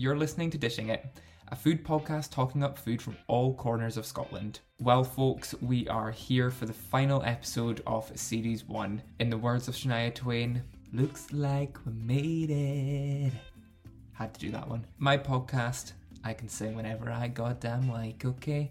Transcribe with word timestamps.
You're 0.00 0.16
listening 0.16 0.48
to 0.50 0.58
Dishing 0.58 0.90
It, 0.90 1.04
a 1.48 1.56
food 1.56 1.84
podcast 1.84 2.30
talking 2.30 2.62
up 2.62 2.78
food 2.78 3.02
from 3.02 3.16
all 3.26 3.52
corners 3.54 3.96
of 3.96 4.06
Scotland. 4.06 4.60
Well, 4.78 5.02
folks, 5.02 5.56
we 5.60 5.88
are 5.88 6.12
here 6.12 6.52
for 6.52 6.66
the 6.66 6.72
final 6.72 7.20
episode 7.24 7.82
of 7.84 8.08
Series 8.16 8.64
1. 8.64 9.02
In 9.18 9.28
the 9.28 9.36
words 9.36 9.66
of 9.66 9.74
Shania 9.74 10.14
Twain, 10.14 10.62
looks 10.92 11.32
like 11.32 11.84
we 11.84 11.94
made 11.94 12.50
it. 12.50 13.32
Had 14.12 14.32
to 14.34 14.38
do 14.40 14.52
that 14.52 14.68
one. 14.68 14.86
My 14.98 15.18
podcast, 15.18 15.94
I 16.22 16.32
can 16.32 16.48
sing 16.48 16.76
whenever 16.76 17.10
I 17.10 17.26
goddamn 17.26 17.90
like, 17.90 18.24
okay? 18.24 18.70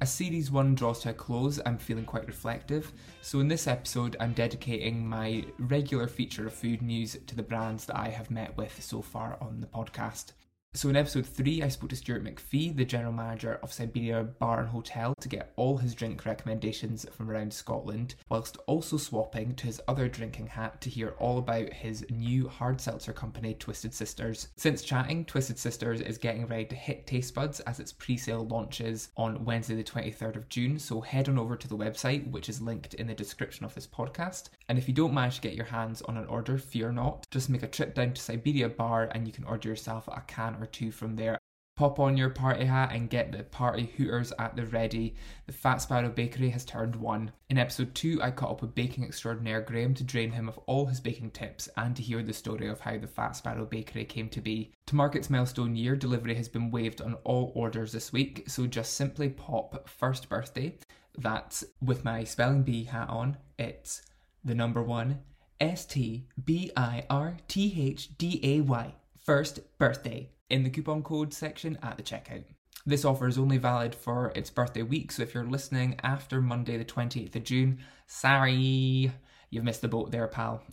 As 0.00 0.10
Series 0.10 0.50
1 0.50 0.74
draws 0.74 1.00
to 1.00 1.10
a 1.10 1.12
close, 1.12 1.60
I'm 1.66 1.76
feeling 1.76 2.06
quite 2.06 2.26
reflective, 2.26 2.94
so 3.20 3.40
in 3.40 3.48
this 3.48 3.66
episode, 3.66 4.16
I'm 4.20 4.32
dedicating 4.32 5.06
my 5.06 5.44
regular 5.58 6.06
feature 6.06 6.46
of 6.46 6.54
food 6.54 6.80
news 6.80 7.18
to 7.26 7.36
the 7.36 7.42
brands 7.42 7.84
that 7.84 7.98
I 7.98 8.08
have 8.08 8.30
met 8.30 8.56
with 8.56 8.82
so 8.82 9.02
far 9.02 9.36
on 9.42 9.60
the 9.60 9.66
podcast. 9.66 10.32
So 10.74 10.88
in 10.88 10.96
episode 10.96 11.26
3, 11.26 11.62
I 11.62 11.68
spoke 11.68 11.90
to 11.90 11.96
Stuart 11.96 12.24
McPhee, 12.24 12.74
the 12.74 12.86
general 12.86 13.12
manager 13.12 13.60
of 13.62 13.74
Siberia 13.74 14.24
Bar 14.24 14.60
and 14.60 14.68
Hotel, 14.70 15.14
to 15.20 15.28
get 15.28 15.52
all 15.56 15.76
his 15.76 15.94
drink 15.94 16.24
recommendations 16.24 17.04
from 17.12 17.30
around 17.30 17.52
Scotland, 17.52 18.14
whilst 18.30 18.56
also 18.66 18.96
swapping 18.96 19.54
to 19.56 19.66
his 19.66 19.82
other 19.86 20.08
drinking 20.08 20.46
hat 20.46 20.80
to 20.80 20.88
hear 20.88 21.10
all 21.18 21.36
about 21.36 21.70
his 21.70 22.06
new 22.08 22.48
hard 22.48 22.80
seltzer 22.80 23.12
company, 23.12 23.52
Twisted 23.52 23.92
Sisters. 23.92 24.48
Since 24.56 24.80
chatting, 24.82 25.26
Twisted 25.26 25.58
Sisters 25.58 26.00
is 26.00 26.16
getting 26.16 26.46
ready 26.46 26.64
to 26.64 26.74
hit 26.74 27.06
taste 27.06 27.34
buds 27.34 27.60
as 27.60 27.78
its 27.78 27.92
pre-sale 27.92 28.46
launches 28.46 29.10
on 29.14 29.44
Wednesday 29.44 29.74
the 29.74 29.84
23rd 29.84 30.36
of 30.36 30.48
June, 30.48 30.78
so 30.78 31.02
head 31.02 31.28
on 31.28 31.38
over 31.38 31.54
to 31.54 31.68
the 31.68 31.76
website, 31.76 32.30
which 32.30 32.48
is 32.48 32.62
linked 32.62 32.94
in 32.94 33.08
the 33.08 33.14
description 33.14 33.66
of 33.66 33.74
this 33.74 33.86
podcast. 33.86 34.48
And 34.68 34.78
if 34.78 34.88
you 34.88 34.94
don't 34.94 35.14
manage 35.14 35.36
to 35.36 35.40
get 35.42 35.54
your 35.54 35.66
hands 35.66 36.02
on 36.02 36.16
an 36.16 36.26
order, 36.26 36.58
fear 36.58 36.92
not. 36.92 37.24
Just 37.30 37.50
make 37.50 37.62
a 37.62 37.68
trip 37.68 37.94
down 37.94 38.12
to 38.12 38.20
Siberia 38.20 38.68
Bar 38.68 39.10
and 39.12 39.26
you 39.26 39.32
can 39.32 39.44
order 39.44 39.68
yourself 39.68 40.08
a 40.08 40.22
can 40.26 40.56
or 40.60 40.66
two 40.66 40.90
from 40.90 41.16
there. 41.16 41.38
Pop 41.74 41.98
on 41.98 42.18
your 42.18 42.28
party 42.28 42.66
hat 42.66 42.90
and 42.92 43.08
get 43.08 43.32
the 43.32 43.44
party 43.44 43.90
hooters 43.96 44.30
at 44.38 44.54
the 44.54 44.66
ready. 44.66 45.14
The 45.46 45.54
Fat 45.54 45.78
Sparrow 45.78 46.10
Bakery 46.10 46.50
has 46.50 46.66
turned 46.66 46.94
one. 46.94 47.32
In 47.48 47.56
episode 47.56 47.94
2, 47.94 48.20
I 48.22 48.30
caught 48.30 48.50
up 48.50 48.60
with 48.60 48.74
baking 48.74 49.04
extraordinaire 49.04 49.62
Graham 49.62 49.94
to 49.94 50.04
drain 50.04 50.30
him 50.30 50.50
of 50.50 50.58
all 50.66 50.84
his 50.84 51.00
baking 51.00 51.30
tips 51.30 51.70
and 51.78 51.96
to 51.96 52.02
hear 52.02 52.22
the 52.22 52.34
story 52.34 52.68
of 52.68 52.80
how 52.80 52.98
the 52.98 53.06
Fat 53.06 53.36
Sparrow 53.36 53.64
Bakery 53.64 54.04
came 54.04 54.28
to 54.28 54.42
be. 54.42 54.74
To 54.86 54.96
mark 54.96 55.16
its 55.16 55.30
milestone 55.30 55.74
year, 55.74 55.96
delivery 55.96 56.34
has 56.34 56.48
been 56.48 56.70
waived 56.70 57.00
on 57.00 57.14
all 57.24 57.52
orders 57.54 57.90
this 57.90 58.12
week, 58.12 58.44
so 58.48 58.66
just 58.66 58.92
simply 58.92 59.30
pop 59.30 59.88
first 59.88 60.28
birthday. 60.28 60.76
That's 61.16 61.64
with 61.80 62.04
my 62.04 62.24
spelling 62.24 62.64
bee 62.64 62.84
hat 62.84 63.08
on. 63.08 63.38
It's 63.58 64.02
the 64.44 64.54
number 64.54 64.82
one 64.82 65.20
S 65.60 65.84
T 65.84 66.26
B 66.44 66.70
I 66.76 67.04
R 67.08 67.36
T 67.48 67.74
H 67.78 68.16
D 68.18 68.40
A 68.42 68.60
Y. 68.60 68.94
First 69.24 69.60
birthday 69.78 70.30
in 70.50 70.64
the 70.64 70.70
coupon 70.70 71.02
code 71.02 71.32
section 71.32 71.78
at 71.82 71.96
the 71.96 72.02
checkout. 72.02 72.44
This 72.84 73.04
offer 73.04 73.28
is 73.28 73.38
only 73.38 73.58
valid 73.58 73.94
for 73.94 74.32
its 74.34 74.50
birthday 74.50 74.82
week, 74.82 75.12
so 75.12 75.22
if 75.22 75.34
you're 75.34 75.44
listening 75.44 76.00
after 76.02 76.40
Monday, 76.40 76.76
the 76.76 76.84
28th 76.84 77.36
of 77.36 77.44
June, 77.44 77.78
sorry, 78.08 79.12
you've 79.50 79.62
missed 79.62 79.82
the 79.82 79.88
boat 79.88 80.10
there, 80.10 80.26
pal. 80.26 80.64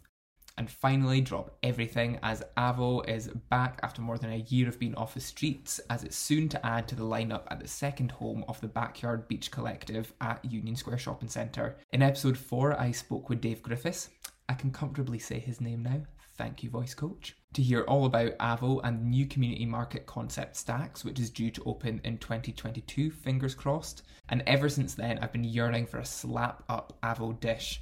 And 0.59 0.69
finally, 0.69 1.21
drop 1.21 1.55
everything 1.63 2.19
as 2.21 2.43
Avo 2.57 3.07
is 3.07 3.29
back 3.49 3.79
after 3.81 4.01
more 4.01 4.17
than 4.17 4.33
a 4.33 4.43
year 4.49 4.67
of 4.67 4.77
being 4.77 4.93
off 4.95 5.13
the 5.13 5.21
streets, 5.21 5.79
as 5.89 6.03
it's 6.03 6.17
soon 6.17 6.49
to 6.49 6.65
add 6.65 6.85
to 6.89 6.95
the 6.95 7.03
lineup 7.03 7.43
at 7.49 7.61
the 7.61 7.67
second 7.67 8.11
home 8.11 8.43
of 8.49 8.59
the 8.59 8.67
Backyard 8.67 9.25
Beach 9.29 9.51
Collective 9.51 10.13
at 10.19 10.43
Union 10.43 10.75
Square 10.75 10.97
Shopping 10.97 11.29
Centre. 11.29 11.77
In 11.93 12.01
episode 12.01 12.37
4, 12.37 12.77
I 12.77 12.91
spoke 12.91 13.29
with 13.29 13.39
Dave 13.39 13.63
Griffiths. 13.63 14.09
I 14.49 14.53
can 14.53 14.69
comfortably 14.71 15.17
say 15.17 15.39
his 15.39 15.61
name 15.61 15.81
now. 15.81 16.01
Thank 16.37 16.61
you, 16.61 16.69
voice 16.69 16.93
coach. 16.93 17.37
To 17.53 17.61
hear 17.61 17.83
all 17.83 18.05
about 18.05 18.37
Avo 18.39 18.81
and 18.83 18.99
the 18.99 19.05
new 19.05 19.27
community 19.27 19.65
market 19.65 20.05
concept 20.05 20.57
Stacks, 20.57 21.05
which 21.05 21.21
is 21.21 21.29
due 21.29 21.51
to 21.51 21.63
open 21.65 22.01
in 22.03 22.17
2022, 22.17 23.11
fingers 23.11 23.55
crossed. 23.55 24.03
And 24.27 24.43
ever 24.45 24.67
since 24.67 24.93
then, 24.93 25.19
I've 25.19 25.31
been 25.31 25.45
yearning 25.45 25.85
for 25.85 25.99
a 25.99 26.05
slap 26.05 26.63
up 26.67 26.97
Avo 27.01 27.39
dish. 27.39 27.81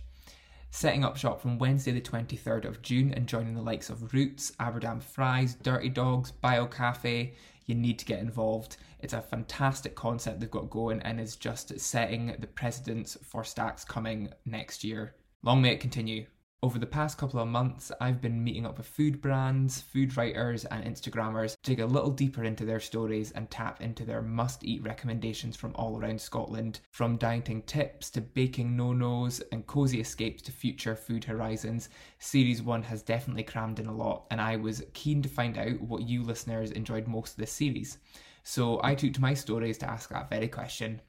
Setting 0.70 1.04
up 1.04 1.18
shop 1.18 1.42
from 1.42 1.58
Wednesday, 1.58 1.92
the 1.92 2.02
23rd 2.02 2.66
of 2.66 2.82
June, 2.82 3.14
and 3.14 3.26
joining 3.26 3.56
the 3.56 3.62
likes 3.62 3.90
of 3.90 4.14
Roots, 4.14 4.52
Aberdam 4.60 5.00
Fries, 5.00 5.56
Dirty 5.56 5.90
Dogs, 5.90 6.32
Bio 6.32 6.68
Cafe, 6.68 7.34
you 7.66 7.76
need 7.76 7.98
to 8.00 8.06
get 8.06 8.20
involved. 8.20 8.78
It's 9.00 9.14
a 9.14 9.22
fantastic 9.22 9.96
concept 9.96 10.40
they've 10.40 10.52
got 10.52 10.70
going 10.70 11.02
and 11.02 11.20
is 11.20 11.36
just 11.36 11.80
setting 11.80 12.36
the 12.40 12.48
precedence 12.48 13.18
for 13.24 13.44
Stacks 13.44 13.84
coming 13.84 14.30
next 14.46 14.84
year. 14.84 15.16
Long 15.44 15.62
may 15.62 15.74
it 15.74 15.80
continue. 15.80 16.26
Over 16.64 16.80
the 16.80 16.88
past 16.88 17.20
couple 17.20 17.40
of 17.40 17.48
months, 17.48 17.92
I've 18.02 18.20
been 18.20 18.44
meeting 18.44 18.66
up 18.66 18.80
with 18.80 18.88
food 18.88 19.22
brands, 19.22 19.80
food 19.80 20.18
writers, 20.18 20.66
and 20.66 20.84
Instagrammers 20.84 21.52
to 21.52 21.70
dig 21.70 21.80
a 21.82 21.86
little 21.86 22.10
deeper 22.10 22.44
into 22.44 22.66
their 22.66 22.80
stories 22.80 23.30
and 23.34 23.48
tap 23.52 23.80
into 23.80 24.04
their 24.04 24.24
must 24.24 24.64
eat 24.64 24.82
recommendations 24.82 25.56
from 25.56 25.76
all 25.76 26.00
around 26.00 26.20
Scotland. 26.20 26.80
From 26.90 27.18
dieting 27.18 27.62
tips 27.62 28.10
to 28.10 28.22
baking 28.22 28.76
no 28.76 28.92
nos 28.92 29.40
and 29.52 29.68
cozy 29.68 30.00
escapes 30.00 30.42
to 30.42 30.52
future 30.52 30.96
food 30.96 31.24
horizons, 31.24 31.90
Series 32.18 32.64
1 32.64 32.82
has 32.82 33.04
definitely 33.04 33.44
crammed 33.44 33.80
in 33.80 33.86
a 33.86 33.96
lot, 33.96 34.26
and 34.32 34.42
I 34.42 34.56
was 34.56 34.84
keen 34.94 35.22
to 35.22 35.30
find 35.30 35.60
out 35.60 35.80
what 35.80 36.08
you 36.10 36.24
listeners 36.24 36.72
enjoyed 36.72 37.08
most 37.08 37.34
of 37.34 37.38
this 37.38 37.52
series. 37.52 38.00
So 38.42 38.80
I 38.84 38.96
took 38.96 39.14
to 39.14 39.22
my 39.22 39.36
stories 39.36 39.78
to 39.78 39.90
ask 39.90 40.10
that 40.10 40.32
very 40.32 40.48
question. 40.48 41.02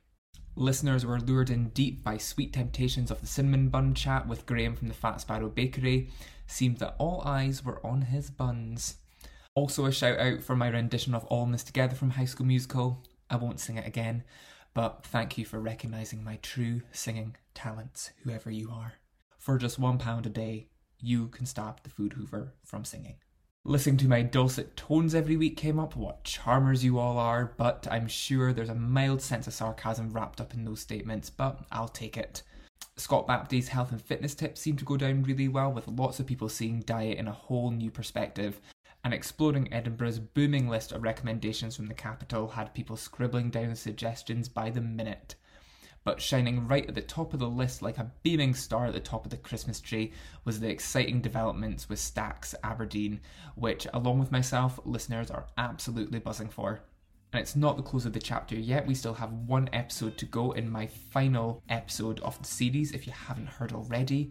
Listeners 0.59 1.07
were 1.07 1.21
lured 1.21 1.51
in 1.51 1.69
deep 1.69 2.03
by 2.03 2.19
sweet 2.19 2.53
temptations 2.53 3.13
of 3.13 3.21
the 3.21 3.29
cinnamon 3.29 3.69
bun 3.69 3.95
chat 3.95 4.27
with 4.27 4.45
Graham 4.45 4.75
from 4.75 4.89
the 4.89 4.95
Fat 4.95 5.21
Sparrow 5.21 5.49
Bakery. 5.49 6.11
Seemed 6.49 6.79
that 6.79 6.97
all 6.99 7.23
eyes 7.25 7.65
were 7.65 7.81
on 7.87 8.03
his 8.03 8.29
buns. 8.29 8.97
Also, 9.55 9.85
a 9.85 9.93
shout 9.93 10.19
out 10.19 10.43
for 10.43 10.57
my 10.57 10.67
rendition 10.67 11.15
of 11.15 11.25
All 11.27 11.45
in 11.45 11.53
This 11.53 11.63
Together 11.63 11.95
from 11.95 12.11
High 12.11 12.25
School 12.25 12.47
Musical. 12.47 13.05
I 13.31 13.37
won't 13.37 13.61
sing 13.61 13.77
it 13.77 13.87
again, 13.87 14.25
but 14.75 15.05
thank 15.05 15.39
you 15.39 15.45
for 15.45 15.61
recognising 15.61 16.25
my 16.25 16.41
true 16.43 16.83
singing 16.91 17.37
talents, 17.55 18.11
whoever 18.25 18.51
you 18.51 18.69
are. 18.73 18.95
For 19.39 19.59
just 19.59 19.79
one 19.79 19.99
pound 19.99 20.27
a 20.27 20.29
day, 20.29 20.71
you 20.99 21.29
can 21.29 21.47
stop 21.47 21.85
the 21.85 21.91
food 21.91 22.15
hoover 22.15 22.55
from 22.65 22.85
singing. 22.85 23.19
Listening 23.69 23.99
to 23.99 24.09
my 24.09 24.23
dulcet 24.23 24.79
tones 24.79 25.15
every 25.15 25.37
week 25.37 25.59
came 25.59 25.79
up, 25.79 25.95
what 25.95 26.25
charmers 26.25 26.83
you 26.83 26.99
all 26.99 27.19
are, 27.19 27.53
but 27.59 27.87
I'm 27.91 28.09
sure 28.09 28.51
there's 28.51 28.71
a 28.71 28.75
mild 28.75 29.21
sense 29.21 29.47
of 29.47 29.53
sarcasm 29.53 30.11
wrapped 30.11 30.41
up 30.41 30.55
in 30.55 30.65
those 30.65 30.81
statements, 30.81 31.29
but 31.29 31.61
I'll 31.71 31.89
take 31.89 32.17
it. 32.17 32.43
Scott 32.97 33.27
Baptie's 33.27 33.69
health 33.69 33.93
and 33.93 34.01
fitness 34.01 34.35
tips 34.35 34.63
seem 34.63 34.79
to 34.79 34.87
go 34.87 34.97
down 34.97 35.23
really 35.23 35.49
well, 35.49 35.71
with 35.71 35.87
lots 35.87 36.19
of 36.19 36.25
people 36.25 36.49
seeing 36.49 36.81
diet 36.81 37.19
in 37.19 37.29
a 37.29 37.33
whole 37.33 37.71
new 37.71 37.91
perspective. 37.91 38.59
And 39.05 39.13
exploring 39.13 39.71
Edinburgh's 39.71 40.19
booming 40.19 40.71
list 40.71 40.93
of 40.93 41.03
recommendations 41.03 41.77
from 41.77 41.89
the 41.89 41.95
capital 41.95 42.49
had 42.49 42.73
people 42.73 42.97
scribbling 42.97 43.51
down 43.51 43.75
suggestions 43.77 44.49
by 44.49 44.71
the 44.71 44.81
minute 44.81 45.35
but 46.09 46.23
shining 46.23 46.67
right 46.67 46.89
at 46.89 46.95
the 46.95 47.03
top 47.03 47.35
of 47.35 47.39
the 47.39 47.47
list 47.47 47.83
like 47.83 47.99
a 47.99 48.11
beaming 48.23 48.55
star 48.55 48.87
at 48.87 48.95
the 48.95 48.99
top 48.99 49.27
of 49.27 49.31
the 49.31 49.37
Christmas 49.37 49.79
tree 49.79 50.11
was 50.47 50.59
the 50.59 50.71
exciting 50.71 51.21
developments 51.21 51.87
with 51.87 51.99
Stacks 51.99 52.55
Aberdeen, 52.65 53.21
which, 53.57 53.87
along 53.93 54.19
with 54.19 54.33
myself, 54.33 54.81
listeners 54.87 55.31
are 55.31 55.49
absolutely 55.59 56.19
buzzing 56.19 56.49
for. 56.49 56.81
And 57.35 57.43
it's 57.43 57.57
not 57.57 57.77
the 57.77 57.83
close 57.83 58.07
of 58.07 58.15
the 58.15 58.21
chapter 58.21 58.55
yet, 58.55 58.87
we 58.87 58.95
still 58.95 59.13
have 59.13 59.35
one 59.35 59.69
episode 59.75 60.17
to 60.17 60.25
go 60.25 60.53
in 60.53 60.71
my 60.71 60.87
final 60.87 61.63
episode 61.69 62.21
of 62.21 62.39
the 62.39 62.49
series 62.49 62.93
if 62.93 63.07
you 63.07 63.13
haven't 63.13 63.51
heard 63.51 63.73
already. 63.75 64.31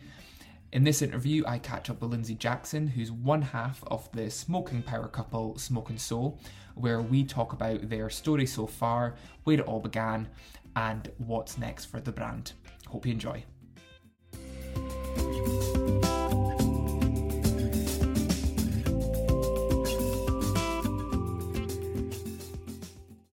In 0.71 0.83
this 0.83 1.03
interview, 1.03 1.43
I 1.45 1.59
catch 1.59 1.91
up 1.91 2.01
with 2.01 2.09
Lindsay 2.09 2.33
Jackson, 2.33 2.87
who's 2.87 3.11
one 3.11 3.43
half 3.43 3.83
of 3.85 4.11
the 4.13 4.31
smoking 4.31 4.81
power 4.81 5.07
couple 5.07 5.59
Smoke 5.59 5.91
and 5.91 6.01
Soul, 6.01 6.39
where 6.73 7.01
we 7.01 7.23
talk 7.23 7.53
about 7.53 7.87
their 7.87 8.09
story 8.09 8.47
so 8.47 8.65
far, 8.65 9.15
where 9.43 9.59
it 9.59 9.67
all 9.67 9.79
began, 9.79 10.27
and 10.77 11.11
what's 11.17 11.57
next 11.57 11.85
for 11.85 11.99
the 11.99 12.11
brand. 12.11 12.51
Hope 12.87 13.07
you 13.07 13.11
enjoy. 13.11 13.43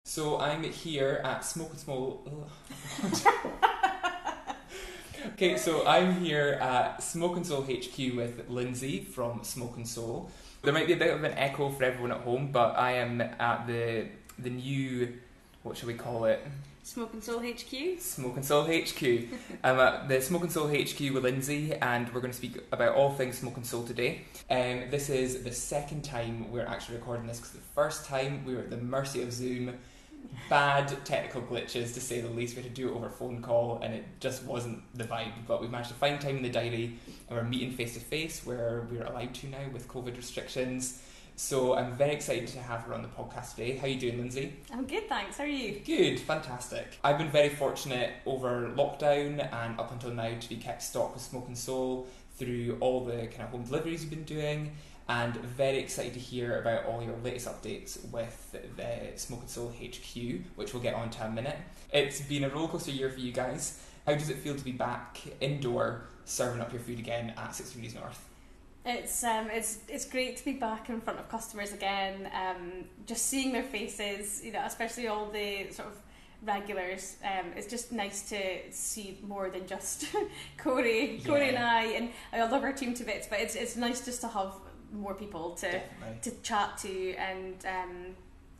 So 0.06 0.40
I'm 0.40 0.63
here 0.63 1.19
at 1.25 1.44
Smoke 1.44 1.72
and 1.72 1.80
Soul. 1.80 2.48
okay, 5.34 5.57
so 5.57 5.86
I'm 5.86 6.22
here 6.22 6.57
at 6.62 7.04
Smoke 7.04 7.36
and 7.36 7.46
Soul 7.46 7.63
HQ 7.63 7.98
with 8.16 8.46
Lindsay 8.48 9.01
from 9.01 9.44
Smoke 9.44 9.75
and 9.75 9.88
Soul. 9.88 10.31
There 10.62 10.72
might 10.72 10.88
be 10.88 10.94
a 10.94 10.98
bit 10.98 11.13
of 11.13 11.22
an 11.25 11.34
echo 11.34 11.69
for 11.69 11.84
everyone 11.84 12.13
at 12.13 12.22
home, 12.22 12.54
but 12.54 12.78
I 12.78 12.94
am 12.94 13.19
at 13.19 13.68
the 13.68 14.07
the 14.39 14.50
new 14.50 15.19
what 15.63 15.75
shall 15.75 15.88
we 15.88 15.94
call 15.94 16.25
it? 16.25 16.46
Smoke 16.85 17.13
and 17.13 17.24
Soul 17.24 17.39
HQ. 17.39 17.97
Smoke 17.97 18.35
and 18.35 18.44
Soul 18.44 18.65
HQ. 18.65 19.03
I'm 19.63 19.80
at 19.80 20.09
the 20.09 20.21
Smoke 20.21 20.44
and 20.44 20.51
Soul 20.51 20.68
HQ 20.68 21.00
with 21.13 21.24
Lindsay, 21.24 21.74
and 21.75 22.13
we're 22.13 22.19
going 22.19 22.31
to 22.31 22.38
speak 22.38 22.59
about 22.74 22.95
all 22.95 23.09
things 23.13 23.38
Smoke 23.38 23.56
and 23.56 23.65
Soul 23.65 23.83
today. 23.83 24.25
Um, 24.51 24.89
this 24.89 25.09
is 25.09 25.44
the 25.45 25.51
second 25.53 26.03
time 26.03 26.51
we're 26.51 26.65
actually 26.65 26.97
recording 26.97 27.25
this 27.25 27.38
because 27.38 27.53
the 27.53 27.59
first 27.74 28.06
time 28.06 28.44
we 28.45 28.53
were 28.53 28.59
at 28.59 28.69
the 28.69 28.77
mercy 28.77 29.21
of 29.21 29.31
Zoom. 29.31 29.74
Bad 30.50 30.94
technical 31.06 31.41
glitches, 31.41 31.94
to 31.94 32.01
say 32.01 32.19
the 32.19 32.27
least. 32.27 32.57
We 32.57 32.63
had 32.63 32.75
to 32.75 32.81
do 32.81 32.89
it 32.89 32.95
over 32.95 33.09
phone 33.09 33.41
call, 33.41 33.79
and 33.81 33.94
it 33.94 34.03
just 34.19 34.44
wasn't 34.44 34.83
the 34.94 35.06
vibe. 35.06 35.31
But 35.47 35.62
we 35.62 35.69
managed 35.69 35.89
to 35.89 35.95
find 35.95 36.19
time 36.19 36.36
in 36.36 36.44
the 36.44 36.50
diary, 36.50 37.00
and 37.29 37.38
we're 37.38 37.45
meeting 37.45 37.71
face 37.71 37.94
to 37.94 38.01
face, 38.01 38.45
where 38.45 38.88
we're 38.91 39.06
allowed 39.06 39.33
to 39.36 39.47
now 39.47 39.69
with 39.71 39.88
COVID 39.88 40.18
restrictions 40.18 41.01
So 41.35 41.75
I'm 41.75 41.94
very 41.94 42.13
excited 42.13 42.47
to 42.50 42.59
have 42.59 42.81
her 42.81 42.94
on 42.94 43.01
the 43.01 43.07
podcast 43.07 43.56
today. 43.56 43.75
How 43.75 43.85
are 43.85 43.89
you 43.89 44.00
doing, 44.00 44.18
Lindsay? 44.19 44.53
I'm 44.71 44.85
good, 44.85 45.09
thanks. 45.09 45.38
How 45.38 45.44
are 45.44 45.47
you? 45.47 45.80
Good, 45.80 46.19
fantastic. 46.19 47.00
I've 47.03 47.18
been 47.18 47.31
very 47.31 47.50
fortunate 47.50 48.12
over 48.25 48.71
lockdown 48.75 49.51
and 49.51 49.80
up 49.80 49.91
until 49.91 50.12
now 50.12 50.38
to 50.39 50.50
be 50.50 50.57
kept 50.57 50.83
stock 50.83 51.13
with 51.13 51.24
Smoke 51.24 51.47
and 51.47 51.57
Soul 51.57 52.07
through 52.38 52.77
all 52.80 53.03
the 53.03 53.27
kind 53.27 53.41
of 53.41 53.50
home 53.50 53.63
deliveries 53.63 54.01
you've 54.01 54.12
been 54.12 54.24
doing 54.24 54.71
and 55.09 55.35
very 55.35 55.80
excited 55.80 56.13
to 56.13 56.19
hear 56.19 56.62
about 56.62 56.85
all 56.85 57.03
your 57.03 57.18
latest 57.24 57.47
updates 57.47 58.00
with 58.12 58.56
the 58.77 59.18
Smoke 59.18 59.41
and 59.41 59.50
Soul 59.50 59.74
HQ, 59.81 60.15
which 60.56 60.74
we'll 60.74 60.83
get 60.83 60.94
on 60.94 61.09
to 61.09 61.25
in 61.25 61.31
a 61.31 61.33
minute. 61.33 61.57
It's 61.91 62.21
been 62.21 62.44
a 62.44 62.50
rollercoaster 62.50 62.95
year 62.95 63.09
for 63.09 63.19
you 63.19 63.31
guys. 63.31 63.79
How 64.06 64.13
does 64.13 64.29
it 64.29 64.38
feel 64.38 64.56
to 64.56 64.63
be 64.63 64.71
back 64.71 65.19
indoor 65.41 66.06
serving 66.25 66.62
up 66.62 66.71
your 66.71 66.81
food 66.81 67.00
again 67.00 67.33
at 67.38 67.56
Six 67.56 67.71
Degrees 67.71 67.95
North? 67.95 68.29
It's 68.85 69.24
um, 69.24 69.50
it's 69.50 69.80
it's 69.88 70.06
great 70.06 70.35
to 70.38 70.45
be 70.45 70.53
back 70.53 70.89
in 70.89 71.00
front 71.00 71.19
of 71.19 71.30
customers 71.30 71.71
again. 71.74 72.30
Um, 72.35 72.85
just 73.06 73.27
seeing 73.27 73.53
their 73.53 73.63
faces, 73.63 74.44
you 74.44 74.51
know, 74.51 74.62
especially 74.65 75.07
all 75.07 75.30
the 75.30 75.69
sort 75.71 75.88
of 75.88 75.95
regulars. 76.45 77.15
Um, 77.24 77.51
it's 77.56 77.68
just 77.68 77.94
nice 77.94 78.27
to 78.30 78.38
see 78.71 79.18
more 79.25 79.50
than 79.50 79.65
just 79.68 80.06
Corey, 80.57 81.15
Yeah. 81.18 81.25
Corey 81.25 81.50
and 81.50 81.57
I, 81.57 81.83
and 81.83 82.09
I 82.33 82.44
love 82.44 82.63
our 82.63 82.74
team 82.74 82.94
to 82.95 83.03
bits. 83.06 83.25
But 83.27 83.39
it's 83.39 83.56
it's 83.56 83.77
nice 83.77 84.03
just 84.03 84.19
to 84.21 84.27
have 84.27 84.51
more 84.91 85.13
people 85.15 85.51
to 85.56 85.71
Definitely. 85.71 86.31
to 86.31 86.31
chat 86.41 86.77
to 86.79 87.13
and 87.15 87.56
um, 87.65 88.15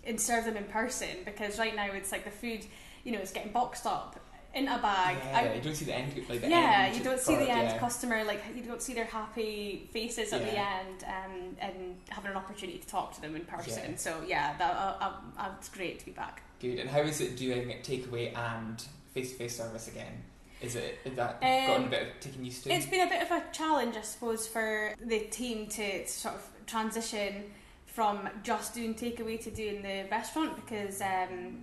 and 0.06 0.20
serve 0.20 0.46
them 0.46 0.56
in 0.56 0.64
person 0.66 1.10
because 1.26 1.60
right 1.60 1.76
now 1.76 1.92
it's 1.92 2.14
like 2.14 2.24
the 2.24 2.32
food, 2.32 2.66
you 3.04 3.12
know, 3.12 3.20
it's 3.20 3.32
getting 3.34 3.52
boxed 3.52 3.86
up 3.86 4.20
in 4.54 4.68
a 4.68 4.78
bag. 4.80 5.18
yeah, 5.20 5.40
out- 5.40 5.56
you 5.56 5.62
don't 5.62 5.76
see 5.76 5.86
the 5.86 5.96
end, 5.96 6.16
like 6.30 6.42
the 6.42 6.50
yeah, 6.50 6.86
end 6.88 6.96
you 6.96 7.04
don't 7.04 7.20
see 7.20 7.36
the 7.36 7.50
end 7.50 7.70
yeah. 7.70 7.78
customer 7.80 8.24
like 8.24 8.42
you 8.56 8.62
don't 8.64 8.82
see 8.82 8.94
their 8.94 9.06
happy 9.06 9.90
faces 9.92 10.32
at 10.32 10.42
the 10.42 10.58
end, 10.58 11.04
um, 11.08 11.56
and 11.60 11.96
having 12.10 12.32
an 12.32 12.38
opportunity 12.38 12.78
to 12.78 12.88
talk 12.88 13.14
to 13.16 13.22
them 13.22 13.36
in 13.36 13.46
person. 13.46 13.92
Yeah. 13.92 13.98
So 13.98 14.24
yeah, 14.28 14.56
that 14.58 14.76
uh, 14.76 14.98
uh, 15.02 15.12
uh, 15.38 15.50
it's 15.58 15.70
great 15.70 16.00
to 16.00 16.06
be 16.06 16.12
back. 16.12 16.44
Good. 16.60 16.80
And 16.80 16.90
how 16.90 17.00
is 17.02 17.20
it 17.20 17.36
doing 17.36 17.70
takeaway 17.84 18.36
and 18.38 18.82
face-to-face 19.14 19.58
service 19.58 19.88
again? 19.88 20.24
Is 20.62 20.76
it 20.76 21.00
is 21.04 21.16
that 21.16 21.42
gotten 21.42 21.72
a 21.72 21.76
Um, 21.86 21.90
bit 21.90 22.02
of 22.04 22.20
taking 22.22 22.46
used 22.46 22.64
to? 22.64 22.72
It's 22.72 22.86
been 22.86 23.06
a 23.06 23.10
bit 23.10 23.22
of 23.24 23.32
a 23.32 23.44
challenge, 23.52 23.98
I 23.98 24.02
suppose, 24.02 24.48
for 24.48 24.94
the 25.04 25.20
team 25.20 25.68
to 25.68 26.08
sort 26.08 26.36
of 26.36 26.48
transition 26.68 27.52
from 27.86 28.30
just 28.44 28.74
doing 28.74 28.96
takeaway 28.96 29.44
to 29.44 29.52
doing 29.52 29.82
the 29.82 30.06
restaurant 30.10 30.56
because 30.56 31.02
um, 31.02 31.58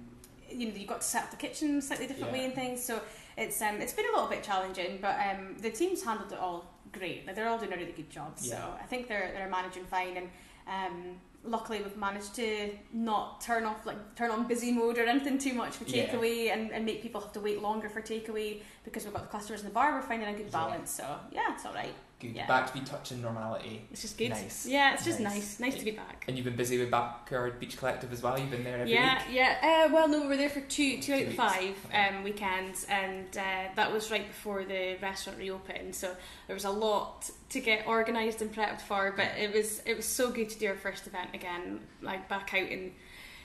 you 0.53 0.69
know 0.69 0.75
you've 0.77 0.89
got 0.89 1.01
to 1.03 1.07
set 1.07 1.25
up 1.25 1.31
the 1.31 1.37
kitchen 1.37 1.81
slightly 1.83 2.07
different 2.07 2.33
way 2.33 2.41
Yeah. 2.41 2.45
and 2.47 2.55
things. 2.55 2.85
So 2.85 3.01
it's 3.37 3.61
um, 3.63 3.77
it's 3.81 3.93
been 3.93 4.07
a 4.07 4.13
little 4.13 4.29
bit 4.29 4.43
challenging, 4.43 4.99
but 5.01 5.17
um, 5.19 5.57
the 5.61 5.71
team's 5.71 6.03
handled 6.03 6.33
it 6.33 6.39
all 6.39 6.65
great. 6.93 7.27
Like 7.27 7.37
they're 7.37 7.49
all 7.49 7.59
doing 7.59 7.73
a 7.73 7.77
really 7.77 7.93
good 7.93 8.11
job. 8.11 8.39
So 8.39 8.57
I 8.81 8.85
think 8.85 9.09
they're 9.09 9.31
they're 9.35 9.49
managing 9.51 9.85
fine 9.85 10.17
and. 10.17 10.29
Um, 10.69 11.17
Luckily, 11.43 11.79
we've 11.83 11.97
managed 11.97 12.35
to 12.35 12.69
not 12.93 13.41
turn 13.41 13.65
off 13.65 13.87
like 13.87 14.15
turn 14.15 14.31
on 14.31 14.47
busy 14.47 14.73
mode 14.73 14.99
or 14.99 15.07
anything 15.07 15.39
too 15.39 15.55
much 15.55 15.79
Yeah. 15.87 16.05
takeaway, 16.13 16.53
and, 16.53 16.71
and 16.71 16.85
make 16.85 17.01
people 17.01 17.19
have 17.23 17.33
to 17.33 17.41
wait 17.41 17.63
longer 17.63 17.89
for 17.89 18.03
takeaway 18.03 18.61
because 18.85 19.05
we've 19.07 19.15
got 19.15 19.23
the 19.23 19.31
customers 19.39 19.61
in 19.63 19.69
the 19.69 19.73
bar. 19.73 19.95
We're 19.95 20.03
finding 20.03 20.29
a 20.29 20.35
good 20.35 20.49
Yeah. 20.53 20.59
balance, 20.61 20.91
so 20.91 21.19
yeah, 21.33 21.55
it's 21.55 21.65
all 21.65 21.73
right. 21.73 21.95
Good. 22.21 22.37
yeah. 22.37 22.47
Back 22.47 22.67
to 22.73 22.79
be 22.79 22.85
touching 22.85 23.23
normality. 23.23 23.83
It's 23.91 24.03
just 24.03 24.19
good. 24.19 24.29
Nice. 24.31 24.67
Yeah, 24.67 24.93
it's 24.95 25.05
just 25.05 25.21
Nice. 25.21 25.35
nice. 25.35 25.61
Nice 25.61 25.75
to 25.77 25.85
be 25.85 25.93
back. 25.93 26.25
And 26.29 26.37
you've 26.37 26.45
been 26.45 26.57
busy 26.57 26.79
with 26.79 26.91
Backyard 26.91 27.59
Beach 27.59 27.77
Collective 27.79 28.13
as 28.13 28.23
well. 28.23 28.39
You've 28.39 28.51
been 28.51 28.63
there 28.63 28.79
every 28.81 28.93
Yeah, 28.93 29.27
week. 29.27 29.37
yeah. 29.37 29.87
Uh, 29.89 29.93
well, 29.95 30.07
no, 30.07 30.21
we 30.21 30.27
were 30.29 30.37
there 30.37 30.51
for 30.51 30.61
two, 30.61 31.01
two 31.01 31.15
out 31.15 31.23
of 31.23 31.35
five 31.35 31.75
um, 31.95 32.23
weekends, 32.23 32.85
and 32.91 33.27
uh, 33.37 33.69
that 33.75 33.91
was 33.93 34.11
right 34.11 34.27
before 34.29 34.65
the 34.65 34.97
restaurant 35.01 35.39
reopened. 35.39 35.95
So 35.95 36.15
there 36.47 36.55
was 36.55 36.65
a 36.67 36.71
lot 36.71 37.31
to 37.51 37.61
get 37.61 37.87
organised 37.87 38.43
and 38.43 38.55
prepped 38.55 38.83
for. 38.83 39.13
But 39.17 39.39
it 39.39 39.55
was 39.55 39.81
it 39.87 39.97
was 39.97 40.05
so 40.07 40.31
good 40.31 40.51
to 40.51 40.59
do 40.59 40.69
our 40.69 40.77
first 40.77 41.07
event 41.07 41.31
again, 41.35 41.81
like 42.03 42.29
back 42.29 42.53
out 42.55 42.69
in 42.69 42.93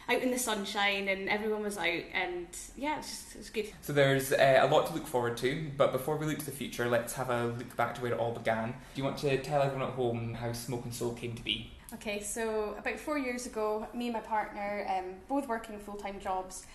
out 0.09 0.21
in 0.21 0.31
the 0.31 0.39
sunshine, 0.39 1.07
and 1.07 1.29
everyone 1.29 1.63
was 1.63 1.77
out, 1.77 2.03
and 2.13 2.47
yeah, 2.77 2.93
it 2.93 2.97
was 2.97 3.07
just 3.07 3.35
it 3.35 3.37
was 3.39 3.49
good. 3.49 3.73
So 3.81 3.93
there's 3.93 4.31
uh, 4.31 4.59
a 4.61 4.67
lot 4.67 4.87
to 4.87 4.93
look 4.93 5.07
forward 5.07 5.37
to, 5.37 5.71
but 5.77 5.91
before 5.91 6.17
we 6.17 6.25
look 6.25 6.39
to 6.39 6.45
the 6.45 6.51
future, 6.51 6.87
let's 6.87 7.13
have 7.13 7.29
a 7.29 7.47
look 7.47 7.75
back 7.75 7.95
to 7.95 8.01
where 8.01 8.11
it 8.11 8.19
all 8.19 8.31
began. 8.31 8.71
Do 8.71 9.01
you 9.01 9.03
want 9.03 9.17
to 9.19 9.37
tell 9.41 9.61
everyone 9.61 9.87
at 9.87 9.95
home 9.95 10.33
how 10.35 10.53
Smoke 10.53 10.83
and 10.85 10.93
Soul 10.93 11.13
came 11.13 11.33
to 11.35 11.43
be? 11.43 11.71
Okay, 11.93 12.21
so 12.21 12.75
about 12.77 12.99
four 12.99 13.17
years 13.17 13.45
ago, 13.45 13.87
me 13.93 14.07
and 14.07 14.13
my 14.13 14.19
partner, 14.19 14.85
um, 14.89 15.15
both 15.27 15.47
working 15.47 15.77
full 15.79 15.95
time 15.95 16.19
jobs, 16.19 16.65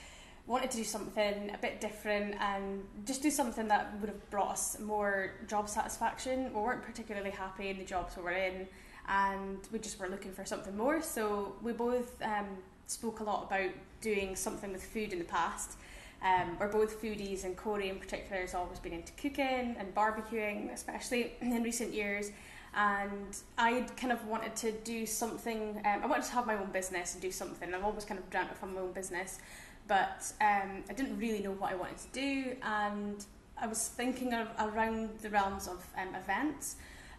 wanted 0.47 0.71
to 0.71 0.79
do 0.79 0.85
something 0.85 1.51
a 1.55 1.59
bit 1.59 1.81
different 1.81 2.35
and 2.41 2.83
just 3.05 3.23
do 3.23 3.31
something 3.31 3.69
that 3.69 3.93
would 4.01 4.09
have 4.09 4.31
brought 4.31 4.53
us 4.53 4.79
more 4.81 5.35
job 5.47 5.69
satisfaction. 5.69 6.53
We 6.55 6.61
weren't 6.61 6.83
particularly 6.83 7.31
happy 7.31 7.69
in 7.69 7.79
the 7.79 7.85
jobs 7.85 8.17
we 8.17 8.23
were 8.23 8.31
in, 8.31 8.67
and 9.09 9.59
we 9.73 9.79
just 9.79 9.99
were 10.01 10.09
looking 10.09 10.33
for 10.33 10.45
something 10.45 10.77
more. 10.77 11.03
So 11.03 11.55
we 11.63 11.73
both 11.73 12.21
um, 12.23 12.47
spoke 12.91 13.21
a 13.21 13.25
lot 13.25 13.45
about 13.45 13.71
doing 14.01 14.35
something 14.35 14.73
with 14.73 14.83
food 14.83 15.13
in 15.13 15.19
the 15.19 15.25
past. 15.25 15.77
Um, 16.23 16.57
we're 16.59 16.69
both 16.69 17.01
foodies, 17.01 17.45
and 17.45 17.57
Corey 17.57 17.89
in 17.89 17.99
particular 17.99 18.43
has 18.43 18.55
always 18.55 18.79
been 18.79 18.93
into 18.93 19.13
cooking 19.13 19.77
and 19.79 19.95
barbecuing, 19.95 20.73
especially 20.73 21.33
in 21.41 21.63
recent 21.63 21.95
years 21.95 22.31
and 22.75 23.37
I 23.59 23.81
kind 23.97 24.13
of 24.13 24.25
wanted 24.27 24.55
to 24.57 24.73
do 24.73 25.05
something. 25.05 25.83
Um, 25.85 26.03
I 26.03 26.07
wanted 26.07 26.25
to 26.27 26.33
have 26.33 26.47
my 26.47 26.57
own 26.57 26.71
business 26.71 27.15
and 27.15 27.23
do 27.23 27.33
something. 27.33 27.75
I've 27.75 27.85
always 27.85 28.05
kind 28.05 28.19
of 28.19 28.29
dreamt 28.31 28.51
of 28.51 28.73
my 28.73 28.81
own 28.81 28.93
business, 28.93 29.41
but 29.89 30.33
um, 30.41 30.85
I 30.89 30.93
didn't 30.93 31.19
really 31.19 31.43
know 31.43 31.53
what 31.53 31.73
I 31.73 31.75
wanted 31.75 31.99
to 31.99 32.09
do, 32.13 32.57
and 32.63 33.25
I 33.59 33.67
was 33.67 33.89
thinking 33.89 34.33
of 34.35 34.49
around 34.59 35.19
the 35.21 35.31
realms 35.31 35.67
of 35.67 35.85
um, 35.99 36.15
events. 36.15 36.77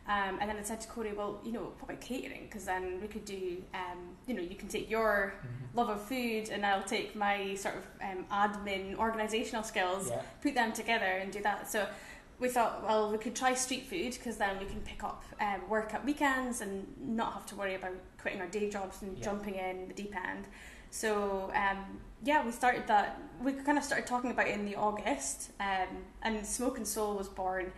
Um, 0.08 0.40
and 0.42 0.50
then 0.50 0.58
I 0.58 0.64
said 0.64 0.82
to 0.82 0.88
Corey, 0.88 1.14
well, 1.14 1.40
you 1.44 1.52
know, 1.52 1.72
what 1.80 1.84
about 1.84 2.02
catering? 2.02 2.46
Because 2.46 2.66
then 2.66 3.00
we 3.02 3.08
could 3.08 3.24
do, 3.24 3.64
um, 3.74 4.00
you 4.28 4.34
know, 4.34 4.42
you 4.42 4.56
can 4.56 4.68
take 4.68 4.90
your 4.90 5.36
love 5.76 5.90
of 5.90 6.02
food 6.02 6.50
and 6.50 6.66
I'll 6.66 6.84
take 6.84 7.16
my 7.16 7.54
sort 7.56 7.76
of 7.76 7.86
um, 8.02 8.26
admin, 8.32 8.96
organisational 8.98 9.64
skills 9.64 10.10
Yeah. 10.10 10.22
put 10.42 10.56
them 10.56 10.74
together 10.74 11.06
and 11.06 11.32
do 11.32 11.42
that. 11.44 11.70
So 11.72 11.88
we 12.40 12.50
thought, 12.50 12.84
well, 12.84 13.12
we 13.12 13.20
could 13.20 13.36
try 13.36 13.54
street 13.54 13.86
food 13.88 14.14
because 14.14 14.38
then 14.38 14.58
we 14.60 14.66
can 14.66 14.82
pick 14.82 15.04
up 15.04 15.24
um, 15.40 15.62
work 15.70 15.94
at 15.94 16.04
weekends 16.04 16.62
and 16.62 16.88
not 17.00 17.34
have 17.34 17.46
to 17.48 17.56
worry 17.56 17.76
about 17.76 17.94
quitting 18.20 18.42
our 18.42 18.48
day 18.48 18.70
jobs 18.70 19.04
and 19.04 19.16
Yeah. 19.18 19.24
jumping 19.26 19.56
in 19.56 19.88
the 19.88 19.94
deep 19.94 20.16
end. 20.16 20.48
So 20.90 21.52
um, 21.56 22.00
yeah, 22.24 22.44
we 22.44 22.52
started 22.52 22.88
that. 22.88 23.22
We 23.42 23.54
kind 23.54 23.78
of 23.78 23.84
started 23.84 24.08
talking 24.08 24.32
about 24.32 24.48
it 24.48 24.56
in 24.56 24.66
the 24.66 24.76
August, 24.76 25.52
um, 25.60 25.88
and 26.24 26.46
Smoke 26.46 26.78
and 26.78 26.88
Soul 26.88 27.16
was 27.16 27.30
born. 27.30 27.72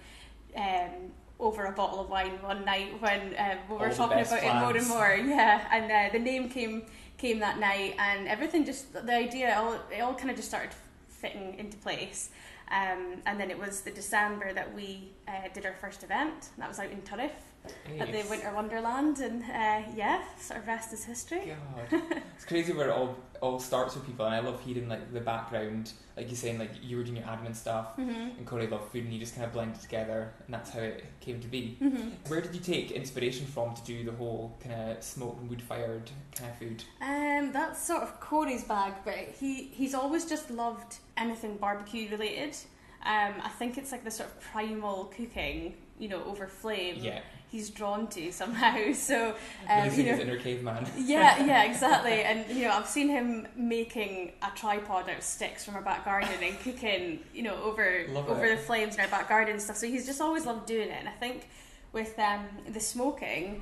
Um, 0.55 1.11
over 1.39 1.65
a 1.65 1.71
bottle 1.71 1.99
of 1.99 2.09
wine 2.09 2.41
one 2.41 2.63
night 2.63 3.01
when 3.01 3.35
um, 3.37 3.57
we 3.69 3.77
were 3.77 3.89
the 3.89 3.95
talking 3.95 4.19
about 4.19 4.43
it 4.43 4.53
more 4.53 4.77
and 4.77 4.87
more. 4.87 5.15
Yeah, 5.15 5.65
and 5.71 5.91
uh, 5.91 6.13
the 6.13 6.19
name 6.19 6.49
came 6.49 6.83
came 7.17 7.39
that 7.39 7.59
night, 7.59 7.95
and 7.99 8.27
everything 8.27 8.65
just 8.65 8.93
the 8.93 9.13
idea 9.13 9.55
all 9.57 9.79
it 9.91 10.01
all 10.01 10.13
kind 10.13 10.29
of 10.29 10.35
just 10.35 10.49
started 10.49 10.71
fitting 11.09 11.55
into 11.57 11.77
place. 11.77 12.29
Um, 12.71 13.21
and 13.25 13.39
then 13.39 13.51
it 13.51 13.59
was 13.59 13.81
the 13.81 13.91
December 13.91 14.53
that 14.53 14.73
we 14.73 15.11
uh, 15.27 15.49
did 15.53 15.65
our 15.65 15.73
first 15.73 16.03
event. 16.03 16.49
That 16.57 16.69
was 16.69 16.79
out 16.79 16.91
in 16.91 17.01
Turriff 17.01 17.31
at 17.99 18.11
the 18.11 18.23
Winter 18.29 18.51
Wonderland, 18.53 19.19
and 19.19 19.43
uh, 19.43 19.89
yeah, 19.95 20.23
sort 20.39 20.61
of 20.61 20.67
rest 20.67 20.93
is 20.93 21.03
history. 21.05 21.55
God, 21.91 22.01
it's 22.35 22.45
crazy 22.45 22.73
where 22.73 22.89
it 22.89 22.91
all 22.91 23.17
all 23.43 23.59
starts 23.59 23.93
with 23.93 24.05
people, 24.05 24.25
and 24.25 24.33
I 24.33 24.39
love 24.39 24.61
hearing 24.63 24.87
like 24.87 25.11
the 25.13 25.19
background, 25.19 25.91
like 26.15 26.27
you're 26.29 26.37
saying, 26.37 26.59
like 26.59 26.71
you 26.81 26.95
were 26.95 27.03
doing 27.03 27.17
your 27.17 27.25
admin 27.25 27.53
stuff, 27.53 27.97
Mhm. 27.97 28.37
and 28.37 28.47
Corey 28.47 28.67
loved 28.67 28.89
food, 28.91 29.03
and 29.03 29.13
you 29.13 29.19
just 29.19 29.35
kind 29.35 29.45
of 29.45 29.51
blended 29.51 29.81
together, 29.81 30.33
and 30.45 30.53
that's 30.53 30.69
how 30.69 30.79
it 30.79 31.03
came 31.19 31.41
to 31.41 31.47
be. 31.49 31.77
Mhm. 31.81 32.13
Where 32.29 32.39
did 32.39 32.55
you 32.55 32.61
take 32.61 32.91
inspiration 32.91 33.45
from 33.45 33.75
to 33.75 33.83
do 33.83 34.05
the 34.05 34.13
whole 34.13 34.57
kind 34.63 34.91
of 34.91 35.03
smoke 35.03 35.37
and 35.41 35.49
wood 35.49 35.61
fired 35.61 36.09
kind 36.33 36.51
of 36.51 36.57
food? 36.57 36.83
Um, 37.01 37.51
that's 37.51 37.85
sort 37.85 38.01
of 38.03 38.17
Corey's 38.21 38.63
bag, 38.63 38.93
but 39.03 39.17
he 39.39 39.65
he's 39.65 39.93
always 39.93 40.25
just 40.25 40.49
loved 40.49 40.99
anything 41.17 41.57
barbecue 41.57 42.09
related. 42.09 42.55
Um, 43.05 43.33
I 43.43 43.49
think 43.49 43.77
it's 43.77 43.91
like 43.91 44.05
the 44.05 44.11
sort 44.11 44.29
of 44.29 44.39
primal 44.39 45.05
cooking, 45.17 45.75
you 45.99 46.07
know, 46.07 46.23
over 46.23 46.47
flame. 46.47 46.95
Yeah, 46.99 47.19
He's 47.53 47.69
drawn 47.69 48.07
to 48.07 48.31
somehow. 48.31 48.79
So 48.95 49.35
um, 49.69 49.93
you 49.93 50.05
know, 50.05 50.17
inner 50.17 50.37
caveman. 50.37 50.87
yeah, 50.97 51.45
yeah, 51.45 51.63
exactly. 51.69 52.23
And 52.23 52.49
you 52.49 52.63
know, 52.63 52.71
I've 52.71 52.87
seen 52.87 53.09
him 53.09 53.47
making 53.55 54.31
a 54.41 54.49
tripod 54.55 55.07
out 55.07 55.17
of 55.17 55.23
sticks 55.23 55.63
from 55.63 55.75
our 55.75 55.83
back 55.83 56.03
garden 56.03 56.31
and 56.41 56.59
cooking, 56.61 57.19
you 57.31 57.43
know, 57.43 57.55
over 57.61 58.05
Love 58.09 58.27
over 58.27 58.45
it. 58.45 58.55
the 58.55 58.61
flames 58.63 58.95
in 58.95 59.01
our 59.01 59.07
back 59.07 59.29
garden 59.29 59.53
and 59.53 59.61
stuff. 59.61 59.77
So 59.77 59.85
he's 59.85 60.07
just 60.07 60.19
always 60.19 60.47
loved 60.47 60.65
doing 60.65 60.89
it. 60.89 60.97
And 60.97 61.07
I 61.07 61.11
think 61.11 61.47
with 61.91 62.17
um, 62.17 62.47
the 62.67 62.79
smoking, 62.79 63.61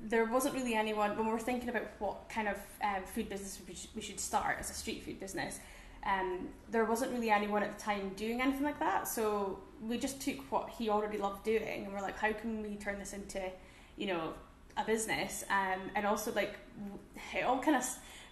there 0.00 0.24
wasn't 0.26 0.54
really 0.54 0.74
anyone 0.74 1.16
when 1.16 1.26
we 1.26 1.32
were 1.32 1.40
thinking 1.40 1.68
about 1.68 1.88
what 1.98 2.28
kind 2.28 2.46
of 2.46 2.56
um, 2.84 3.02
food 3.12 3.28
business 3.28 3.58
we 3.96 4.00
should 4.00 4.20
start 4.20 4.58
as 4.60 4.70
a 4.70 4.74
street 4.74 5.02
food 5.02 5.18
business. 5.18 5.58
Um, 6.04 6.48
there 6.70 6.84
wasn't 6.84 7.12
really 7.12 7.30
anyone 7.30 7.62
at 7.62 7.76
the 7.76 7.82
time 7.82 8.12
doing 8.16 8.40
anything 8.40 8.64
like 8.64 8.80
that, 8.80 9.06
so 9.06 9.58
we 9.86 9.98
just 9.98 10.20
took 10.20 10.38
what 10.50 10.68
he 10.70 10.88
already 10.88 11.18
loved 11.18 11.44
doing, 11.44 11.84
and 11.84 11.92
we're 11.92 12.00
like, 12.00 12.18
how 12.18 12.32
can 12.32 12.62
we 12.62 12.76
turn 12.76 12.98
this 12.98 13.12
into, 13.12 13.40
you 13.96 14.06
know, 14.06 14.32
a 14.76 14.84
business? 14.84 15.44
Um, 15.50 15.90
and 15.94 16.06
also 16.06 16.32
like 16.32 16.56
it 17.34 17.44
all 17.44 17.58
kind 17.58 17.76
of 17.76 17.84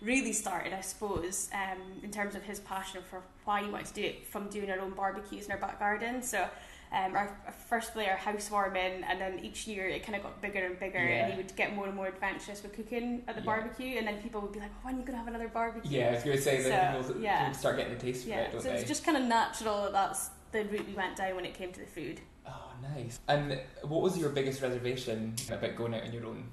really 0.02 0.32
started, 0.32 0.72
I 0.72 0.80
suppose, 0.80 1.50
um, 1.52 1.78
in 2.02 2.10
terms 2.10 2.34
of 2.34 2.42
his 2.42 2.60
passion 2.60 3.02
for 3.08 3.22
why 3.44 3.62
he 3.62 3.70
wanted 3.70 3.86
to 3.88 3.94
do 3.94 4.02
it 4.02 4.26
from 4.26 4.48
doing 4.48 4.70
our 4.70 4.80
own 4.80 4.92
barbecues 4.92 5.46
in 5.46 5.52
our 5.52 5.58
back 5.58 5.78
garden. 5.78 6.22
So 6.22 6.48
um, 6.92 7.14
our, 7.14 7.36
firstly 7.68 8.08
our 8.08 8.16
housewarming, 8.16 9.04
and 9.04 9.20
then 9.20 9.38
each 9.40 9.66
year 9.66 9.86
it 9.88 10.02
kind 10.04 10.16
of 10.16 10.22
got 10.22 10.40
bigger 10.42 10.66
and 10.66 10.78
bigger, 10.80 10.98
Yeah. 10.98 11.24
and 11.24 11.32
he 11.32 11.36
would 11.36 11.54
get 11.54 11.74
more 11.74 11.86
and 11.86 11.94
more 11.94 12.08
adventurous 12.08 12.62
with 12.62 12.72
cooking 12.74 13.22
at 13.28 13.36
the 13.36 13.40
Yeah. 13.42 13.46
barbecue, 13.46 13.96
and 13.98 14.06
then 14.06 14.20
people 14.20 14.40
would 14.40 14.52
be 14.52 14.58
like, 14.58 14.70
oh, 14.78 14.86
"When 14.86 14.96
are 14.96 14.98
you 14.98 15.04
gonna 15.04 15.18
have 15.18 15.28
another 15.28 15.48
barbecue?" 15.48 15.98
Yeah, 15.98 16.08
I 16.08 16.10
was 16.14 16.22
to 16.24 16.40
say 16.40 16.62
that 16.62 16.94
So, 16.94 17.08
people, 17.08 17.22
yeah. 17.22 17.38
people 17.46 17.58
start 17.58 17.76
getting 17.76 17.94
the 17.94 18.00
taste 18.00 18.26
for 18.26 18.32
it, 18.32 18.52
So 18.52 18.58
they? 18.60 18.74
it's 18.78 18.88
just 18.88 19.04
kind 19.04 19.16
of 19.16 19.22
natural 19.24 19.82
that 19.84 19.92
that's 19.92 20.30
the 20.50 20.64
route 20.64 20.86
we 20.86 20.94
went 20.94 21.16
down 21.16 21.36
when 21.36 21.44
it 21.44 21.54
came 21.54 21.72
to 21.72 21.80
the 21.80 21.86
food. 21.86 22.20
Oh, 22.46 22.72
nice. 22.82 23.20
And 23.28 23.60
what 23.82 24.00
was 24.02 24.18
your 24.18 24.30
biggest 24.30 24.60
reservation 24.60 25.36
about 25.48 25.76
going 25.76 25.94
out 25.94 26.02
on 26.02 26.12
your 26.12 26.26
own? 26.26 26.50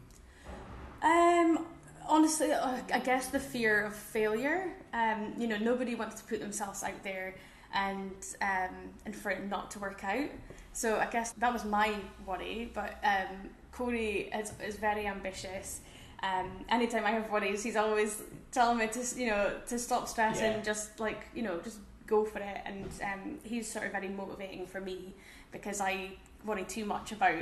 Um, 1.02 1.66
honestly, 2.08 2.54
I 2.54 3.00
guess 3.04 3.28
the 3.30 3.40
fear 3.40 3.86
of 3.86 3.96
failure. 3.96 4.72
Um, 4.94 5.34
you 5.38 5.48
know, 5.48 5.58
nobody 5.58 5.96
wants 5.96 6.22
to 6.22 6.28
put 6.28 6.40
themselves 6.40 6.84
out 6.84 7.04
there 7.04 7.36
and 7.74 8.12
um, 8.42 8.76
and 9.06 9.16
for 9.16 9.32
it 9.32 9.48
not 9.50 9.72
to 9.72 9.80
work 9.80 10.04
out. 10.04 10.30
So 10.74 10.98
I 11.00 11.08
guess 11.08 11.32
that 11.34 11.52
was 11.52 11.66
my 11.66 11.96
worry. 12.26 12.72
But 12.74 12.96
um, 13.04 13.50
Corey 13.72 14.30
is, 14.34 14.54
is 14.66 14.76
very 14.78 15.08
ambitious. 15.08 15.82
Um, 16.24 16.66
anytime 16.70 17.06
I 17.06 17.12
have 17.12 17.30
worries, 17.30 17.64
he's 17.64 17.76
always 17.76 18.22
telling 18.52 18.78
me 18.78 18.88
to 18.88 19.20
you 19.20 19.28
know 19.28 19.52
to 19.68 19.78
stop 19.80 20.08
stressing, 20.08 20.52
Yeah. 20.54 20.62
just 20.62 21.00
like 21.00 21.26
you 21.36 21.44
know 21.44 21.60
just 21.62 21.80
go 22.06 22.24
for 22.26 22.40
it. 22.40 22.62
And 22.66 22.86
um, 23.04 23.40
he's 23.44 23.72
sort 23.72 23.86
of 23.86 23.92
very 23.92 24.10
motivating 24.10 24.66
for 24.66 24.82
me 24.82 25.14
because 25.52 25.82
I 25.82 26.12
worry 26.46 26.64
too 26.64 26.86
much 26.86 27.12
about 27.12 27.36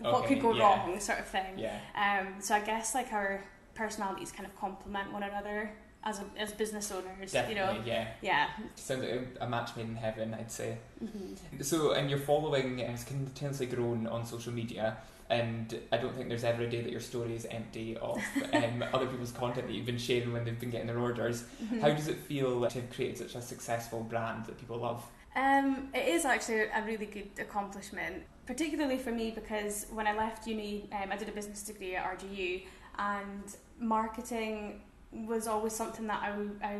what 0.00 0.24
Okay, 0.24 0.34
could 0.34 0.42
go 0.42 0.54
yeah. 0.54 0.62
wrong, 0.62 1.00
sort 1.00 1.18
of 1.18 1.26
thing. 1.26 1.58
Yeah. 1.58 1.78
Um, 1.94 2.40
so 2.40 2.54
I 2.54 2.60
guess 2.60 2.94
like 2.94 3.12
our 3.12 3.42
personalities 3.74 4.30
kind 4.32 4.46
of 4.46 4.54
complement 4.56 5.12
one 5.12 5.22
another 5.22 5.70
as 6.04 6.20
a, 6.20 6.24
as 6.38 6.52
business 6.52 6.90
owners. 6.90 7.32
Definitely, 7.32 7.54
You 7.54 7.80
know, 7.80 7.82
yeah. 7.84 8.08
yeah. 8.22 8.48
Sounds 8.74 9.02
like 9.02 9.10
a, 9.10 9.44
a 9.44 9.48
match 9.48 9.76
made 9.76 9.86
in 9.86 9.96
heaven, 9.96 10.34
I'd 10.34 10.50
say. 10.50 10.78
hmm 10.98 11.34
So, 11.60 11.92
and 11.92 12.08
your 12.08 12.18
following 12.18 12.78
has 12.78 13.04
continuously 13.04 13.66
grown 13.66 14.06
on 14.06 14.24
social 14.24 14.52
media, 14.52 14.96
and 15.28 15.78
I 15.92 15.98
don't 15.98 16.14
think 16.16 16.28
there's 16.28 16.44
ever 16.44 16.62
a 16.62 16.70
day 16.70 16.80
that 16.80 16.90
your 16.90 17.00
story 17.00 17.36
is 17.36 17.46
empty 17.46 17.96
of 17.98 18.18
um, 18.52 18.84
other 18.92 19.06
people's 19.06 19.32
content 19.32 19.66
that 19.66 19.72
you've 19.72 19.86
been 19.86 19.98
sharing 19.98 20.32
when 20.32 20.44
they've 20.44 20.58
been 20.58 20.70
getting 20.70 20.86
their 20.86 20.98
orders. 20.98 21.44
Mm-hmm. 21.62 21.80
How 21.80 21.90
does 21.90 22.08
it 22.08 22.18
feel 22.18 22.66
to 22.66 22.80
have 22.80 22.90
created 22.90 23.18
such 23.18 23.34
a 23.34 23.42
successful 23.42 24.02
brand 24.02 24.46
that 24.46 24.58
people 24.58 24.78
love? 24.78 25.04
Um, 25.36 25.90
it 25.94 26.08
is 26.08 26.24
actually 26.24 26.62
a 26.62 26.82
really 26.84 27.06
good 27.06 27.28
accomplishment, 27.38 28.24
particularly 28.46 28.98
for 28.98 29.12
me 29.12 29.30
because 29.30 29.86
when 29.92 30.06
I 30.08 30.16
left 30.16 30.46
uni, 30.46 30.88
um, 30.92 31.12
I 31.12 31.16
did 31.16 31.28
a 31.28 31.32
business 31.32 31.62
degree 31.62 31.94
at 31.94 32.18
RGU, 32.18 32.64
and 32.98 33.56
marketing 33.78 34.82
was 35.12 35.46
always 35.46 35.72
something 35.74 36.06
that 36.06 36.22
I, 36.22 36.66
I 36.66 36.76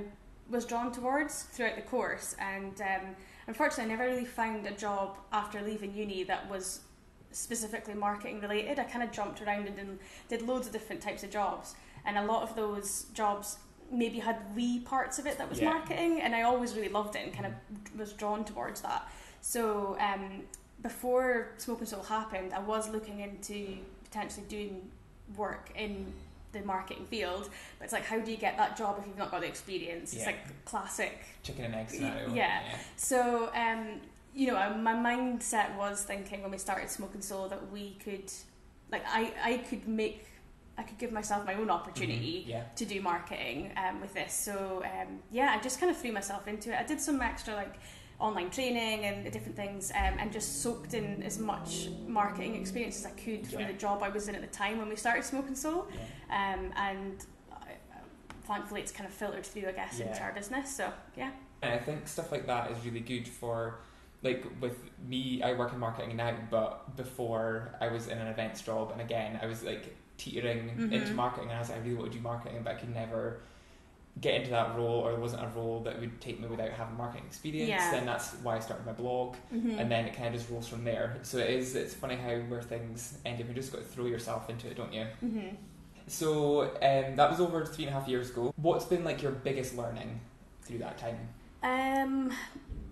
was 0.49 0.65
drawn 0.65 0.93
towards 0.93 1.45
throughout 1.45 1.77
the 1.77 1.83
course. 1.83 2.35
And 2.39 2.81
um, 2.81 3.17
unfortunately, 3.47 3.93
I 3.93 3.97
never 3.97 4.09
really 4.11 4.25
found 4.25 4.67
a 4.67 4.73
job 4.73 5.17
after 5.33 5.61
leaving 5.63 5.95
uni 5.95 6.25
that 6.25 6.49
was 6.51 6.81
specifically 7.33 7.95
marketing 7.95 8.41
related. 8.41 8.79
I 8.79 8.85
kind 8.85 9.03
of 9.05 9.13
jumped 9.13 9.41
around 9.43 9.67
and 9.69 9.77
did, 9.77 9.99
did 10.29 10.43
loads 10.43 10.67
of 10.67 10.73
different 10.73 11.01
types 11.01 11.23
of 11.23 11.31
jobs, 11.31 11.75
and 12.05 12.19
a 12.19 12.25
lot 12.25 12.43
of 12.43 12.57
those 12.57 13.07
jobs 13.15 13.59
maybe 13.93 14.19
had 14.21 14.37
wee 14.55 14.81
parts 14.81 15.19
of 15.19 15.27
it 15.27 15.39
that 15.39 15.49
was 15.49 15.61
Yeah. 15.61 15.71
marketing, 15.71 16.21
and 16.21 16.35
I 16.35 16.43
always 16.43 16.75
really 16.75 16.89
loved 16.89 17.17
it 17.17 17.25
and 17.25 17.33
kind 17.33 17.47
of 17.47 17.99
was 17.99 18.13
drawn 18.13 18.45
towards 18.45 18.81
that. 18.83 19.09
So 19.41 19.97
um, 20.01 20.43
before 20.83 21.53
Smoke 21.59 21.81
and 21.81 21.89
Soul 21.89 22.03
happened, 22.03 22.53
I 22.53 22.61
was 22.61 22.89
looking 22.89 23.21
into 23.21 23.79
potentially 24.05 24.47
doing 24.49 24.91
work 25.37 25.71
in 25.77 26.13
the 26.53 26.61
marketing 26.63 27.07
field, 27.09 27.49
but 27.79 27.85
it's 27.85 27.93
like, 27.93 28.05
how 28.05 28.19
do 28.19 28.31
you 28.31 28.37
get 28.37 28.57
that 28.57 28.77
job 28.77 28.97
if 29.01 29.07
you've 29.07 29.19
not 29.19 29.31
got 29.31 29.41
the 29.41 29.47
experience? 29.47 30.13
It's 30.13 30.23
Yeah. 30.23 30.27
like 30.27 30.65
classic 30.65 31.25
Chicken 31.43 31.67
and 31.67 31.75
egg 31.75 31.91
scenario. 31.91 32.35
Yeah. 32.35 32.63
so, 32.97 33.51
um, 33.55 34.01
you 34.35 34.47
know, 34.49 34.57
uh, 34.57 34.77
my 34.77 34.95
mindset 34.95 35.75
was 35.77 36.03
thinking 36.05 36.43
when 36.43 36.51
we 36.51 36.59
started 36.59 36.91
Smoke 36.91 37.15
and 37.15 37.25
Soul 37.25 37.49
that 37.49 37.71
we 37.71 37.97
could, 38.05 38.31
like, 38.91 39.03
I, 39.07 39.33
I 39.43 39.59
could 39.59 39.87
make, 39.89 40.27
I 40.79 40.83
could 40.83 40.99
give 40.99 41.13
myself 41.13 41.45
my 41.47 41.55
own 41.55 41.71
opportunity 41.71 42.45
Mhm, 42.47 42.51
Yeah. 42.51 42.63
to 42.77 42.85
do 42.85 43.01
marketing 43.01 43.73
um, 43.77 44.01
with 44.01 44.15
this. 44.15 44.33
So, 44.33 44.83
um, 44.85 45.21
yeah, 45.31 45.55
I 45.57 45.61
just 45.63 45.79
kind 45.81 45.91
of 45.91 45.97
threw 45.99 46.13
myself 46.13 46.47
into 46.49 46.73
it. 46.73 46.79
I 46.79 46.85
did 46.85 47.01
some 47.01 47.21
extra, 47.23 47.55
like, 47.55 47.75
online 48.21 48.51
training 48.51 49.05
and 49.07 49.31
different 49.33 49.57
things 49.57 49.91
um, 49.93 50.15
and 50.19 50.31
just 50.33 50.63
soaked 50.63 50.95
in 50.95 51.23
as 51.23 51.39
much 51.39 51.89
marketing 52.07 52.55
experience 52.55 52.99
as 52.99 53.07
I 53.07 53.11
could 53.11 53.47
from 53.47 53.61
Yeah. 53.61 53.69
the 53.69 53.73
job 53.75 54.03
I 54.03 54.09
was 54.11 54.29
in 54.29 54.35
at 54.35 54.43
the 54.43 54.47
time 54.47 54.79
when 54.79 54.89
we 54.89 54.97
started 54.97 55.25
Smoke 55.25 55.47
and 55.47 55.57
Soul. 55.57 55.89
yeah. 56.29 56.55
Um, 56.55 56.73
and 56.77 57.25
I, 57.53 57.73
thankfully, 58.45 58.83
it's 58.83 58.93
kind 58.93 59.09
of 59.09 59.15
filtered 59.15 59.47
through, 59.47 59.69
I 59.69 59.73
guess, 59.73 59.99
into 60.01 60.21
our 60.23 60.33
business. 60.33 60.75
So, 60.77 60.93
yeah. 61.17 61.31
And 61.63 61.73
I 61.73 61.79
think 61.79 62.07
stuff 62.07 62.31
like 62.31 62.47
that 62.47 62.71
is 62.71 62.85
really 62.85 63.01
good 63.01 63.27
for, 63.27 63.77
like, 64.23 64.45
with 64.61 64.79
me, 65.09 65.43
I 65.43 65.55
work 65.55 65.73
in 65.73 65.79
marketing 65.79 66.17
now, 66.17 66.35
but 66.51 66.97
before 66.97 67.75
I 67.81 67.89
was 67.89 68.07
in 68.09 68.19
an 68.19 68.27
events 68.29 68.61
job, 68.63 68.91
and 68.93 69.01
again, 69.01 69.39
I 69.43 69.47
was 69.47 69.63
like 69.63 69.97
teetering 70.19 70.71
Mhm. 70.77 70.93
into 70.93 71.15
marketing, 71.15 71.49
and 71.49 71.57
I 71.57 71.61
was 71.61 71.71
like, 71.71 71.79
I 71.79 71.83
really 71.83 71.97
want 71.97 72.13
to 72.13 72.19
do 72.19 72.23
marketing, 72.23 72.61
but 72.63 72.77
I 72.77 72.79
could 72.79 72.95
never 72.95 73.41
get 74.21 74.35
into 74.35 74.51
that 74.51 74.77
role, 74.77 75.01
or 75.01 75.13
there 75.13 75.21
wasn't 75.21 75.43
a 75.45 75.49
role 75.57 75.81
that 75.85 75.99
would 76.01 76.21
take 76.21 76.41
me 76.41 76.47
without 76.49 76.71
having 76.71 76.97
marketing 76.97 77.25
experience. 77.27 77.69
Yeah. 77.69 77.91
Then 77.91 78.07
that's 78.07 78.33
why 78.43 78.57
I 78.57 78.61
started 78.61 78.85
my 78.87 78.93
blog, 78.93 79.37
Mm-hmm. 79.55 79.79
and 79.79 79.91
then 79.91 80.05
it 80.07 80.15
kind 80.15 80.27
of 80.29 80.35
just 80.35 80.51
rolls 80.51 80.69
from 80.69 80.85
there. 80.85 81.19
So 81.23 81.39
it 81.39 81.51
is, 81.51 81.75
it's 81.77 81.95
funny 81.95 82.17
how 82.17 82.35
where 82.49 82.61
things 82.63 83.19
end 83.25 83.41
up, 83.41 83.49
you 83.49 83.55
just 83.55 83.73
got 83.73 83.79
to 83.79 83.85
throw 83.85 84.07
yourself 84.07 84.51
into 84.51 84.69
it, 84.69 84.77
don't 84.77 84.93
you? 84.93 85.05
hmm 85.21 85.49
So 86.07 86.63
um, 86.63 87.17
that 87.17 87.31
was 87.31 87.41
over 87.41 87.65
three 87.65 87.85
and 87.87 87.95
a 87.95 87.99
half 87.99 88.09
years 88.09 88.31
ago. 88.31 88.53
What's 88.57 88.85
been 88.85 89.05
like 89.05 89.23
your 89.23 89.33
biggest 89.33 89.77
learning 89.77 90.21
through 90.63 90.79
that 90.79 90.99
time? 90.99 91.19
Um, 91.63 92.33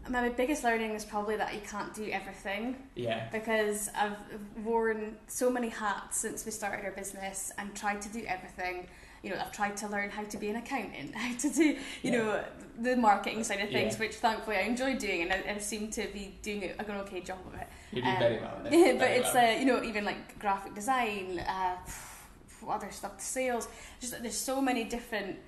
my 0.08 0.28
biggest 0.30 0.62
learning 0.64 0.92
is 0.92 1.04
probably 1.04 1.37
that 1.37 1.52
you 1.54 1.60
can't 1.68 1.92
do 1.94 2.04
everything 2.10 2.76
Yeah. 2.94 3.28
because 3.30 3.90
I've 3.94 4.16
worn 4.64 5.16
so 5.26 5.50
many 5.50 5.68
hats 5.68 6.18
since 6.18 6.46
we 6.46 6.52
started 6.52 6.84
our 6.84 6.92
business 6.92 7.50
and 7.58 7.75
tried 7.75 8.00
to 8.02 8.08
do 8.08 8.25
everything. 8.26 8.87
You 9.22 9.30
know, 9.30 9.37
I've 9.40 9.52
tried 9.52 9.76
to 9.78 9.88
learn 9.88 10.10
how 10.10 10.22
to 10.25 10.37
be 10.37 10.48
an 10.50 10.56
accountant, 10.56 11.14
how 11.22 11.37
to 11.37 11.50
do, 11.50 11.64
you 11.64 11.76
Yeah. 12.02 12.10
know, 12.18 12.44
the 12.80 12.96
marketing 12.96 13.42
side 13.42 13.60
of 13.60 13.70
things, 13.70 13.94
Yeah. 13.94 13.98
which 14.00 14.14
thankfully 14.16 14.56
I 14.56 14.60
enjoy 14.60 14.96
doing 14.96 15.22
and 15.22 15.32
I, 15.32 15.54
I 15.54 15.58
seem 15.58 15.90
to 15.90 16.06
be 16.12 16.37
doing 16.42 16.62
a, 16.64 16.82
an 16.82 16.90
okay 17.02 17.20
job 17.20 17.38
of 17.46 17.54
it. 17.54 17.66
You 17.92 18.02
do 18.02 18.08
Um, 18.08 18.18
very 18.18 18.38
well. 18.38 18.56
Yeah, 18.70 18.92
but 18.92 18.98
Very 19.00 19.18
it's 19.18 19.34
well. 19.34 19.56
uh, 19.56 19.58
you 19.58 19.64
know 19.64 19.82
even 19.82 20.04
like 20.04 20.38
graphic 20.38 20.75
design, 20.75 21.40
uh, 21.40 21.76
other 22.68 22.90
stuff, 22.90 23.20
sales. 23.20 23.66
Just 24.00 24.22
there's 24.22 24.37
so 24.37 24.60
many 24.60 24.84
different 24.84 25.38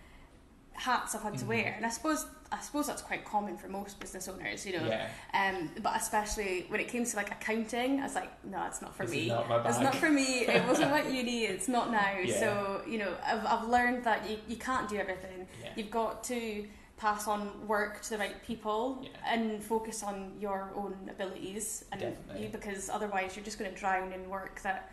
hats 0.73 1.15
I've 1.15 1.23
had 1.23 1.39
to 1.39 1.45
Mhm. 1.45 1.49
wear, 1.49 1.75
and 1.77 1.87
I 1.87 1.91
suppose 1.91 2.27
I 2.52 2.59
suppose 2.61 2.88
that's 2.88 3.02
quite 3.02 3.25
common 3.25 3.57
for 3.57 3.69
most 3.69 4.00
business 4.00 4.26
owners, 4.28 4.66
you 4.66 4.73
know. 4.78 4.85
yeah. 4.87 5.09
Um, 5.35 5.71
but 5.83 5.97
especially 5.97 6.64
when 6.69 6.80
it 6.80 6.88
came 6.88 7.04
to 7.04 7.16
like 7.16 7.30
accounting, 7.30 8.00
I 8.00 8.02
was 8.04 8.14
like, 8.16 8.30
no, 8.45 8.64
it's 8.66 8.83
not 8.83 8.95
for 8.97 9.04
This 9.07 9.14
me. 9.14 9.28
not 9.28 9.49
my 9.49 9.69
It's 9.69 9.78
not 9.78 9.95
for 9.95 10.11
me. 10.11 10.40
It 10.40 10.66
wasn't 10.69 10.90
at 10.90 11.12
uni. 11.12 11.45
It's 11.45 11.69
not 11.69 11.92
now. 11.92 12.16
Yeah. 12.23 12.40
So 12.40 12.83
you 12.88 12.99
know, 12.99 13.14
I've 13.25 13.47
I've 13.47 13.69
learned 13.69 14.02
that 14.04 14.28
you, 14.28 14.37
you 14.49 14.57
can't 14.57 14.88
do 14.88 14.97
everything. 14.97 15.47
Yeah. 15.62 15.69
You've 15.76 15.90
got 15.90 16.25
to 16.25 16.66
pass 16.97 17.28
on 17.28 17.66
work 17.69 18.02
to 18.02 18.11
the 18.11 18.19
right 18.19 18.42
people 18.45 18.99
Yeah. 19.02 19.09
and 19.33 19.62
focus 19.62 20.02
on 20.02 20.33
your 20.40 20.71
own 20.75 21.09
abilities 21.09 21.85
and 21.92 22.00
Definitely. 22.00 22.42
you, 22.42 22.49
because 22.50 22.90
otherwise 22.90 23.37
you're 23.37 23.45
just 23.45 23.59
going 23.59 23.71
to 23.73 23.76
drown 23.78 24.12
in 24.12 24.28
work 24.28 24.61
that 24.62 24.90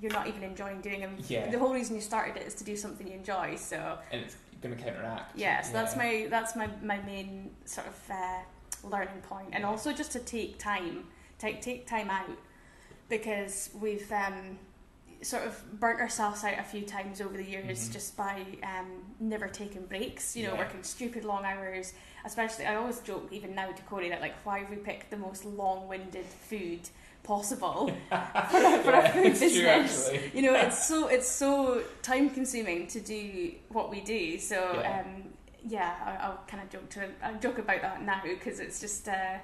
you're 0.00 0.12
not 0.12 0.26
even 0.26 0.42
enjoying 0.42 0.80
doing 0.80 1.04
and 1.04 1.20
Yeah. 1.30 1.48
the 1.50 1.58
whole 1.58 1.72
reason 1.74 1.94
you 1.94 2.02
started 2.02 2.36
it 2.36 2.46
is 2.46 2.54
to 2.54 2.64
do 2.64 2.76
something 2.76 3.06
you 3.06 3.14
enjoy 3.14 3.54
so 3.56 3.98
and 4.10 4.22
it's 4.22 4.36
going 4.60 4.76
to 4.76 4.82
counteract. 4.82 5.36
yeah 5.38 5.60
so 5.62 5.72
that's 5.72 5.94
Yeah. 5.96 6.02
my 6.02 6.26
that's 6.30 6.56
my, 6.56 6.68
my 6.82 6.98
main 7.02 7.50
sort 7.64 7.86
of 7.86 8.10
uh, 8.10 8.40
learning 8.88 9.20
point 9.22 9.48
and 9.52 9.62
Yeah. 9.62 9.68
also 9.68 9.92
just 9.92 10.12
to 10.12 10.20
take 10.20 10.58
time 10.58 11.04
take 11.38 11.60
take 11.62 11.86
time 11.86 12.10
out 12.10 12.36
because 13.08 13.70
we've 13.74 14.10
um, 14.12 14.58
sort 15.22 15.44
of 15.44 15.80
burnt 15.80 16.00
ourselves 16.00 16.44
out 16.44 16.58
a 16.58 16.62
few 16.62 16.82
times 16.82 17.20
over 17.20 17.36
the 17.36 17.44
years 17.44 17.88
Mhm. 17.88 17.92
just 17.92 18.16
by 18.16 18.44
um, 18.62 19.02
never 19.20 19.48
taking 19.48 19.84
breaks 19.86 20.36
you 20.36 20.46
know 20.46 20.54
Yeah. 20.54 20.60
working 20.60 20.82
stupid 20.82 21.24
long 21.24 21.44
hours 21.44 21.92
especially 22.24 22.66
I 22.66 22.74
always 22.76 23.00
joke 23.00 23.28
even 23.32 23.54
now 23.54 23.70
to 23.70 23.82
Corey 23.82 24.08
that 24.10 24.20
like 24.20 24.34
why 24.44 24.60
have 24.60 24.70
we 24.70 24.76
picked 24.76 25.10
the 25.10 25.16
most 25.16 25.44
long-winded 25.44 26.26
food 26.26 26.88
possible 27.22 27.88
for, 28.08 28.16
a, 28.16 28.78
for 28.82 28.90
Yeah, 28.90 28.98
a 29.00 29.12
food 29.12 29.26
it's 29.26 29.38
true, 29.40 29.48
business 29.48 30.10
you 30.34 30.42
know 30.42 30.54
it's 30.54 30.86
so 30.88 31.08
it's 31.08 31.28
so 31.28 31.82
time 32.02 32.30
consuming 32.30 32.86
to 32.88 33.00
do 33.00 33.52
what 33.70 33.90
we 33.90 34.00
do 34.00 34.38
so 34.38 34.80
Yeah. 34.80 35.00
um 35.04 35.24
yeah 35.66 35.94
I, 36.04 36.24
I'll 36.24 36.40
kind 36.46 36.62
of 36.62 36.70
joke 36.70 36.88
to 36.90 37.08
I 37.22 37.32
joke 37.34 37.58
about 37.58 37.82
that 37.82 38.02
now 38.02 38.22
because 38.24 38.60
it's 38.60 38.80
just 38.80 39.08
uh 39.08 39.38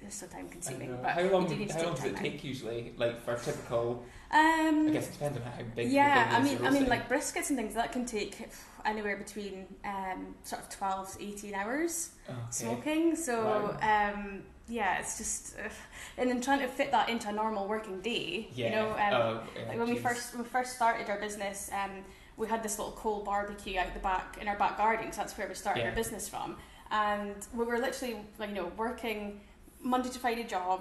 it's 0.00 0.16
so 0.16 0.26
time 0.26 0.48
consuming 0.48 0.96
but 1.02 1.10
how 1.10 1.20
long, 1.22 1.46
do 1.46 1.54
how 1.72 1.82
long 1.82 1.94
does 1.94 2.04
it 2.06 2.16
take 2.16 2.42
usually? 2.42 2.94
Like 2.96 3.22
for 3.22 3.34
a 3.34 3.38
typical, 3.38 4.02
um 4.30 4.88
I 4.88 4.90
guess 4.92 5.08
it 5.08 5.12
depends 5.12 5.36
on 5.36 5.44
how 5.44 5.62
big. 5.76 5.90
yeah 5.90 6.30
I 6.32 6.40
business 6.40 6.60
mean 6.60 6.66
I 6.66 6.70
mean 6.80 6.88
like 6.88 7.08
briskets 7.08 7.50
and 7.50 7.58
things 7.58 7.74
that 7.74 7.92
can 7.92 8.06
take 8.06 8.48
anywhere 8.86 9.18
between 9.18 9.66
um 9.84 10.34
sort 10.42 10.62
of 10.62 10.70
12 10.70 11.18
to 11.18 11.22
18 11.24 11.54
hours 11.54 12.10
Okay. 12.26 12.36
smoking 12.50 13.14
so 13.16 13.76
um 13.82 14.42
yeah 14.68 14.98
it's 14.98 15.18
just 15.18 15.56
uh, 15.58 15.68
and 16.16 16.30
then 16.30 16.40
trying 16.40 16.60
to 16.60 16.68
fit 16.68 16.90
that 16.90 17.08
into 17.08 17.28
a 17.28 17.32
normal 17.32 17.66
working 17.68 18.00
day 18.00 18.48
Yeah. 18.54 18.66
you 18.68 18.74
know 18.76 18.90
um, 18.92 19.12
oh, 19.12 19.42
yeah, 19.56 19.68
like 19.68 19.78
when 19.78 19.88
we 19.88 19.96
first 19.98 20.32
when 20.34 20.42
we 20.42 20.48
first 20.48 20.74
started 20.76 21.08
our 21.10 21.18
business, 21.20 21.70
um, 21.72 21.90
we 22.36 22.48
had 22.48 22.62
this 22.62 22.78
little 22.78 22.94
coal 22.94 23.22
barbecue 23.22 23.78
out 23.78 23.92
the 23.94 24.00
back 24.00 24.38
in 24.40 24.48
our 24.48 24.56
back 24.56 24.76
garden, 24.76 25.12
so 25.12 25.18
that's 25.20 25.36
where 25.38 25.46
we 25.48 25.54
started 25.54 25.80
Yeah. 25.82 25.90
our 25.90 25.94
business 25.94 26.28
from. 26.28 26.56
And 26.90 27.34
we 27.54 27.64
were 27.64 27.78
literally, 27.78 28.16
like, 28.38 28.48
you 28.50 28.56
know, 28.56 28.72
working 28.76 29.40
Monday 29.80 30.08
to 30.08 30.18
Friday 30.18 30.42
job, 30.44 30.80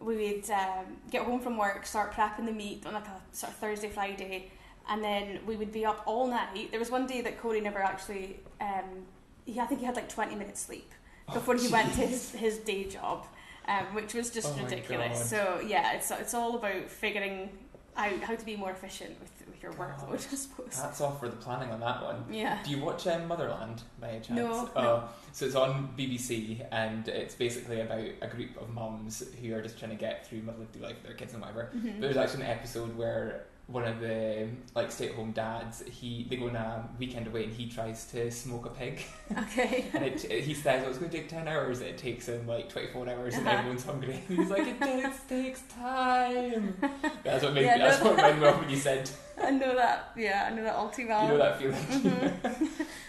we 0.00 0.16
would 0.16 0.50
um, 0.50 0.96
get 1.10 1.22
home 1.22 1.40
from 1.40 1.56
work, 1.56 1.86
start 1.86 2.12
prepping 2.12 2.46
the 2.46 2.52
meat 2.52 2.84
on 2.86 2.94
like 2.94 3.06
a 3.06 3.20
sort 3.32 3.52
of 3.52 3.58
Thursday, 3.58 3.88
Friday, 3.90 4.50
and 4.88 5.02
then 5.04 5.38
we 5.46 5.54
would 5.56 5.70
be 5.72 5.84
up 5.86 6.02
all 6.06 6.26
night. 6.26 6.70
There 6.72 6.80
was 6.80 6.90
one 6.90 7.06
day 7.06 7.20
that 7.20 7.40
Corey 7.40 7.60
never 7.60 7.80
actually, 7.80 8.40
um, 8.60 9.06
he, 9.44 9.60
I 9.60 9.66
think 9.66 9.78
he 9.80 9.86
had 9.86 9.94
like 9.96 10.08
20 10.08 10.34
minutes 10.34 10.60
sleep 10.60 10.90
before 11.32 11.54
Oh, 11.54 11.58
he 11.58 11.68
went 11.68 11.92
to 11.94 12.00
his, 12.00 12.30
his 12.32 12.58
day 12.58 12.84
job, 12.84 13.26
um, 13.66 13.84
which 13.94 14.14
was 14.14 14.30
just 14.30 14.48
Oh 14.56 14.62
ridiculous. 14.62 15.28
So 15.28 15.60
yeah, 15.66 15.92
it's, 15.94 16.10
it's 16.10 16.34
all 16.34 16.56
about 16.56 16.88
figuring 16.88 17.50
out 17.96 18.20
how 18.22 18.34
to 18.36 18.44
be 18.44 18.56
more 18.56 18.70
efficient 18.70 19.18
with, 19.20 19.32
with 19.48 19.60
your 19.62 19.72
God. 19.72 19.90
workload, 19.98 20.14
I 20.32 20.36
suppose. 20.36 20.78
Hats 20.80 21.00
off 21.00 21.18
for 21.20 21.28
the 21.28 21.36
planning 21.36 21.70
on 21.70 21.80
that 21.80 22.02
one. 22.02 22.24
Yeah. 22.30 22.58
Do 22.64 22.70
you 22.70 22.78
watch 22.82 23.06
um, 23.08 23.26
Motherland 23.26 23.82
by 24.00 24.10
any 24.10 24.20
chance? 24.20 24.38
No, 24.38 24.70
Oh, 24.76 24.82
no. 24.82 25.04
so 25.32 25.46
it's 25.46 25.56
on 25.56 25.90
BBC 25.98 26.64
and 26.70 27.08
it's 27.08 27.34
basically 27.34 27.80
about 27.80 28.04
a 28.22 28.28
group 28.28 28.50
of 28.60 28.68
mums 28.72 29.22
who 29.42 29.52
are 29.54 29.60
just 29.62 29.78
trying 29.78 29.90
to 29.90 29.96
get 29.96 30.26
through 30.26 30.42
motherly 30.42 30.66
life 30.80 30.94
with 30.96 31.04
their 31.04 31.14
kids 31.14 31.32
and 31.32 31.42
whatever. 31.42 31.70
Mhm. 31.76 31.94
But 31.94 32.00
there's 32.02 32.16
actually 32.16 32.44
an 32.44 32.50
episode 32.52 32.96
where 32.96 33.46
one 33.68 33.84
of 33.84 34.00
the 34.00 34.48
like 34.74 34.90
stay-at-home 34.90 35.32
dads, 35.32 35.82
he 35.86 36.26
they 36.28 36.36
go 36.36 36.48
on 36.48 36.56
a 36.56 36.88
weekend 36.98 37.26
away 37.26 37.44
and 37.44 37.52
he 37.52 37.68
tries 37.68 38.06
to 38.12 38.30
smoke 38.30 38.64
a 38.66 38.70
pig, 38.70 39.02
Okay. 39.38 39.84
and 39.92 40.04
it, 40.04 40.20
he 40.22 40.54
says 40.54 40.82
oh, 40.84 40.88
it's 40.88 40.98
going 40.98 41.10
to 41.10 41.16
take 41.18 41.28
ten 41.28 41.46
hours. 41.46 41.80
It 41.80 41.98
takes 41.98 42.26
him 42.28 42.46
like 42.46 42.68
twenty-four 42.70 43.06
hours, 43.08 43.34
and 43.34 43.46
Uh-huh. 43.46 43.58
everyone's 43.58 43.84
hungry. 43.84 44.22
And 44.28 44.38
he's 44.40 44.50
like, 44.50 44.66
it 44.66 44.80
takes, 44.80 45.20
takes 45.28 45.60
time. 45.68 46.74
That's 47.24 47.44
what 47.44 47.52
made 47.52 47.66
Yeah, 47.66 47.76
me. 47.76 47.82
That's 47.82 48.02
what 48.02 48.16
made 48.16 48.36
me 48.40 48.46
when 48.60 48.70
you 48.70 48.76
said. 48.76 49.10
I 49.42 49.50
know 49.50 49.74
that. 49.76 50.12
Yeah, 50.16 50.48
I 50.50 50.54
know 50.54 50.64
that 50.64 50.74
all 50.74 50.88
too 50.88 51.06
well. 51.06 51.22
You 51.22 51.28
know 51.28 51.38
that 51.38 51.58
feeling. 51.60 51.74
Mhm. 51.76 52.68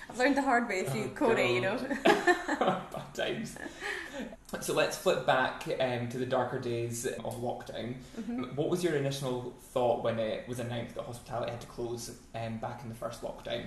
I've 0.10 0.18
learned 0.18 0.38
the 0.38 0.42
hard 0.42 0.68
way 0.68 0.84
through 0.84 1.12
Oh, 1.14 1.16
Corey, 1.16 1.54
you 1.56 1.62
know. 1.62 1.78
Bad 2.04 3.14
times. 3.14 3.56
So 4.62 4.74
let's 4.74 4.98
flip 4.98 5.26
back 5.28 5.68
um, 5.80 6.10
to 6.10 6.18
the 6.18 6.26
darker 6.26 6.60
days 6.60 7.06
of 7.06 7.40
lockdown. 7.42 7.96
Mhm. 8.20 8.56
What 8.56 8.70
was 8.70 8.84
your 8.84 8.96
initial 8.96 9.54
thought 9.62 10.04
when 10.04 10.18
it 10.18 10.48
was 10.48 10.60
announced 10.60 10.96
that 10.96 11.06
hospitality 11.06 11.52
had 11.52 11.62
to 11.62 11.68
close 11.68 12.18
um, 12.34 12.58
back 12.58 12.82
in 12.82 12.90
the 12.90 12.96
first 12.96 13.22
lockdown? 13.22 13.66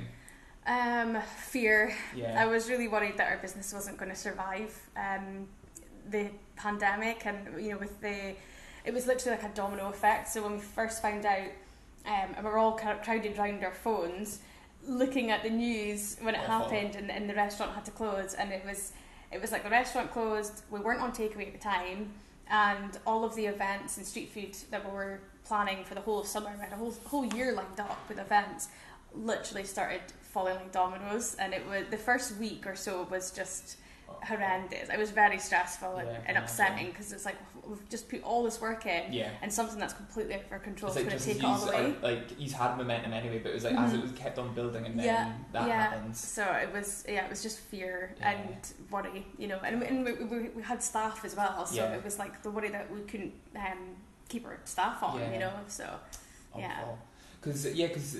Um, 0.66 1.20
fear. 1.48 1.94
I 2.36 2.46
was 2.46 2.68
really 2.68 2.88
worried 2.88 3.16
that 3.18 3.30
our 3.30 3.38
business 3.38 3.72
wasn't 3.72 3.96
going 3.96 4.10
to 4.10 4.16
survive 4.16 4.76
um, 4.96 5.46
the 6.08 6.30
pandemic, 6.56 7.26
and 7.26 7.62
you 7.62 7.70
know, 7.72 7.78
with 7.78 8.00
the, 8.00 8.34
it 8.84 8.92
was 8.92 9.06
literally 9.06 9.38
like 9.38 9.50
a 9.50 9.54
domino 9.54 9.88
effect. 9.88 10.28
So 10.28 10.42
when 10.42 10.54
we 10.54 10.58
first 10.60 11.00
found 11.00 11.24
out, 11.24 11.48
um, 12.06 12.34
and 12.36 12.44
we 12.44 12.50
were 12.50 12.58
all 12.58 12.76
kind 12.76 12.96
of 12.96 13.04
crowded 13.04 13.38
around 13.38 13.62
our 13.64 13.72
phones, 13.72 14.40
looking 14.86 15.30
at 15.30 15.42
the 15.44 15.50
news 15.50 16.16
when 16.20 16.34
it 16.34 16.40
Awful. 16.48 16.70
happened, 16.70 16.96
and, 16.96 17.10
and 17.10 17.30
the 17.30 17.34
restaurant 17.34 17.72
had 17.72 17.84
to 17.84 17.92
close, 17.92 18.34
and 18.34 18.52
it 18.52 18.64
was, 18.64 18.92
it 19.32 19.40
was 19.40 19.52
like 19.52 19.64
the 19.64 19.70
restaurant 19.70 20.10
closed. 20.12 20.62
We 20.70 20.80
weren't 20.80 21.00
on 21.00 21.12
takeaway 21.12 21.46
at 21.46 21.52
the 21.52 21.58
time, 21.58 22.12
and 22.50 22.98
all 23.06 23.24
of 23.24 23.34
the 23.34 23.46
events 23.46 23.96
and 23.96 24.06
street 24.06 24.30
food 24.30 24.56
that 24.70 24.84
we 24.84 24.92
were 24.92 25.20
planning 25.44 25.84
for 25.84 25.94
the 25.94 26.00
whole 26.00 26.20
of 26.20 26.26
summer, 26.26 26.50
we 26.54 26.62
had 26.62 26.72
a 26.72 26.76
whole 26.76 26.94
whole 27.06 27.24
year 27.24 27.52
lined 27.52 27.80
up 27.80 27.98
with 28.08 28.18
events, 28.18 28.68
literally 29.14 29.64
started 29.64 30.00
falling 30.20 30.54
like 30.56 30.72
dominoes. 30.72 31.34
And 31.38 31.52
it 31.52 31.66
was 31.66 31.84
the 31.90 31.96
first 31.96 32.36
week 32.36 32.66
or 32.66 32.76
so 32.76 33.06
was 33.10 33.30
just 33.30 33.76
horrendous. 34.26 34.88
It 34.88 34.98
was 34.98 35.10
very 35.10 35.38
stressful 35.38 35.96
and, 35.96 36.08
Yeah, 36.08 36.18
and 36.26 36.38
upsetting 36.38 36.86
because 36.88 37.12
it's 37.12 37.24
like 37.24 37.36
we've 37.66 37.88
just 37.88 38.08
put 38.08 38.22
all 38.24 38.42
this 38.42 38.60
work 38.60 38.86
in, 38.86 39.12
Yeah. 39.12 39.30
and 39.40 39.52
something 39.52 39.78
that's 39.78 39.92
completely 39.94 40.34
out 40.34 40.42
of 40.44 40.52
our 40.52 40.58
control 40.58 40.90
is 40.90 40.96
like 40.96 41.06
going 41.06 41.18
to 41.18 41.24
take 41.24 41.36
it 41.38 41.44
all 41.44 41.68
away. 41.68 41.94
uh, 42.02 42.02
like 42.02 42.38
he's 42.38 42.52
had 42.52 42.76
momentum 42.76 43.12
anyway, 43.12 43.38
but 43.38 43.50
it 43.50 43.54
was 43.54 43.64
like 43.64 43.74
as 43.74 43.92
Mhm. 43.92 43.98
it 43.98 44.02
was 44.02 44.12
kept 44.12 44.38
on 44.38 44.52
building 44.54 44.84
and 44.86 44.98
then 44.98 45.06
Yeah, 45.06 45.32
that 45.52 45.68
yeah. 45.68 45.82
happens. 45.90 46.18
So 46.18 46.44
it 46.44 46.72
was, 46.72 47.04
yeah, 47.08 47.24
it 47.24 47.30
was 47.30 47.42
just 47.42 47.60
fear 47.60 48.14
Yeah. 48.18 48.30
and 48.30 48.72
worry, 48.90 49.26
you 49.38 49.46
know, 49.48 49.58
and, 49.64 49.82
and 49.82 50.04
we, 50.04 50.12
we, 50.24 50.48
we 50.50 50.62
had 50.62 50.82
staff 50.82 51.24
as 51.24 51.36
well, 51.36 51.64
so 51.66 51.76
Yeah. 51.76 51.94
it 51.94 52.04
was 52.04 52.18
like 52.18 52.42
the 52.42 52.50
worry 52.50 52.70
that 52.70 52.90
we 52.92 53.00
couldn't 53.02 53.34
um, 53.56 53.96
keep 54.28 54.44
our 54.44 54.58
staff 54.64 55.02
on, 55.02 55.20
you 55.32 55.38
know, 55.38 55.52
so 55.68 55.88
Yeah. 56.56 56.84
Because 57.40 57.66
yeah, 57.74 57.86
because 57.88 58.16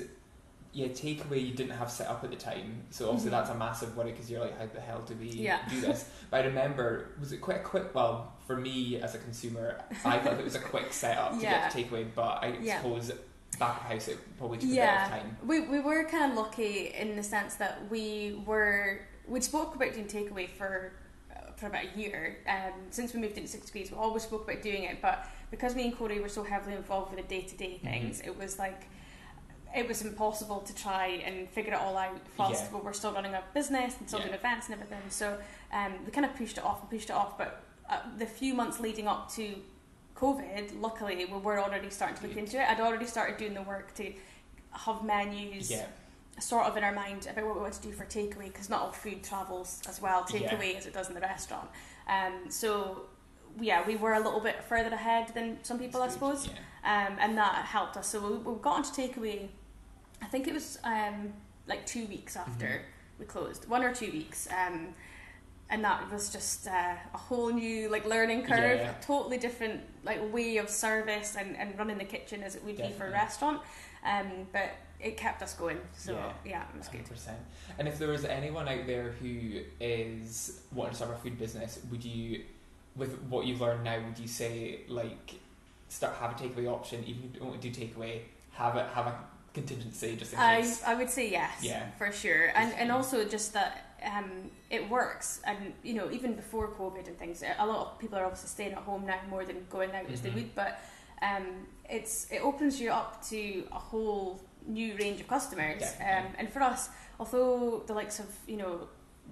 yeah, 0.73 0.87
takeaway 0.89 1.47
you 1.47 1.53
didn't 1.55 1.77
have 1.77 1.91
set 1.91 2.09
up 2.09 2.25
at 2.25 2.31
the 2.31 2.37
time, 2.37 2.83
so 2.91 3.09
obviously 3.09 3.29
Mhm. 3.29 3.33
that's 3.33 3.51
a 3.51 3.55
massive 3.55 3.95
worry 3.97 4.13
because 4.13 4.31
you're 4.31 4.41
like, 4.41 4.59
how 4.59 4.67
the 4.67 4.81
hell 4.81 5.01
do 5.03 5.15
we 5.17 5.27
Yeah. 5.29 5.59
do 5.69 5.81
this? 5.81 6.09
But 6.31 6.45
I 6.45 6.47
remember, 6.47 7.09
was 7.21 7.33
it 7.33 7.39
quite 7.39 7.59
a 7.59 7.63
quick? 7.63 7.95
Well, 7.95 8.33
for 8.47 8.57
me 8.57 8.97
as 9.01 9.15
a 9.15 9.19
consumer, 9.19 9.83
I 10.05 10.19
thought 10.19 10.39
it 10.39 10.45
was 10.45 10.55
a 10.55 10.59
quick 10.61 10.93
setup 10.93 11.33
to 11.35 11.43
Yeah. 11.43 11.69
get 11.69 11.71
to 11.73 11.85
takeaway, 11.85 12.07
but 12.15 12.43
I 12.43 12.57
Yeah. 12.61 12.79
suppose 12.81 13.13
back 13.59 13.83
of 13.83 13.87
house 13.89 14.09
it 14.09 14.17
probably 14.39 14.57
took 14.59 14.71
a 14.71 14.75
bit 14.75 14.89
of 14.89 15.09
time. 15.09 15.37
We, 15.47 15.61
we 15.61 15.79
were 15.81 16.05
kind 16.05 16.33
of 16.33 16.39
lucky 16.39 16.87
in 16.95 17.17
the 17.17 17.23
sense 17.23 17.57
that 17.57 17.91
we 17.91 18.43
were 18.47 19.01
we 19.29 19.41
spoke 19.43 19.77
about 19.77 19.93
doing 19.93 20.07
takeaway 20.07 20.49
for 20.49 20.93
uh, 21.37 21.53
for 21.57 21.67
about 21.67 21.85
a 21.95 21.99
year. 21.99 22.39
Um, 22.49 22.73
since 22.91 23.13
we 23.13 23.21
moved 23.21 23.37
into 23.37 23.49
Six 23.51 23.67
Degrees, 23.67 23.91
we 23.91 23.99
always 23.99 24.23
spoke 24.23 24.49
about 24.51 24.63
doing 24.63 24.85
it, 24.85 25.03
but 25.03 25.27
because 25.51 25.77
me 25.77 25.85
and 25.85 25.97
Corey 25.97 26.19
were 26.19 26.31
so 26.31 26.43
heavily 26.43 26.75
involved 26.77 27.15
with 27.15 27.21
the 27.23 27.29
day 27.29 27.43
to 27.47 27.57
day 27.57 27.79
things, 27.85 28.21
it 28.23 28.37
was 28.37 28.59
like 28.59 28.89
it 29.75 29.89
was 29.89 30.03
impossible 30.03 30.61
to 30.61 30.75
try 30.75 31.07
and 31.25 31.49
figure 31.49 31.73
it 31.73 31.79
all 31.81 31.97
out 31.97 32.19
whilst 32.37 32.65
Yeah. 32.65 32.79
we 32.79 32.81
were 32.85 32.93
still 32.93 33.13
running 33.13 33.35
a 33.35 33.43
business 33.55 33.97
and 33.99 34.07
still 34.09 34.21
Yeah. 34.21 34.27
doing 34.27 34.39
events 34.39 34.67
and 34.67 34.75
everything. 34.75 35.03
So 35.09 35.39
um, 35.73 36.05
we 36.05 36.11
kind 36.13 36.27
of 36.27 36.35
pushed 36.37 36.59
it 36.59 36.65
off 36.65 36.81
and 36.81 36.91
pushed 36.91 37.11
it 37.11 37.17
off, 37.17 37.39
but 37.39 37.63
uh, 37.89 38.01
the 38.19 38.27
few 38.27 38.55
months 38.55 38.81
leading 38.81 39.09
up 39.09 39.31
to 39.35 39.57
COVID, 40.17 40.81
luckily 40.81 41.25
we 41.25 41.39
were 41.39 41.59
already 41.59 41.91
starting 41.91 42.17
to 42.19 42.27
look 42.27 42.37
into 42.37 42.61
it. 42.61 42.69
I'd 42.69 42.81
already 42.81 43.07
started 43.07 43.37
doing 43.39 43.55
the 43.55 43.63
work 43.63 43.95
to 43.95 44.13
have 44.73 45.03
menus 45.03 45.71
Yeah, 45.71 45.87
sort 46.39 46.67
of 46.67 46.77
in 46.77 46.85
our 46.85 46.93
mind 46.93 47.27
about 47.31 47.45
what 47.47 47.55
we 47.57 47.61
want 47.63 47.75
to 47.75 47.83
do 47.83 47.93
for 47.93 48.05
takeaway 48.05 48.47
because 48.47 48.69
not 48.71 48.83
all 48.83 48.93
food 48.93 49.23
travels 49.25 49.83
as 49.89 50.01
well 50.01 50.23
takeaway 50.25 50.77
as 50.77 50.87
it 50.87 50.95
does 50.95 51.09
in 51.09 51.15
the 51.15 51.21
restaurant. 51.21 51.69
Um, 52.09 52.51
so 52.51 53.03
yeah, 53.61 53.87
we 53.87 53.97
were 53.97 54.15
a 54.15 54.21
little 54.21 54.41
bit 54.41 54.63
further 54.65 54.89
ahead 54.95 55.29
than 55.35 55.59
some 55.63 55.79
people, 55.79 56.01
I 56.03 56.09
suppose, 56.09 56.49
um, 56.85 57.17
and 57.21 57.37
that 57.37 57.67
helped 57.67 57.97
us. 57.99 58.09
So 58.09 58.21
we, 58.27 58.37
we 58.39 58.59
got 58.61 58.77
onto 58.77 58.91
takeaway. 58.91 59.49
I 60.23 60.27
think 60.27 60.47
it 60.49 60.55
was 60.55 60.79
um, 60.85 61.33
like 61.67 61.85
two 61.85 62.07
weeks 62.07 62.37
after 62.37 62.67
Mhm. 62.67 62.83
we 63.19 63.27
closed, 63.27 63.69
one 63.69 63.83
or 63.85 63.93
two 63.95 64.11
weeks. 64.11 64.49
Um, 64.51 64.95
and 65.69 65.83
that 65.85 66.11
was 66.11 66.31
just 66.31 66.69
uh, 66.69 66.95
a 67.15 67.19
whole 67.19 67.51
new 67.51 67.89
like 67.89 68.05
learning 68.05 68.43
curve, 68.45 68.79
Yeah. 68.81 68.91
a 68.99 69.03
totally 69.03 69.39
different 69.39 69.81
like 70.05 70.21
way 70.33 70.59
of 70.59 70.69
service 70.71 71.35
and, 71.37 71.57
and 71.57 71.77
running 71.79 71.99
the 71.99 72.05
kitchen 72.05 72.43
as 72.43 72.55
it 72.55 72.63
would 72.65 72.77
be 72.77 72.91
for 72.93 73.07
a 73.07 73.11
restaurant. 73.11 73.61
Um, 74.05 74.47
but 74.53 74.71
it 75.01 75.17
kept 75.17 75.43
us 75.43 75.55
going, 75.55 75.81
so 75.97 76.13
Yeah. 76.13 76.33
yeah, 76.45 76.65
it 76.69 76.77
was 76.79 76.89
100%. 76.89 77.35
And 77.79 77.89
if 77.89 77.99
there 77.99 78.09
was 78.11 78.25
anyone 78.25 78.69
out 78.69 78.87
there 78.87 79.13
who 79.13 79.63
is 79.81 80.61
wanting 80.73 80.91
to 80.93 80.97
start 80.97 81.13
a 81.13 81.17
food 81.17 81.39
business, 81.39 81.81
would 81.91 82.05
you, 82.05 82.45
with 82.95 83.21
what 83.23 83.47
you've 83.47 83.61
learned 83.61 83.83
now, 83.85 83.99
would 84.01 84.19
you 84.19 84.29
say 84.29 84.81
like 84.89 85.35
start 85.89 86.15
have 86.17 86.33
a 86.33 86.35
takeaway 86.35 86.67
option, 86.67 87.03
even 87.05 87.25
if 87.25 87.35
you 87.35 87.41
don't 87.41 87.61
do 87.61 87.71
takeaway, 87.71 88.21
have 88.53 88.77
it 88.77 88.87
have 88.95 89.07
a 89.07 89.25
contingency 89.55 90.17
just 90.17 90.33
in 90.33 90.39
case. 90.39 90.83
I 90.85 90.93
I 90.93 90.95
would 90.95 91.11
say 91.11 91.29
yes, 91.31 91.63
Yeah. 91.63 91.91
for 91.99 92.11
sure, 92.13 92.47
and 92.55 92.71
Just- 92.71 92.81
and 92.81 92.91
also 92.93 93.25
just 93.25 93.53
that 93.53 93.73
um, 94.05 94.51
it 94.71 94.89
works, 94.89 95.41
and 95.45 95.75
you 95.83 95.95
know 95.95 96.11
even 96.11 96.35
before 96.35 96.69
COVID 96.69 97.07
and 97.07 97.19
things, 97.19 97.43
a 97.43 97.67
lot 97.67 97.79
of 97.87 97.99
people 97.99 98.19
are 98.19 98.25
obviously 98.25 98.49
staying 98.49 98.73
at 98.73 98.79
home 98.79 99.07
now 99.07 99.21
more 99.31 99.45
than 99.45 99.67
going 99.71 99.93
out 99.93 100.11
as 100.11 100.21
they 100.23 100.31
Mhm. 100.31 100.35
would, 100.35 100.55
but 100.55 100.81
um, 101.23 101.67
it's 101.89 102.31
it 102.33 102.41
opens 102.43 102.81
you 102.81 102.91
up 102.91 103.23
to 103.29 103.67
a 103.73 103.79
whole 103.79 104.41
new 104.67 104.97
range 104.97 105.21
of 105.21 105.29
customers, 105.29 105.83
um, 106.01 106.27
and 106.39 106.53
for 106.53 106.63
us, 106.63 106.89
although 107.21 107.83
the 107.87 107.95
likes 107.95 108.19
of 108.19 108.27
you 108.47 108.57
know 108.57 108.89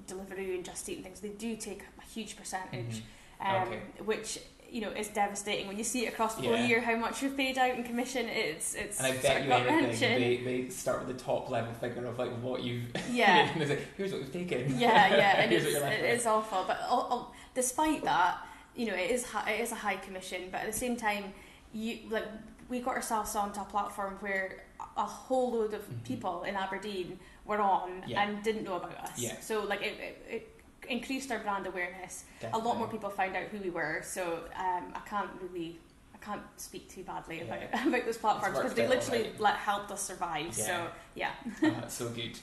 Deliveroo 0.06 0.54
and 0.54 0.64
Just 0.64 0.88
Eat 0.88 0.96
and 0.96 1.04
things, 1.04 1.20
they 1.20 1.30
do 1.30 1.56
take 1.56 1.82
a 1.98 2.04
huge 2.14 2.36
percentage, 2.36 3.02
Mhm. 3.40 3.62
um, 3.62 3.68
Okay. 3.68 3.80
which 4.04 4.38
you 4.70 4.80
know 4.80 4.90
it's 4.90 5.08
devastating 5.08 5.66
when 5.66 5.76
you 5.78 5.84
see 5.84 6.06
it 6.06 6.12
across 6.12 6.34
the 6.36 6.42
whole 6.42 6.56
year 6.56 6.80
how 6.80 6.96
much 6.96 7.22
you've 7.22 7.36
paid 7.36 7.58
out 7.58 7.74
in 7.76 7.82
commission. 7.84 8.26
It's 8.28 8.74
it's 8.74 8.98
And 8.98 9.06
I 9.08 9.16
bet 9.16 9.44
you 9.44 9.52
anything, 9.52 10.20
they, 10.20 10.36
they 10.62 10.68
start 10.68 11.04
with 11.06 11.16
the 11.16 11.22
top 11.24 11.50
level 11.50 11.72
figure 11.74 12.06
of 12.06 12.18
like 12.18 12.30
what 12.40 12.62
you've 12.62 12.84
Yeah. 13.10 13.48
and 13.54 13.68
like, 13.68 13.86
here's 13.96 14.12
what 14.12 14.20
we've 14.22 14.32
taken. 14.32 14.78
yeah, 14.78 15.14
yeah, 15.16 15.40
and 15.42 15.52
it's, 15.52 15.64
what 15.64 15.72
you're 15.72 15.80
left 15.82 15.98
it 16.00 16.04
is 16.18 16.26
awful. 16.26 16.64
But 16.66 16.80
al- 16.82 17.08
al- 17.10 17.34
despite 17.54 18.04
that, 18.04 18.38
you 18.76 18.86
know, 18.86 18.94
it 18.94 19.10
is 19.10 19.26
it 19.46 19.60
is 19.60 19.72
a 19.72 19.76
high 19.76 19.96
commission. 19.96 20.42
But 20.52 20.62
at 20.62 20.66
the 20.72 20.78
same 20.78 20.96
time, 20.96 21.32
you 21.72 21.98
like 22.10 22.26
we 22.68 22.80
got 22.80 22.94
ourselves 22.94 23.34
onto 23.34 23.60
a 23.60 23.64
platform 23.64 24.16
where 24.20 24.62
a 24.96 25.02
whole 25.04 25.52
load 25.52 25.74
of 25.74 25.82
Mhm. 25.88 26.04
people 26.04 26.42
in 26.44 26.54
Aberdeen 26.54 27.18
were 27.44 27.60
on 27.60 28.04
Yeah. 28.06 28.22
and 28.22 28.42
didn't 28.44 28.64
know 28.64 28.76
about 28.76 28.96
us. 28.98 29.18
Yeah. 29.18 29.34
So 29.40 29.64
like 29.64 29.82
it, 29.82 29.94
it, 29.98 30.26
it 30.30 30.49
increased 30.88 31.30
our 31.30 31.38
brand 31.38 31.66
awareness. 31.66 32.24
A 32.52 32.58
lot 32.58 32.78
more 32.78 32.88
people 32.88 33.10
found 33.10 33.36
out 33.36 33.44
who 33.44 33.58
we 33.58 33.70
were. 33.70 34.00
So 34.04 34.40
um, 34.56 34.92
I 34.94 35.00
can't 35.06 35.30
really. 35.42 35.78
I 36.14 36.18
can't 36.24 36.42
speak 36.56 36.90
too 36.90 37.02
badly 37.02 37.38
Yeah. 37.38 37.54
about 37.54 37.86
about 37.88 38.04
those 38.04 38.18
platforms 38.18 38.58
because 38.58 38.74
they 38.74 38.86
literally 38.86 39.30
like 39.38 39.56
helped 39.56 39.90
us 39.90 40.02
survive. 40.02 40.46
Yeah. 40.58 40.64
So 40.66 40.86
yeah. 41.14 41.30
Oh, 41.62 41.70
that's 41.70 41.94
so 41.94 42.08
good. 42.10 42.38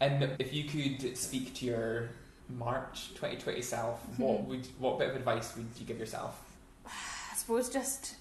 And 0.00 0.30
if 0.38 0.52
you 0.52 0.64
could 0.64 1.16
speak 1.16 1.54
to 1.54 1.66
your 1.66 2.10
March 2.48 3.08
2020 3.14 3.62
self, 3.62 4.00
what 4.18 4.40
Mhm. 4.42 4.46
would 4.48 4.66
what 4.78 4.98
bit 4.98 5.08
of 5.10 5.16
advice 5.16 5.56
would 5.56 5.66
you 5.78 5.86
give 5.86 5.98
yourself? 5.98 6.42
I 6.86 7.34
suppose 7.36 7.68
just 7.70 8.16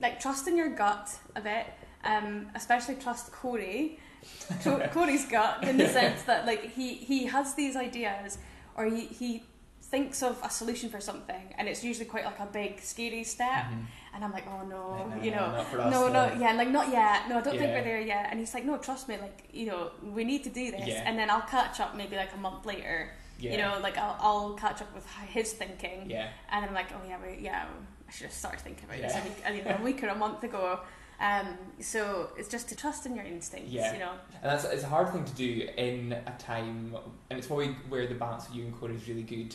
like 0.00 0.20
trusting 0.20 0.56
your 0.56 0.70
gut 0.70 1.10
a 1.34 1.40
bit, 1.40 1.66
um, 2.04 2.48
especially 2.54 2.94
trust 2.96 3.32
Corey, 3.32 3.98
Co- 4.62 4.78
Corey's 4.92 5.26
gut 5.26 5.62
in 5.64 5.76
the 5.76 5.88
sense 5.88 6.22
that 6.22 6.46
like 6.46 6.70
he 6.72 6.94
he 6.94 7.26
has 7.26 7.54
these 7.54 7.76
ideas 7.76 8.38
or 8.76 8.84
he 8.86 9.02
he 9.06 9.42
thinks 9.82 10.20
of 10.22 10.36
a 10.42 10.50
solution 10.50 10.90
for 10.90 11.00
something, 11.00 11.54
and 11.58 11.68
it's 11.68 11.82
usually 11.84 12.06
quite 12.06 12.24
like 12.24 12.40
a 12.40 12.46
big, 12.46 12.80
scary 12.80 13.22
step. 13.24 13.64
Mhm. 13.66 13.86
And 14.14 14.24
I'm 14.24 14.32
like, 14.32 14.46
oh 14.48 14.64
no, 14.66 14.82
No, 15.14 15.22
you 15.22 15.30
know, 15.30 15.46
not 15.52 15.66
for 15.66 15.78
us, 15.80 15.92
no, 15.92 16.08
no. 16.08 16.28
no, 16.28 16.40
yeah, 16.40 16.52
like 16.54 16.70
not 16.70 16.88
yet. 16.90 17.28
No, 17.28 17.38
I 17.38 17.42
don't 17.42 17.56
think 17.58 17.70
we're 17.72 17.84
there 17.84 18.00
yet. 18.00 18.28
And 18.30 18.40
he's 18.40 18.54
like, 18.54 18.64
no, 18.64 18.78
trust 18.78 19.08
me, 19.08 19.16
like 19.26 19.38
you 19.52 19.66
know, 19.66 19.90
we 20.16 20.24
need 20.24 20.42
to 20.44 20.50
do 20.50 20.70
this. 20.70 20.88
Yeah. 20.88 21.02
And 21.06 21.18
then 21.18 21.28
I'll 21.30 21.42
catch 21.56 21.78
up 21.80 21.94
maybe 21.96 22.16
like 22.16 22.32
a 22.34 22.38
month 22.38 22.64
later. 22.66 23.10
Yeah. 23.38 23.52
You 23.52 23.58
know, 23.58 23.78
like 23.82 23.96
I'll, 23.98 24.16
I'll 24.18 24.54
catch 24.54 24.80
up 24.80 24.92
with 24.94 25.06
his 25.28 25.52
thinking, 25.52 26.08
Yeah. 26.10 26.28
and 26.50 26.64
I'm 26.64 26.74
like, 26.74 26.90
oh 26.92 27.02
yeah, 27.06 27.18
wait, 27.22 27.40
yeah, 27.40 27.66
I 28.08 28.10
should 28.10 28.26
have 28.26 28.32
started 28.32 28.60
thinking 28.60 28.84
about 28.86 28.98
this 29.02 29.14
a 29.14 29.22
week, 29.22 29.38
you 29.58 29.64
know, 29.64 29.76
a 29.78 29.82
week 29.84 30.02
or 30.02 30.08
a 30.08 30.14
month 30.14 30.42
ago. 30.42 30.80
Um, 31.20 31.46
so 31.80 32.30
it's 32.36 32.48
just 32.48 32.68
to 32.68 32.76
trust 32.76 33.06
in 33.06 33.14
your 33.16 33.24
instincts, 33.24 33.70
Yeah. 33.72 33.92
you 33.92 33.98
know. 33.98 34.12
And 34.42 34.50
that's 34.52 34.64
it's 34.64 34.82
a 34.82 34.88
hard 34.88 35.10
thing 35.10 35.24
to 35.24 35.32
do 35.34 35.68
in 35.76 36.12
a 36.12 36.34
time, 36.38 36.94
and 37.30 37.38
it's 37.38 37.46
probably 37.46 37.68
where 37.88 38.06
the 38.06 38.14
balance 38.14 38.48
of 38.48 38.54
you 38.54 38.64
and 38.64 38.78
Corey 38.78 38.94
is 38.96 39.08
really 39.08 39.22
good, 39.22 39.54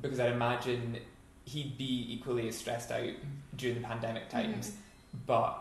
because 0.00 0.18
I'd 0.20 0.32
imagine 0.32 0.98
he'd 1.44 1.78
be 1.78 2.06
equally 2.12 2.48
as 2.48 2.56
stressed 2.56 2.90
out 2.90 3.10
during 3.56 3.80
the 3.80 3.86
pandemic 3.86 4.28
times, 4.28 4.72
but 5.26 5.56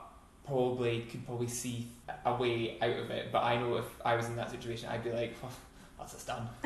probably 0.46 1.02
could 1.02 1.26
probably 1.26 1.48
see 1.48 1.88
a 2.26 2.34
way 2.36 2.78
out 2.82 2.98
of 2.98 3.10
it. 3.12 3.32
But 3.32 3.44
I 3.44 3.58
know 3.58 3.78
if 3.78 3.86
I 4.04 4.16
was 4.16 4.26
in 4.28 4.36
that 4.38 4.50
situation, 4.50 4.90
I'd 4.90 5.04
be 5.04 5.12
like, 5.12 5.36
oh, 5.44 5.50
that's 6.00 6.16
us 6.16 6.24
done. 6.26 6.48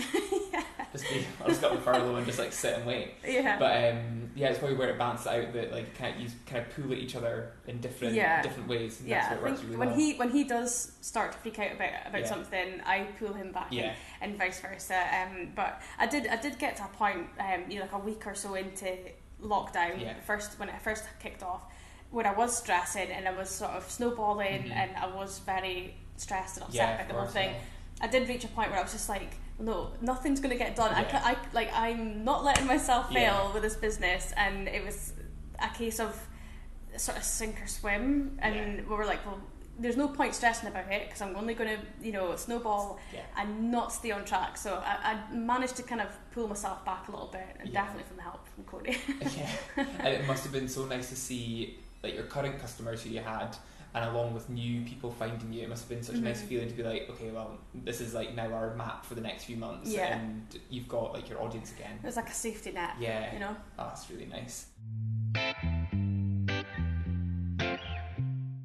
yeah. 0.52 0.64
Just 0.92 1.10
be, 1.10 1.26
I'll 1.42 1.48
just 1.48 1.62
get 1.62 1.72
on 1.72 1.82
furlough 1.82 2.16
and 2.16 2.26
just 2.26 2.40
like 2.40 2.52
sit 2.54 2.76
and 2.76 2.86
wait. 2.86 3.14
Yeah. 3.26 3.58
But 3.58 3.94
um, 3.96 4.21
yeah, 4.36 4.50
it's 4.50 4.60
probably 4.60 4.78
where 4.78 4.90
it 4.90 4.98
balances 4.98 5.28
out 5.28 5.54
that 5.54 5.72
like 5.72 5.96
kind 5.98 6.16
of 6.16 6.22
you 6.22 6.30
kind 6.46 6.66
of 6.66 6.76
pull 6.76 6.92
at 6.92 6.98
each 6.98 7.16
other 7.16 7.52
in 7.68 7.80
different 7.82 8.14
Yeah. 8.14 8.42
different 8.42 8.68
ways. 8.70 9.00
And 9.00 9.10
yeah, 9.10 9.30
that's 9.30 9.42
I 9.44 9.46
think 9.48 9.64
really 9.64 9.76
when 9.78 9.90
well. 9.90 9.98
he 9.98 10.14
when 10.16 10.30
he 10.32 10.44
does 10.44 10.94
start 11.02 11.32
to 11.34 11.38
freak 11.40 11.60
out 11.60 11.74
about 11.74 12.08
about 12.08 12.22
Yeah. 12.22 12.28
something, 12.28 12.82
I 12.86 13.08
pull 13.20 13.34
him 13.34 13.52
back, 13.52 13.68
yeah 13.72 13.94
and 14.22 14.38
vice 14.38 14.60
versa. 14.62 15.00
Um, 15.22 15.52
but 15.56 15.82
I 16.00 16.06
did 16.08 16.28
I 16.28 16.36
did 16.38 16.58
get 16.60 16.76
to 16.78 16.84
a 16.86 16.88
point, 16.90 17.28
um, 17.40 17.64
you 17.70 17.78
know, 17.80 17.84
like 17.84 17.94
a 17.94 18.00
week 18.00 18.26
or 18.28 18.36
so 18.36 18.56
into 18.56 18.98
lockdown, 19.42 20.00
Yeah. 20.02 20.14
first 20.26 20.60
when 20.60 20.70
it 20.70 20.82
first 20.82 21.04
kicked 21.20 21.44
off, 21.44 21.64
when 22.12 22.26
I 22.26 22.34
was 22.34 22.56
stressing 22.58 23.10
and 23.10 23.28
I 23.28 23.32
was 23.34 23.50
sort 23.50 23.72
of 23.72 23.90
snowballing 23.90 24.64
Mhm. 24.64 24.72
and 24.72 24.96
I 24.98 25.08
was 25.08 25.40
very 25.40 25.96
stressed 26.18 26.58
and 26.58 26.66
upset 26.68 26.96
about 26.96 27.08
the 27.08 27.14
whole 27.16 27.26
thing. 27.28 27.56
I 28.00 28.08
did 28.08 28.28
reach 28.30 28.44
a 28.44 28.48
point 28.50 28.70
where 28.70 28.80
I 28.80 28.84
was 28.84 28.92
just 28.92 29.10
like, 29.10 29.36
no, 29.62 29.92
nothing's 30.02 30.40
going 30.40 30.52
to 30.52 30.58
get 30.58 30.76
done. 30.76 30.94
I, 30.94 31.02
Yeah. 31.02 31.12
ca- 31.12 31.24
I 31.32 31.38
like 31.54 31.70
I'm 31.74 32.24
not 32.24 32.44
letting 32.44 32.68
myself 32.68 33.08
fail 33.10 33.38
Yeah. 33.48 33.54
with 33.54 33.64
this 33.64 33.76
business, 33.76 34.34
and 34.38 34.68
it 34.68 34.84
was 34.84 35.14
a 35.60 35.70
case 35.70 36.00
of 36.00 36.12
sort 36.98 37.18
of 37.18 37.24
sink 37.24 37.62
or 37.62 37.68
swim, 37.68 38.38
and 38.42 38.56
Yeah. 38.56 38.84
we 38.90 38.96
were 38.96 39.06
like, 39.06 39.26
well. 39.26 39.40
There's 39.80 39.98
no 39.98 40.10
point 40.10 40.36
stressing 40.36 40.68
about 40.68 40.92
it 40.92 41.06
because 41.08 41.22
I'm 41.24 41.36
only 41.36 41.56
going 41.56 41.70
to, 41.76 41.82
you 42.06 42.12
know, 42.12 42.36
snowball 42.36 43.00
and 43.36 43.72
not 43.72 43.92
stay 43.92 44.12
on 44.12 44.26
track. 44.26 44.56
So 44.56 44.76
I, 44.76 44.94
I 45.32 45.34
managed 45.34 45.76
to 45.78 45.84
kind 45.84 46.02
of 46.02 46.10
pull 46.34 46.48
myself 46.48 46.86
back 46.86 47.08
a 47.08 47.12
little 47.12 47.30
bit, 47.30 47.48
and 47.60 47.74
definitely 47.74 48.04
from 48.04 48.18
the 48.18 48.22
help 48.24 48.42
from 48.54 48.64
Corey. 48.66 48.98
yeah, 49.36 49.50
and 50.00 50.08
it 50.10 50.28
must 50.28 50.44
have 50.44 50.52
been 50.54 50.68
so 50.68 50.86
nice 50.86 51.10
to 51.10 51.16
see 51.16 51.80
like 52.04 52.14
your 52.14 52.26
current 52.26 52.60
customers 52.60 53.02
who 53.02 53.10
you 53.10 53.22
had, 53.22 53.56
and 53.94 54.06
along 54.06 54.34
with 54.34 54.50
new 54.50 54.82
people 54.86 55.12
finding 55.12 55.52
you. 55.52 55.64
It 55.64 55.70
must 55.70 55.84
have 55.84 55.90
been 55.90 56.04
such 56.04 56.16
a 56.16 56.22
nice 56.22 56.42
Mhm. 56.42 56.48
feeling 56.48 56.68
to 56.70 56.74
be 56.76 56.84
like, 56.84 57.10
okay, 57.10 57.30
well, 57.32 57.58
this 57.74 58.00
is 58.02 58.14
like 58.14 58.34
now 58.36 58.52
our 58.54 58.74
map 58.76 59.06
for 59.06 59.16
the 59.16 59.22
next 59.22 59.44
few 59.46 59.58
months, 59.58 59.90
Yeah. 59.90 60.18
and 60.18 60.60
you've 60.70 60.88
got 60.88 61.14
like 61.14 61.30
your 61.30 61.42
audience 61.42 61.72
again. 61.72 62.00
it 62.02 62.06
was 62.06 62.16
like 62.16 62.30
a 62.30 62.34
safety 62.34 62.72
net, 62.72 62.92
Yeah, 63.00 63.34
you 63.34 63.40
know. 63.40 63.56
oh, 63.80 63.86
that's 63.88 64.10
really 64.10 64.28
nice. 64.28 64.68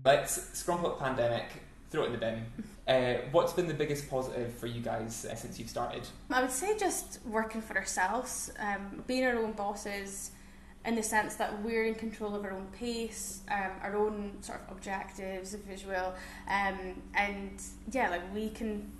Let's 0.05 0.39
scrumple 0.63 0.87
up 0.87 1.01
pandemic, 1.01 1.47
throw 1.91 2.05
it 2.05 2.07
in 2.07 2.13
the 2.13 2.19
bin. 2.19 2.47
Uh, 2.87 3.15
what's 3.33 3.53
been 3.53 3.67
the 3.67 3.75
biggest 3.75 4.09
positive 4.09 4.55
for 4.55 4.69
you 4.69 4.81
guys 4.81 5.27
uh, 5.29 5.35
since 5.35 5.59
you've 5.59 5.69
started? 5.69 6.03
I 6.31 6.41
would 6.41 6.53
say 6.53 6.79
just 6.79 7.19
working 7.27 7.61
for 7.61 7.77
ourselves, 7.77 8.53
um, 8.61 9.03
being 9.09 9.25
our 9.25 9.35
own 9.37 9.55
bosses, 9.55 10.31
in 10.87 10.95
the 10.95 11.03
sense 11.03 11.35
that 11.37 11.63
we're 11.63 11.85
in 11.85 11.95
control 11.95 12.35
of 12.35 12.45
our 12.45 12.53
own 12.53 12.67
pace, 12.79 13.41
um, 13.51 13.73
our 13.83 13.97
own 13.97 14.37
sort 14.41 14.61
of 14.63 14.77
objectives, 14.77 15.53
if 15.55 15.83
you 15.83 15.89
will, 15.89 16.15
um, 16.49 17.03
and 17.15 17.61
yeah, 17.93 18.09
like 18.11 18.23
we 18.35 18.51
can. 18.51 18.93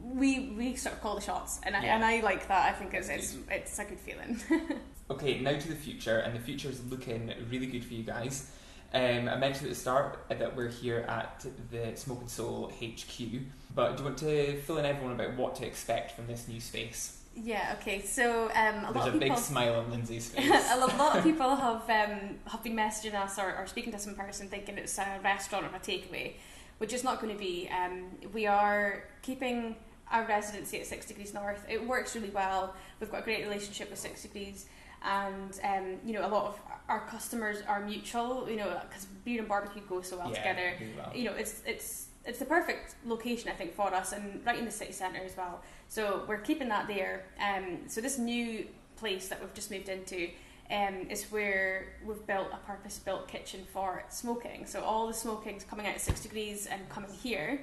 We, 0.00 0.54
we 0.56 0.76
sort 0.76 0.94
of 0.94 1.02
call 1.02 1.16
the 1.16 1.20
shots 1.20 1.60
and 1.64 1.76
I, 1.76 1.84
Yeah. 1.84 1.96
and 1.96 2.04
I 2.04 2.20
like 2.20 2.46
that 2.48 2.72
I 2.72 2.72
think 2.72 2.94
it's, 2.94 3.08
it's, 3.08 3.36
it's 3.50 3.78
a 3.78 3.84
good 3.84 3.98
feeling 4.00 4.40
Okay, 5.10 5.40
now 5.40 5.58
to 5.58 5.68
the 5.68 5.74
future, 5.74 6.18
and 6.18 6.34
the 6.34 6.40
future 6.40 6.68
is 6.70 6.82
looking 6.90 7.32
really 7.50 7.66
good 7.66 7.84
for 7.84 7.94
you 7.94 8.04
guys. 8.04 8.50
Um, 8.94 9.28
I 9.28 9.36
mentioned 9.36 9.64
at 9.66 9.70
the 9.70 9.74
start 9.74 10.18
that 10.28 10.54
we're 10.56 10.68
here 10.68 11.00
at 11.08 11.44
the 11.70 11.92
Smoke 11.96 12.20
and 12.20 12.30
Soul 12.30 12.70
HQ, 12.80 13.18
but 13.74 13.96
do 13.96 14.02
you 14.02 14.04
want 14.08 14.18
to 14.18 14.56
fill 14.62 14.78
in 14.78 14.84
everyone 14.86 15.18
about 15.18 15.34
what 15.36 15.56
to 15.56 15.66
expect 15.66 16.12
from 16.12 16.26
this 16.26 16.46
new 16.46 16.60
space? 16.60 17.17
Yeah 17.42 17.76
okay 17.78 18.00
so 18.02 18.44
um, 18.54 18.84
a 18.84 18.92
There's 18.92 18.94
lot 18.96 19.04
a 19.04 19.06
of 19.08 19.12
people 19.14 19.28
big 19.28 19.38
smile 19.38 19.74
on 19.76 19.90
Lindsay's 19.90 20.28
face. 20.34 20.50
a 20.50 20.76
lot 20.78 21.16
of 21.16 21.22
people 21.30 21.54
have 21.56 21.82
um, 21.90 22.36
have 22.46 22.62
been 22.62 22.74
messaging 22.74 23.14
us 23.14 23.38
or, 23.38 23.54
or 23.56 23.66
speaking 23.66 23.92
to 23.92 23.96
us 23.98 24.06
in 24.06 24.14
person 24.14 24.48
thinking 24.48 24.78
it's 24.78 24.98
a 24.98 25.18
restaurant 25.22 25.64
or 25.66 25.76
a 25.76 25.80
takeaway, 25.80 26.34
which 26.78 26.92
is 26.92 27.04
not 27.04 27.20
going 27.20 27.32
to 27.32 27.38
be. 27.38 27.68
Um, 27.70 28.06
we 28.32 28.46
are 28.46 29.04
keeping 29.22 29.76
our 30.10 30.26
residency 30.26 30.80
at 30.80 30.86
Six 30.86 31.06
Degrees 31.06 31.34
North. 31.34 31.64
It 31.68 31.86
works 31.86 32.14
really 32.16 32.30
well. 32.30 32.74
We've 32.98 33.10
got 33.10 33.20
a 33.20 33.24
great 33.24 33.44
relationship 33.44 33.90
with 33.90 33.98
Six 33.98 34.22
Degrees, 34.22 34.66
and 35.04 35.52
um, 35.64 35.96
you 36.04 36.14
know 36.14 36.26
a 36.26 36.30
lot 36.30 36.46
of 36.46 36.60
our 36.88 37.00
customers 37.06 37.58
are 37.68 37.80
mutual. 37.84 38.48
You 38.50 38.56
know 38.56 38.80
because 38.88 39.04
beer 39.24 39.40
and 39.40 39.48
barbecue 39.48 39.82
go 39.88 40.00
so 40.02 40.16
well 40.18 40.30
yeah, 40.32 40.38
together 40.38 40.72
well. 40.96 41.12
you 41.14 41.24
know, 41.24 41.32
it's 41.34 41.62
it's 41.66 42.07
it's 42.24 42.38
the 42.38 42.44
perfect 42.44 42.94
location 43.04 43.48
I 43.50 43.54
think 43.54 43.74
for 43.74 43.92
us, 43.94 44.12
and 44.12 44.44
right 44.44 44.58
in 44.58 44.64
the 44.64 44.70
city 44.70 44.92
centre 44.92 45.22
as 45.24 45.36
well. 45.36 45.62
So 45.88 46.24
we're 46.28 46.38
keeping 46.38 46.68
that 46.68 46.86
there. 46.86 47.24
Um, 47.40 47.88
so 47.88 48.00
this 48.00 48.18
new 48.18 48.66
place 48.96 49.28
that 49.28 49.40
we've 49.40 49.54
just 49.54 49.70
moved 49.70 49.88
into 49.88 50.28
um, 50.70 51.06
is 51.08 51.24
where 51.26 51.94
we've 52.04 52.26
built 52.26 52.48
a 52.52 52.58
purpose-built 52.66 53.28
kitchen 53.28 53.60
for 53.72 54.04
smoking. 54.10 54.66
So 54.66 54.82
all 54.82 55.06
the 55.06 55.14
smoking's 55.14 55.64
coming 55.64 55.86
out 55.86 55.94
at 55.94 56.00
six 56.00 56.20
degrees 56.20 56.66
and 56.66 56.86
coming 56.90 57.10
here, 57.22 57.60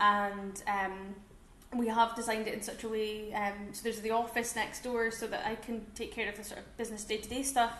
and 0.00 0.60
um, 0.66 1.14
we 1.76 1.86
have 1.88 2.16
designed 2.16 2.48
it 2.48 2.54
in 2.54 2.62
such 2.62 2.82
a 2.84 2.88
way. 2.88 3.32
Um, 3.32 3.72
so 3.72 3.82
there's 3.84 4.00
the 4.00 4.10
office 4.10 4.56
next 4.56 4.82
door, 4.82 5.10
so 5.10 5.26
that 5.28 5.46
I 5.46 5.54
can 5.54 5.86
take 5.94 6.12
care 6.12 6.28
of 6.28 6.36
the 6.36 6.44
sort 6.44 6.60
of 6.60 6.76
business 6.76 7.04
day-to-day 7.04 7.44
stuff. 7.44 7.74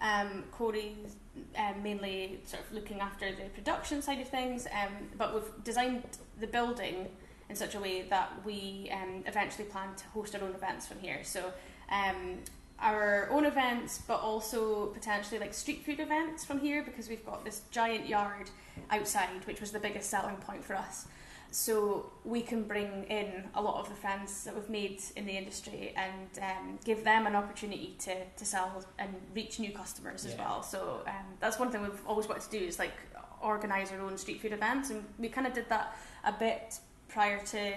Um, 0.00 0.44
Corey's 0.52 1.16
um, 1.56 1.82
mainly 1.82 2.40
sort 2.44 2.62
of 2.64 2.72
looking 2.72 3.00
after 3.00 3.30
the 3.30 3.44
production 3.54 4.02
side 4.02 4.20
of 4.20 4.28
things, 4.28 4.66
um, 4.66 4.92
but 5.16 5.34
we've 5.34 5.64
designed 5.64 6.04
the 6.40 6.46
building 6.46 7.08
in 7.50 7.56
such 7.56 7.74
a 7.74 7.80
way 7.80 8.02
that 8.02 8.30
we 8.44 8.90
um, 8.92 9.24
eventually 9.26 9.64
plan 9.64 9.88
to 9.96 10.04
host 10.08 10.34
our 10.34 10.42
own 10.42 10.54
events 10.54 10.86
from 10.86 10.98
here. 10.98 11.20
So 11.22 11.52
um, 11.90 12.38
our 12.80 13.28
own 13.30 13.44
events, 13.44 14.02
but 14.06 14.20
also 14.20 14.86
potentially 14.86 15.40
like 15.40 15.54
street 15.54 15.84
food 15.84 16.00
events 16.00 16.44
from 16.44 16.60
here 16.60 16.82
because 16.84 17.08
we've 17.08 17.24
got 17.24 17.44
this 17.44 17.62
giant 17.70 18.06
yard 18.08 18.50
outside, 18.90 19.44
which 19.44 19.60
was 19.60 19.72
the 19.72 19.80
biggest 19.80 20.10
selling 20.10 20.36
point 20.36 20.64
for 20.64 20.76
us. 20.76 21.06
So 21.50 22.10
we 22.24 22.42
can 22.42 22.64
bring 22.64 23.04
in 23.04 23.44
a 23.54 23.62
lot 23.62 23.80
of 23.80 23.88
the 23.88 23.94
friends 23.94 24.44
that 24.44 24.54
we've 24.54 24.68
made 24.68 25.00
in 25.16 25.24
the 25.26 25.32
industry 25.32 25.94
and 25.96 26.38
um, 26.42 26.78
give 26.84 27.04
them 27.04 27.26
an 27.26 27.34
opportunity 27.34 27.96
to, 28.00 28.14
to 28.36 28.44
sell 28.44 28.84
and 28.98 29.14
reach 29.34 29.58
new 29.58 29.72
customers 29.72 30.24
as 30.26 30.34
Yeah. 30.34 30.44
well. 30.44 30.62
So 30.62 31.00
um, 31.06 31.14
that's 31.40 31.58
one 31.58 31.70
thing 31.70 31.82
we've 31.82 32.06
always 32.06 32.28
wanted 32.28 32.42
to 32.50 32.50
do 32.58 32.64
is 32.64 32.78
like 32.78 32.92
organise 33.40 33.90
our 33.92 34.00
own 34.00 34.18
street 34.18 34.40
food 34.42 34.52
events, 34.52 34.90
and 34.90 35.04
we 35.18 35.28
kind 35.28 35.46
of 35.46 35.52
did 35.54 35.68
that 35.68 35.96
a 36.24 36.32
bit 36.32 36.78
prior 37.08 37.38
to 37.46 37.72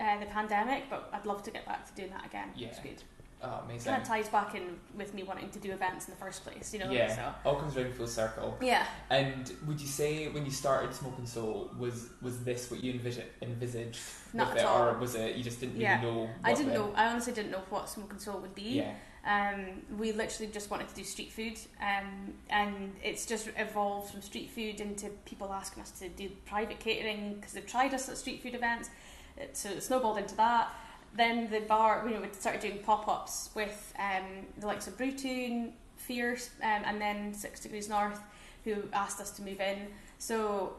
uh, 0.00 0.18
the 0.20 0.26
pandemic. 0.26 0.84
But 0.90 1.10
I'd 1.12 1.26
love 1.26 1.42
to 1.44 1.50
get 1.50 1.64
back 1.66 1.86
to 1.86 1.94
doing 1.94 2.10
that 2.10 2.26
again. 2.26 2.48
Yeah. 2.56 2.68
It's 2.68 2.80
good. 2.80 3.02
Oh, 3.46 3.60
amazing. 3.64 3.90
Kind 3.92 4.02
of 4.02 4.08
ties 4.08 4.28
back 4.28 4.54
in 4.54 4.78
with 4.96 5.12
me 5.12 5.22
wanting 5.22 5.50
to 5.50 5.58
do 5.58 5.70
events 5.72 6.06
in 6.08 6.12
the 6.14 6.18
first 6.18 6.42
place, 6.44 6.72
you 6.72 6.78
know. 6.80 6.90
yeah, 6.90 7.14
So 7.14 7.34
all 7.44 7.56
comes 7.56 7.76
round 7.76 7.92
full 7.94 8.06
circle. 8.06 8.56
yeah. 8.62 8.86
And 9.10 9.52
would 9.66 9.78
you 9.80 9.86
say 9.86 10.28
when 10.28 10.44
you 10.46 10.50
started 10.50 10.94
Smoke 10.94 11.18
and 11.18 11.28
Soul, 11.28 11.70
was 11.78 12.08
was 12.22 12.42
this 12.44 12.70
what 12.70 12.82
you 12.82 12.94
envis- 12.94 13.22
envisaged 13.42 14.00
Not 14.32 14.48
with 14.54 14.58
at 14.58 14.62
it, 14.62 14.66
all. 14.66 14.88
or 14.88 14.98
was 14.98 15.14
it 15.14 15.36
you 15.36 15.44
just 15.44 15.60
didn't 15.60 15.76
Yeah. 15.76 16.00
really 16.00 16.14
know? 16.14 16.30
I 16.42 16.54
didn't 16.54 16.72
the- 16.72 16.78
know. 16.78 16.92
I 16.96 17.06
honestly 17.08 17.32
didn't 17.34 17.50
know 17.50 17.62
what 17.68 17.88
Smoke 17.88 18.12
and 18.12 18.20
Soul 18.20 18.40
would 18.40 18.54
be. 18.54 18.80
Yeah, 18.82 18.94
Um, 19.26 19.82
we 19.98 20.12
literally 20.12 20.52
just 20.52 20.70
wanted 20.70 20.88
to 20.88 20.94
do 20.94 21.02
street 21.04 21.32
food, 21.32 21.58
um, 21.80 22.34
and 22.50 22.94
it's 23.02 23.24
just 23.26 23.48
evolved 23.56 24.10
from 24.12 24.20
street 24.22 24.50
food 24.50 24.80
into 24.80 25.08
people 25.24 25.52
asking 25.52 25.82
us 25.82 25.90
to 26.00 26.08
do 26.10 26.28
private 26.46 26.78
catering 26.78 27.34
because 27.34 27.52
they've 27.54 27.66
tried 27.66 27.94
us 27.94 28.08
at 28.08 28.16
street 28.18 28.42
food 28.42 28.54
events. 28.54 28.90
It, 29.36 29.56
so 29.56 29.70
it 29.70 29.82
snowballed 29.82 30.18
into 30.18 30.34
that. 30.36 30.68
Then 31.16 31.48
the 31.50 31.60
bar, 31.60 32.02
you 32.06 32.14
know, 32.14 32.20
we 32.20 32.28
started 32.32 32.60
doing 32.60 32.78
pop 32.80 33.06
ups 33.08 33.50
with 33.54 33.92
um, 33.98 34.46
the 34.58 34.66
likes 34.66 34.86
of 34.88 34.96
Brew 34.98 35.12
Toon, 35.12 35.72
Fierce, 35.96 36.50
um, 36.62 36.82
and 36.84 37.00
then 37.00 37.32
Six 37.32 37.60
Degrees 37.60 37.88
North, 37.88 38.20
who 38.64 38.76
asked 38.92 39.20
us 39.20 39.30
to 39.32 39.42
move 39.42 39.60
in. 39.60 39.86
So 40.18 40.74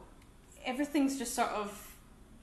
everything's 0.65 1.17
just 1.17 1.33
sort 1.35 1.49
of 1.49 1.95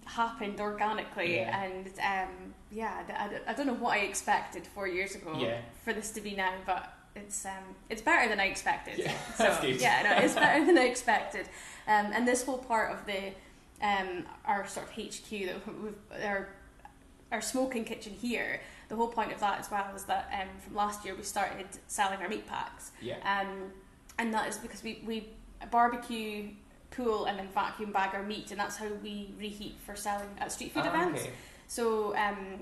happened 0.04 0.60
organically, 0.60 1.36
Yeah. 1.36 1.62
and 1.64 1.86
um, 1.98 2.54
yeah, 2.70 3.02
I, 3.08 3.12
I- 3.48 3.50
I 3.50 3.54
don't 3.54 3.66
know 3.66 3.74
what 3.74 3.98
I 3.98 4.00
expected 4.00 4.66
four 4.66 4.88
years 4.88 5.14
ago 5.14 5.34
Yeah. 5.38 5.58
for 5.84 5.92
this 5.92 6.10
to 6.12 6.20
be 6.20 6.34
now, 6.34 6.54
but 6.66 6.92
it's 7.14 7.44
um, 7.44 7.52
it's 7.90 8.00
better 8.00 8.26
than 8.28 8.40
I 8.40 8.46
expected. 8.46 8.98
Yeah, 8.98 9.12
so. 9.36 9.60
Yeah, 9.66 10.02
no, 10.18 10.24
it's 10.24 10.34
better 10.34 10.64
than 10.64 10.78
I 10.78 10.84
expected. 10.84 11.46
Um, 11.86 12.06
and 12.14 12.26
this 12.26 12.42
whole 12.44 12.58
part 12.58 12.90
of 12.92 13.04
the 13.06 13.32
um, 13.86 14.24
our 14.46 14.66
sort 14.66 14.86
of 14.86 14.92
HQ 14.92 15.28
that 15.46 15.56
we've 15.82 15.94
our 16.24 16.48
our 17.32 17.40
smoking 17.40 17.84
kitchen 17.84 18.12
here, 18.12 18.60
the 18.88 18.94
whole 18.96 19.08
point 19.08 19.32
of 19.32 19.40
that 19.40 19.58
as 19.58 19.70
well 19.70 19.86
is 19.96 20.04
that 20.04 20.30
um, 20.38 20.48
from 20.60 20.74
last 20.76 21.04
year 21.04 21.14
we 21.16 21.22
started 21.22 21.66
selling 21.88 22.20
our 22.20 22.28
meat 22.28 22.46
packs. 22.46 22.92
Yeah. 23.00 23.16
Um, 23.24 23.72
and 24.18 24.32
that 24.34 24.48
is 24.48 24.58
because 24.58 24.82
we, 24.84 25.02
we 25.06 25.28
barbecue, 25.70 26.50
pool, 26.90 27.24
and 27.24 27.38
then 27.38 27.48
vacuum 27.48 27.90
bag 27.90 28.14
our 28.14 28.22
meat, 28.22 28.50
and 28.50 28.60
that's 28.60 28.76
how 28.76 28.88
we 29.02 29.32
reheat 29.38 29.76
for 29.84 29.96
selling 29.96 30.28
at 30.38 30.52
street 30.52 30.72
food 30.72 30.82
Ah, 30.84 30.94
events. 30.94 31.22
okay. 31.22 31.30
So 31.66 32.14
um, 32.16 32.60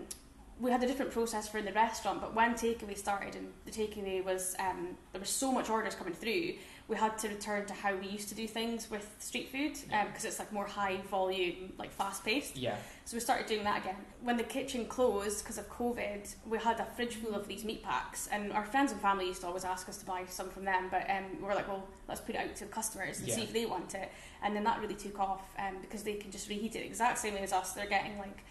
we 0.60 0.70
had 0.70 0.82
a 0.84 0.86
different 0.86 1.10
process 1.10 1.48
for 1.48 1.58
in 1.58 1.64
the 1.64 1.72
restaurant, 1.72 2.20
but 2.20 2.34
when 2.34 2.54
takeaway 2.54 2.96
started 2.96 3.34
and 3.34 3.48
the 3.64 3.72
takeaway 3.72 4.24
was 4.24 4.54
um, 4.60 4.96
there 5.12 5.20
was 5.20 5.30
so 5.30 5.50
much 5.50 5.68
orders 5.68 5.96
coming 5.96 6.14
through, 6.14 6.54
we 6.90 6.96
had 6.96 7.16
to 7.16 7.28
return 7.28 7.64
to 7.66 7.72
how 7.72 7.94
we 7.94 8.08
used 8.08 8.28
to 8.28 8.34
do 8.34 8.48
things 8.48 8.90
with 8.90 9.06
street 9.20 9.48
food 9.52 9.78
Yeah. 9.88 10.06
because 10.06 10.24
it's 10.24 10.40
like 10.40 10.52
more 10.52 10.66
high 10.66 10.96
volume, 11.08 11.72
like 11.78 11.92
fast 11.92 12.24
paced. 12.24 12.56
Yeah. 12.56 12.74
So 13.04 13.16
we 13.16 13.20
started 13.20 13.46
doing 13.46 13.62
that 13.62 13.78
again. 13.82 13.94
When 14.22 14.36
the 14.36 14.42
kitchen 14.42 14.86
closed 14.86 15.44
because 15.44 15.56
of 15.56 15.70
COVID, 15.70 16.34
we 16.46 16.58
had 16.58 16.80
a 16.80 16.84
fridge 16.96 17.14
full 17.14 17.34
of 17.36 17.46
these 17.46 17.64
meat 17.64 17.84
packs, 17.84 18.26
and 18.32 18.52
our 18.52 18.64
friends 18.64 18.90
and 18.90 19.00
family 19.00 19.26
used 19.28 19.40
to 19.42 19.46
always 19.46 19.64
ask 19.64 19.88
us 19.88 19.98
to 19.98 20.04
buy 20.04 20.24
some 20.28 20.50
from 20.50 20.64
them. 20.64 20.88
But 20.90 21.08
um, 21.08 21.24
we 21.40 21.44
were 21.46 21.54
like, 21.54 21.68
well, 21.68 21.86
let's 22.08 22.20
put 22.20 22.34
it 22.34 22.38
out 22.38 22.56
to 22.56 22.64
the 22.64 22.72
customers 22.72 23.20
and 23.20 23.30
see 23.30 23.42
if 23.42 23.52
they 23.52 23.66
want 23.66 23.94
it. 23.94 24.10
And 24.42 24.56
then 24.56 24.64
that 24.64 24.80
really 24.80 24.94
took 24.94 25.20
off 25.20 25.42
um, 25.60 25.76
because 25.80 26.02
they 26.02 26.14
can 26.14 26.32
just 26.32 26.48
reheat 26.48 26.74
it 26.74 26.84
exact 26.84 27.18
same 27.18 27.34
way 27.34 27.42
as 27.42 27.52
us. 27.52 27.72
They're 27.72 27.86
getting 27.86 28.18
like, 28.18 28.42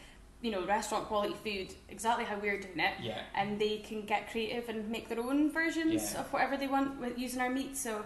you 0.41 0.51
know, 0.51 0.65
restaurant 0.65 1.07
quality 1.07 1.35
food 1.43 1.75
exactly 1.89 2.23
how 2.23 2.37
we're 2.39 2.59
doing 2.61 2.79
it. 2.79 2.93
Yeah. 3.01 3.19
And 3.35 3.59
they 3.59 3.79
can 3.79 4.05
get 4.05 4.31
creative 4.31 4.69
and 4.69 4.89
make 4.89 5.09
their 5.09 5.19
own 5.19 5.51
versions 5.51 6.13
Yeah. 6.13 6.21
of 6.21 6.31
whatever 6.31 6.55
they 6.55 6.67
want 6.67 7.01
with 7.01 7.17
using 7.19 7.41
our 7.41 7.49
meat. 7.49 7.75
So 7.75 8.05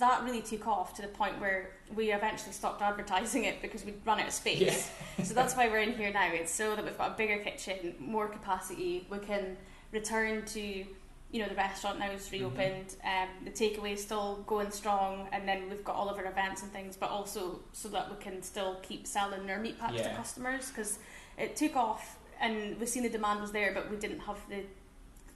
that 0.00 0.24
really 0.24 0.42
took 0.42 0.66
off 0.66 0.94
to 0.94 1.02
the 1.02 1.08
point 1.08 1.40
where 1.40 1.70
we 1.94 2.12
eventually 2.12 2.52
stopped 2.52 2.82
advertising 2.82 3.44
it 3.44 3.62
because 3.62 3.84
we'd 3.84 4.00
run 4.04 4.18
out 4.18 4.26
of 4.26 4.32
space. 4.32 4.90
so 5.22 5.32
that's 5.34 5.54
why 5.54 5.68
we're 5.68 5.78
in 5.78 5.92
here 5.94 6.12
now. 6.12 6.28
It's 6.32 6.52
so 6.52 6.74
that 6.74 6.84
we've 6.84 6.98
got 6.98 7.12
a 7.12 7.14
bigger 7.16 7.38
kitchen, 7.38 7.94
more 7.98 8.26
capacity. 8.28 9.06
We 9.10 9.18
can 9.18 9.56
return 9.92 10.44
to, 10.46 10.60
you 10.60 11.42
know, 11.42 11.48
the 11.48 11.54
restaurant 11.54 11.98
now 11.98 12.10
is 12.10 12.30
reopened. 12.32 12.96
Um, 13.04 13.28
the 13.44 13.50
takeaway 13.50 13.92
is 13.92 14.02
still 14.02 14.42
going 14.46 14.70
strong, 14.70 15.28
and 15.32 15.46
then 15.46 15.70
we've 15.70 15.84
got 15.84 15.96
all 15.96 16.08
of 16.08 16.18
our 16.18 16.26
events 16.26 16.62
and 16.62 16.72
things, 16.72 16.96
but 16.96 17.10
also 17.10 17.60
so 17.72 17.88
that 17.88 18.10
we 18.10 18.22
can 18.22 18.42
still 18.42 18.76
keep 18.82 19.06
selling 19.06 19.48
our 19.50 19.60
meat 19.60 19.78
packs 19.78 20.02
to 20.02 20.14
customers 20.14 20.68
because 20.70 20.98
it 21.38 21.56
took 21.56 21.76
off 21.76 22.18
and 22.40 22.78
we've 22.80 22.88
seen 22.88 23.02
the 23.02 23.08
demand 23.10 23.40
was 23.40 23.52
there, 23.52 23.72
but 23.72 23.90
we 23.90 23.96
didn't 23.96 24.20
have 24.20 24.38
the 24.48 24.64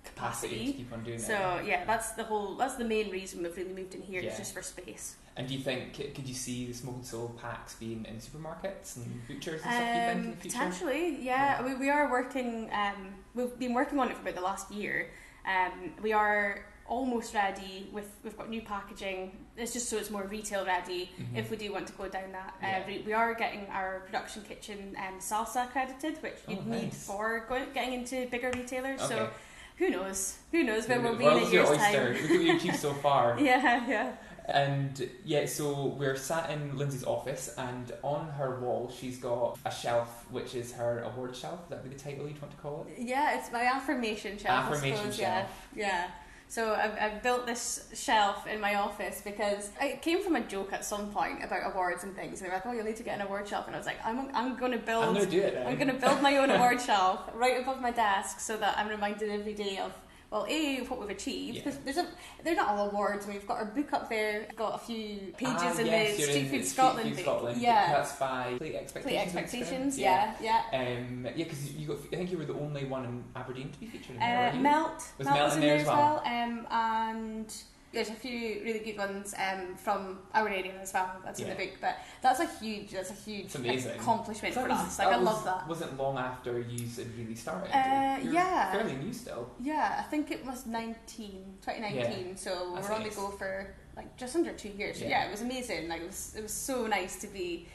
Capacity 0.05 0.67
to 0.67 0.73
keep 0.73 0.93
on 0.93 1.03
doing 1.03 1.19
So 1.19 1.35
it. 1.57 1.67
yeah, 1.67 1.85
that's 1.85 2.13
the 2.13 2.25
whole. 2.25 2.57
That's 2.57 2.75
the 2.77 2.85
main 2.85 3.11
reason 3.11 3.43
we've 3.43 3.57
really 3.57 3.73
moved 3.73 3.95
in 3.95 4.03
here. 4.03 4.21
Yeah. 4.21 4.29
It's 4.29 4.39
just 4.39 4.55
for 4.55 4.63
space. 4.63 5.17
And 5.37 5.49
do 5.49 5.55
you 5.55 5.61
think 5.61 5.95
could 5.95 6.27
you 6.29 6.35
see 6.35 6.67
the 6.67 6.75
smoke 6.75 6.97
and 6.97 7.07
soul 7.07 7.35
packs 7.41 7.75
being 7.75 8.05
in 8.09 8.17
supermarkets 8.17 8.97
and 8.97 9.27
butchers 9.27 9.63
and 9.65 9.73
stuff? 9.73 9.75
you 9.75 9.79
think 9.79 10.13
in 10.13 10.19
Um, 10.19 10.31
the 10.31 10.37
future? 10.37 10.59
potentially, 10.59 11.09
yeah. 11.25 11.61
Yeah. 11.61 11.67
We, 11.67 11.75
we 11.75 11.91
are 11.91 12.11
working. 12.11 12.71
Um, 12.73 13.15
we've 13.35 13.59
been 13.59 13.75
working 13.75 13.99
on 13.99 14.11
it 14.11 14.15
for 14.17 14.23
about 14.23 14.35
the 14.37 14.41
last 14.43 14.71
year. 14.71 15.11
Um, 15.47 15.93
we 16.03 16.13
are 16.13 16.65
almost 16.87 17.35
ready 17.35 17.89
with. 17.93 18.09
We've 18.23 18.37
got 18.37 18.49
new 18.51 18.61
packaging. 18.63 19.37
It's 19.57 19.73
just 19.73 19.89
so 19.89 19.97
it's 19.97 20.11
more 20.11 20.25
retail 20.25 20.65
ready. 20.67 21.11
Mhm. 21.19 21.37
If 21.39 21.51
we 21.51 21.57
do 21.57 21.73
want 21.73 21.87
to 21.89 21.93
go 21.95 22.09
down 22.09 22.31
that 22.33 22.55
uh, 22.63 22.67
Yeah. 22.67 22.87
route, 22.87 23.05
we 23.07 23.13
are 23.13 23.35
getting 23.35 23.67
our 23.71 24.01
production 24.07 24.43
kitchen 24.43 24.95
um, 24.99 25.19
SALSA 25.21 25.65
accredited, 25.65 26.23
which 26.23 26.35
Oh, 26.47 26.53
you'd 26.53 26.67
need 26.67 26.83
nice. 26.85 27.07
for 27.07 27.47
going, 27.49 27.67
getting 27.73 27.95
into 27.95 28.27
bigger 28.29 28.51
retailers. 28.53 29.01
So 29.01 29.17
Okay. 29.17 29.33
Who 29.77 29.91
knows? 29.91 30.37
Who 30.53 30.63
knows 30.63 30.89
where 30.89 31.01
we'll 31.01 31.17
be 31.17 31.25
in 31.25 31.33
a 31.33 31.51
year's 31.51 31.69
oyster. 31.69 32.15
time? 32.15 32.23
Look 32.23 32.31
what 32.31 32.41
you've 32.43 32.57
achieved 32.57 32.77
so 32.77 32.93
far. 33.07 33.39
Yeah, 33.41 33.87
yeah. 33.89 34.13
And 34.47 35.09
yeah, 35.25 35.47
so 35.47 35.87
we're 35.99 36.17
sat 36.17 36.51
in 36.51 36.77
Lindsay's 36.77 37.05
office, 37.05 37.55
and 37.57 37.91
on 38.03 38.29
her 38.29 38.61
wall, 38.61 38.93
she's 38.95 39.17
got 39.19 39.59
a 39.65 39.71
shelf, 39.71 40.27
which 40.31 40.55
is 40.55 40.73
her 40.73 41.03
award 41.03 41.35
shelf. 41.35 41.61
Would 41.63 41.79
that 41.79 41.83
be 41.83 41.89
the 41.89 41.99
title 41.99 42.29
you'd 42.29 42.41
want 42.43 42.53
to 42.55 42.59
call 42.59 42.87
it? 42.89 42.99
Yeah, 43.01 43.39
it's 43.39 43.51
my 43.51 43.63
affirmation 43.65 44.37
shelf. 44.37 44.67
Affirmation 44.67 44.99
suppose, 44.99 45.17
shelf. 45.17 45.69
Yeah, 45.75 45.87
yeah. 45.87 46.11
So 46.55 46.73
I've, 46.73 46.97
I've 47.01 47.21
built 47.21 47.47
this 47.47 47.89
shelf 47.95 48.47
in 48.47 48.61
my 48.61 48.77
office 48.77 49.21
because 49.25 49.71
it 49.81 50.03
came 50.03 50.23
from 50.23 50.37
a 50.37 50.41
joke 50.41 50.73
at 50.73 50.85
some 50.85 51.11
point 51.11 51.43
about 51.43 51.73
awards 51.73 52.05
and 52.05 52.15
things. 52.15 52.39
And 52.39 52.47
they 52.47 52.51
were 52.51 52.55
like, 52.55 52.67
"Oh, 52.67 52.71
you'll 52.71 52.85
need 52.85 52.95
to 52.95 53.03
get 53.03 53.19
an 53.19 53.27
award 53.27 53.49
shelf," 53.49 53.67
and 53.67 53.75
I 53.75 53.79
was 53.81 53.89
like, 53.89 53.99
"I'm 54.05 54.31
I'm 54.33 54.57
going 54.57 54.71
to 54.71 54.79
build 54.79 55.03
I'm 55.03 55.15
gonna 55.15 55.27
do 55.27 55.41
it. 55.41 55.53
Now. 55.53 55.67
I'm 55.67 55.75
going 55.75 55.89
to 55.89 55.95
build 55.95 56.23
my 56.23 56.37
own 56.37 56.51
award 56.57 56.81
shelf 56.81 57.23
right 57.35 57.61
above 57.61 57.81
my 57.81 57.91
desk 57.91 58.39
so 58.39 58.57
that 58.59 58.79
I'm 58.79 58.87
reminded 58.87 59.31
every 59.31 59.55
day 59.55 59.79
of 59.79 59.91
well, 60.35 60.47
a 60.49 60.79
what 60.89 60.99
we've 60.99 61.11
achieved 61.11 61.57
Yeah. 61.59 61.63
because 61.63 61.79
there's 61.85 61.97
a 61.97 62.07
they're 62.43 62.57
not 62.57 62.69
all 62.71 62.89
awards. 62.91 63.25
We've 63.29 63.47
got 63.47 63.59
our 63.59 63.67
book 63.67 63.93
up 63.93 64.09
there. 64.11 64.41
We've 64.49 64.57
got 64.59 64.75
a 64.75 64.79
few 64.79 65.33
pages 65.39 65.55
Ah, 65.59 65.79
in 65.79 65.87
yes, 65.87 66.17
the 66.17 66.23
Street 66.25 66.37
in 66.37 66.43
Food 66.43 66.49
Street 66.49 66.67
Scotland 66.67 67.09
Food 67.11 67.15
book. 67.17 67.25
Scotland. 67.25 67.63
Yeah, 67.63 67.93
that's 67.93 68.13
by 68.17 68.55
Plate 68.59 68.75
Expectations. 68.75 69.33
Plate 69.33 69.43
expectations. 69.45 69.97
Yeah, 69.99 70.35
yeah. 70.43 70.63
Um, 70.73 71.25
yeah, 71.37 71.45
because 71.45 71.73
you 71.75 71.87
got. 71.87 71.99
I 72.13 72.17
think 72.17 72.33
you 72.33 72.39
were 72.39 72.47
the 72.47 72.55
only 72.59 72.85
one 72.85 73.05
in 73.05 73.25
Aberdeen 73.37 73.71
to 73.71 73.79
be 73.79 73.87
featured 73.87 74.11
in 74.17 74.19
there. 74.19 74.51
Uh? 74.53 74.57
Melt, 74.57 75.05
Was 75.19 75.25
Melt 75.27 75.37
Melt 75.39 75.45
was 75.51 75.55
in 75.55 75.61
there 75.61 75.75
as 75.77 75.83
as 75.83 75.87
well, 75.87 76.23
um, 76.27 76.67
and 76.71 77.55
there's 77.95 78.11
a 78.11 78.15
few 78.15 78.61
really 78.65 78.81
good 78.81 78.99
ones 78.99 79.35
um, 79.39 79.77
from 79.77 80.19
our 80.35 80.49
area 80.49 80.73
as 80.83 80.93
well. 80.93 81.11
That's 81.25 81.41
in 81.41 81.49
the 81.49 81.55
book, 81.55 81.71
but 81.81 81.97
that's 82.23 82.41
a 82.41 82.47
huge, 82.47 82.91
that's 82.91 83.11
a 83.11 83.15
huge 83.15 83.55
accomplishment 83.55 84.55
for 84.55 84.69
was- 84.69 84.73
us. 84.73 84.99
Like 84.99 85.09
I 85.09 85.17
was- 85.17 85.25
love 85.27 85.45
that. 85.45 85.69
Wasn't 85.69 85.97
long 85.99 86.19
after 86.19 86.59
you 86.59 86.87
had 86.89 87.17
really 87.19 87.35
started. 87.35 87.71
Uh, 87.71 88.19
yeah. 88.31 88.73
Fairly 88.73 88.97
new 88.97 89.13
still. 89.13 89.51
Yeah, 89.61 89.97
I 89.99 90.03
think 90.03 90.31
it 90.31 90.45
was 90.45 90.67
19, 90.67 91.59
2019, 91.63 92.37
so 92.37 92.73
That's 92.75 92.89
we're 92.89 92.95
on 92.95 93.03
the 93.05 93.11
go 93.11 93.29
for 93.31 93.75
like 93.97 94.17
just 94.17 94.35
under 94.37 94.53
two 94.53 94.71
years. 94.71 95.01
Yeah. 95.01 95.09
yeah, 95.09 95.25
it 95.27 95.31
was 95.31 95.43
amazing. 95.43 95.89
Like 95.89 96.03
it 96.03 96.07
was, 96.07 96.35
it 96.37 96.43
was 96.43 96.53
so 96.53 96.87
nice 96.87 97.21
to 97.21 97.27
be. 97.29 97.69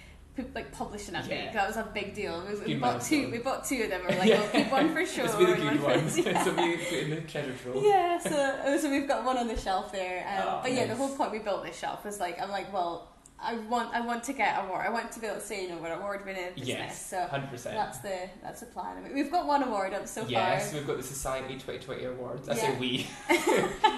Like 0.56 0.72
publishing 0.72 1.16
a 1.16 1.24
Yeah. 1.28 1.52
that 1.52 1.68
was 1.68 1.76
a 1.76 1.84
big 1.94 2.14
deal. 2.14 2.42
We, 2.48 2.74
we 2.74 2.80
bought 2.80 3.02
two. 3.02 3.30
We 3.30 3.40
bought 3.40 3.66
two 3.66 3.84
of 3.84 3.90
them. 3.90 4.02
We 4.08 4.14
were 4.14 4.20
like, 4.20 4.30
Yeah. 4.30 4.40
we'll 4.42 4.50
keep 4.52 4.72
one 4.72 4.94
for 4.94 5.06
sure. 5.14 5.26
It's 5.26 5.36
really 5.36 5.68
and 5.68 5.80
good 5.80 5.84
one. 5.84 6.00
Yeah. 6.26 6.44
so 6.46 6.52
we 6.56 6.78
put 6.78 6.94
in 6.94 7.10
the 7.10 7.22
treasure 7.22 7.54
trove. 7.62 7.84
yeah, 7.84 8.18
so 8.20 8.78
so 8.82 8.90
we've 8.90 9.08
got 9.08 9.26
one 9.26 9.38
on 9.38 9.48
the 9.48 9.58
shelf 9.58 9.92
there. 9.92 10.26
Um, 10.28 10.44
Oh, 10.48 10.60
but 10.64 10.72
yeah, 10.72 10.86
the 10.86 10.96
whole 10.96 11.10
point 11.10 11.32
we 11.34 11.40
built 11.40 11.64
this 11.66 11.78
shelf 11.78 12.06
was 12.06 12.20
like 12.22 12.42
I'm 12.42 12.50
like, 12.52 12.72
well, 12.72 13.10
I 13.42 13.56
want 13.70 13.94
I 13.94 14.02
want 14.02 14.24
to 14.26 14.34
get 14.34 14.58
a 14.58 14.66
award. 14.66 14.86
I 14.86 14.90
want 14.90 15.12
to 15.14 15.20
be 15.20 15.28
able 15.28 15.38
to 15.40 15.46
say, 15.46 15.64
you 15.64 15.70
know, 15.70 15.78
we're 15.78 15.94
award 15.94 16.26
winning 16.26 16.50
business. 16.56 16.68
Yes, 16.68 17.06
So 17.10 17.26
hundred 17.28 17.50
percent. 17.50 17.76
that's 17.76 18.00
the 18.00 18.30
that's 18.42 18.60
the 18.60 18.66
plan. 18.66 18.98
I 18.98 19.02
mean, 19.02 19.14
we've 19.16 19.32
got 19.32 19.48
one 19.48 19.64
award 19.64 19.94
up 19.94 20.08
so 20.08 20.22
yes, 20.28 20.32
far. 20.32 20.50
Yes, 20.52 20.74
we've 20.74 20.88
got 20.88 20.98
the 20.98 21.04
Society 21.04 21.54
2020 21.54 22.04
Awards. 22.06 22.50
I 22.50 22.56
Yeah. 22.56 22.62
say 22.62 22.78
we. 22.78 23.08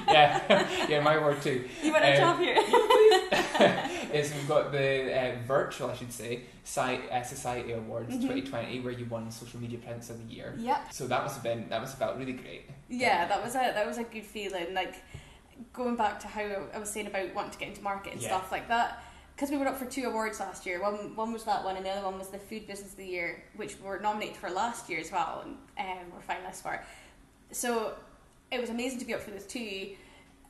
yeah, 0.07 0.85
yeah, 0.89 0.99
my 1.01 1.15
award 1.15 1.41
too. 1.41 1.67
You 1.81 1.91
want 1.91 2.03
a 2.05 2.13
Um, 2.21 2.37
job 2.37 2.39
here? 2.39 2.57
is 4.13 4.33
we've 4.33 4.47
got 4.47 4.71
the 4.71 5.11
uh, 5.19 5.35
virtual, 5.47 5.89
I 5.89 5.95
should 5.95 6.11
say, 6.13 6.41
site, 6.63 7.09
uh, 7.11 7.23
Society 7.23 7.71
Awards 7.71 8.13
Mhm. 8.13 8.21
2020, 8.21 8.79
where 8.81 8.93
you 8.93 9.05
won 9.05 9.31
Social 9.31 9.59
Media 9.59 9.79
Presence 9.79 10.09
of 10.09 10.17
the 10.27 10.33
Year. 10.35 10.53
yep. 10.57 10.91
So 10.93 11.07
that 11.07 11.23
must 11.23 11.35
have 11.35 11.43
been 11.43 11.67
that 11.69 11.81
must 11.81 11.93
have 11.97 11.99
felt 12.07 12.17
really 12.17 12.33
great. 12.33 12.69
Yeah, 12.89 13.25
that 13.27 13.43
was 13.43 13.55
a 13.55 13.71
that 13.73 13.87
was 13.87 13.97
a 13.97 14.03
good 14.03 14.25
feeling. 14.25 14.73
Like 14.73 14.95
going 15.73 15.95
back 15.95 16.19
to 16.19 16.27
how 16.27 16.41
I 16.73 16.77
was 16.79 16.89
saying 16.89 17.07
about 17.07 17.33
wanting 17.33 17.51
to 17.51 17.57
get 17.57 17.69
into 17.69 17.81
market 17.81 18.13
and 18.13 18.21
Yeah. 18.21 18.29
stuff 18.29 18.51
like 18.51 18.67
that. 18.67 19.01
Because 19.41 19.49
we 19.49 19.57
were 19.57 19.67
up 19.67 19.79
for 19.79 19.85
two 19.85 20.03
awards 20.03 20.39
last 20.39 20.67
year. 20.67 20.79
One 20.79 21.15
one 21.15 21.33
was 21.33 21.45
that 21.45 21.63
one, 21.63 21.75
and 21.75 21.83
the 21.83 21.89
other 21.89 22.05
one 22.05 22.19
was 22.19 22.27
the 22.27 22.37
Food 22.37 22.67
Business 22.67 22.91
of 22.91 22.97
the 22.97 23.07
Year, 23.07 23.43
which 23.55 23.75
we 23.79 23.87
were 23.87 23.99
nominated 23.99 24.35
for 24.35 24.51
last 24.51 24.87
year 24.87 24.99
as 24.99 25.11
well, 25.11 25.43
and 25.43 25.57
um, 25.79 25.95
we're 26.13 26.21
finalists 26.21 26.61
for. 26.61 26.79
So 27.51 27.95
it 28.51 28.61
was 28.61 28.69
amazing 28.69 28.99
to 28.99 29.05
be 29.05 29.15
up 29.15 29.21
for 29.21 29.31
those 29.31 29.47
two. 29.47 29.95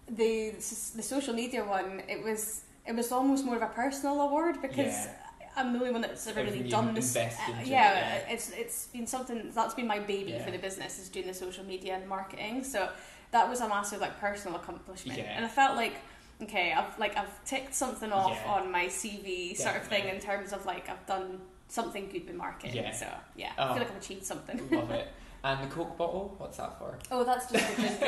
The 0.09 0.49
the 0.97 1.01
social 1.01 1.33
media 1.33 1.63
one, 1.63 2.03
it 2.09 2.21
was 2.21 2.63
it 2.85 2.93
was 2.93 3.13
almost 3.13 3.45
more 3.45 3.55
of 3.55 3.61
a 3.61 3.67
personal 3.67 4.19
award 4.19 4.61
because. 4.61 4.77
Yeah. 5.05 5.13
I'm 5.53 5.73
the 5.73 5.79
only 5.79 5.91
one 5.91 5.99
that's 5.99 6.25
ever 6.27 6.43
really 6.43 6.69
done 6.69 6.93
this. 6.93 7.13
uh, 7.13 7.19
it, 7.19 7.67
yeah, 7.67 7.67
yeah. 7.67 8.15
it's 8.29 8.51
it's 8.51 8.87
been 8.87 9.05
something 9.05 9.51
that's 9.53 9.73
been 9.73 9.85
my 9.85 9.99
baby 9.99 10.31
Yeah. 10.31 10.45
for 10.45 10.51
the 10.51 10.57
business 10.57 10.97
is 10.97 11.09
doing 11.09 11.27
the 11.27 11.33
social 11.33 11.65
media 11.65 11.95
and 11.95 12.07
marketing. 12.07 12.63
So 12.63 12.87
that 13.31 13.49
was 13.49 13.59
a 13.59 13.67
massive 13.67 13.99
like 13.99 14.17
personal 14.17 14.55
accomplishment, 14.57 15.19
Yeah. 15.19 15.35
and 15.35 15.43
I 15.43 15.49
felt 15.49 15.75
like 15.75 15.95
okay, 16.43 16.73
I've 16.73 16.97
like 16.99 17.17
I've 17.17 17.43
ticked 17.45 17.73
something 17.73 18.11
off 18.11 18.37
Yeah. 18.43 18.51
on 18.53 18.71
my 18.71 18.85
CV 18.85 19.55
sort 19.55 19.75
of 19.77 19.83
thing 19.83 20.07
in 20.07 20.19
terms 20.19 20.53
of 20.53 20.65
like 20.65 20.89
I've 20.89 21.05
done 21.05 21.39
something 21.67 22.09
good 22.09 22.25
with 22.27 22.35
marketing. 22.35 22.75
Yeah. 22.83 22.91
So 22.91 23.07
yeah, 23.35 23.51
Oh. 23.57 23.63
I 23.63 23.67
feel 23.69 23.77
like 23.83 23.91
I've 23.91 23.97
achieved 23.97 24.25
something. 24.25 24.59
Love 24.71 24.91
it. 24.91 25.07
And 25.43 25.63
the 25.63 25.73
Coke 25.73 25.97
bottle, 25.97 26.35
what's 26.37 26.57
that 26.57 26.77
for? 26.77 26.97
Oh, 27.11 27.23
that's 27.23 27.51
just 27.51 27.65
a 27.65 27.75
drink. 27.75 27.99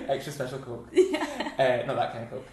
Extra 0.08 0.32
special 0.32 0.58
Coke. 0.58 0.88
Uh, 0.92 1.82
not 1.86 1.96
that 1.96 2.12
kind 2.12 2.24
of 2.24 2.30
Coke. 2.30 2.46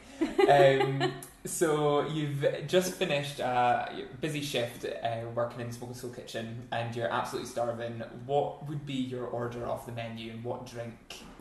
Um, 0.49 1.13
so 1.47 2.05
you've 2.07 2.45
just 2.67 2.93
finished 2.93 3.39
a 3.39 4.05
busy 4.21 4.41
shift 4.41 4.85
uh, 4.85 5.21
working 5.33 5.61
in 5.61 5.67
the 5.67 5.73
Smoke 5.73 5.89
and 5.91 5.97
Soul 5.97 6.11
kitchen, 6.11 6.67
and 6.71 6.95
you're 6.95 7.11
absolutely 7.11 7.49
starving. 7.49 8.03
What 8.25 8.67
would 8.67 8.85
be 8.85 8.93
your 8.93 9.25
order 9.25 9.67
off 9.67 9.85
the 9.85 9.91
menu, 9.91 10.31
and 10.31 10.43
what 10.43 10.65
drink 10.65 10.93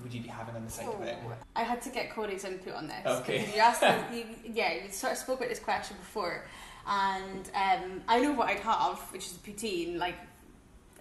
would 0.02 0.12
you 0.14 0.22
be 0.22 0.28
having 0.28 0.54
on 0.56 0.64
the 0.64 0.70
side 0.70 0.86
of 0.86 1.00
it? 1.02 1.16
I 1.54 1.62
had 1.62 1.82
to 1.82 1.90
get 1.90 2.10
Corey's 2.14 2.44
input 2.44 2.74
on 2.74 2.86
this. 2.88 3.06
Okay. 3.06 3.50
You 3.54 3.60
asked, 3.60 3.82
me- 3.82 4.18
you, 4.18 4.52
yeah, 4.54 4.74
you 4.84 4.90
sort 4.90 5.12
of 5.12 5.18
spoke 5.18 5.38
about 5.38 5.48
this 5.48 5.58
question 5.58 5.96
before, 5.98 6.46
and 6.86 7.50
um, 7.54 8.02
I 8.08 8.20
know 8.20 8.32
what 8.32 8.48
I'd 8.48 8.60
have, 8.60 8.98
which 9.12 9.26
is 9.26 9.32
poutine, 9.46 9.98
like 9.98 10.16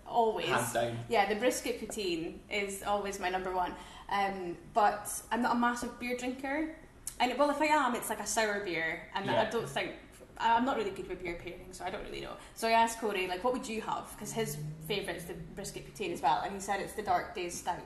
always. 0.08 0.48
Hands 0.48 0.74
down. 0.74 1.00
Yeah, 1.10 1.28
the 1.32 1.36
brisket 1.36 1.80
poutine 1.82 2.40
is 2.50 2.84
always 2.84 3.20
my 3.20 3.30
number 3.30 3.54
one. 3.54 3.74
Um, 4.10 4.56
but 4.74 5.12
I'm 5.32 5.42
not 5.42 5.56
a 5.56 5.60
massive 5.60 6.00
beer 6.00 6.16
drinker. 6.18 6.76
And 7.20 7.38
well, 7.38 7.50
if 7.50 7.62
I 7.62 7.66
am, 7.68 7.96
it's 7.96 8.10
like 8.10 8.20
a 8.20 8.28
sour 8.28 8.60
beer, 8.66 9.02
and 9.16 9.30
I 9.30 9.50
don't 9.50 9.70
think 9.70 9.92
I'm 10.38 10.66
not 10.66 10.76
really 10.78 10.92
good 10.92 11.08
with 11.08 11.24
beer 11.24 11.38
pairing, 11.42 11.68
so 11.72 11.86
I 11.86 11.90
don't 11.90 12.04
really 12.04 12.22
know. 12.22 12.34
So 12.56 12.68
I 12.68 12.72
asked 12.72 13.00
Corey, 13.00 13.28
like, 13.28 13.44
what 13.44 13.54
would 13.54 13.68
you 13.68 13.82
have? 13.82 14.10
Because 14.16 14.34
his 14.34 14.58
favourite 14.88 15.18
is 15.18 15.26
the 15.26 15.34
brisket 15.56 15.88
poutine 15.88 16.12
as 16.12 16.22
well, 16.22 16.42
and 16.44 16.54
he 16.54 16.60
said 16.60 16.82
it's 16.82 16.94
the 16.94 17.04
Dark 17.04 17.34
Days 17.34 17.54
Stout. 17.60 17.80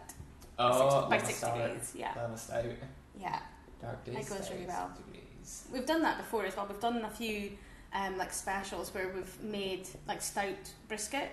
Oh, 0.57 1.07
by 1.09 1.17
Lama 1.17 1.25
six 1.25 1.37
Stout. 1.37 1.57
degrees, 1.57 1.93
yeah. 1.95 2.13
Lama 2.17 2.37
Stout. 2.37 2.65
Yeah, 3.19 3.39
Dark 3.81 4.03
days. 4.03 4.15
It 4.15 4.29
goes 4.29 4.45
Stout, 4.45 4.51
really 4.53 4.65
well. 4.65 4.91
six 4.95 5.05
degrees. 5.05 5.65
we've 5.71 5.85
done 5.85 6.01
that 6.01 6.17
before 6.17 6.45
as 6.45 6.55
well. 6.57 6.65
We've 6.67 6.79
done 6.79 7.03
a 7.05 7.09
few 7.09 7.51
um, 7.93 8.17
like 8.17 8.33
specials 8.33 8.93
where 8.93 9.09
we've 9.15 9.43
made 9.43 9.87
like 10.07 10.21
stout 10.21 10.73
brisket 10.87 11.31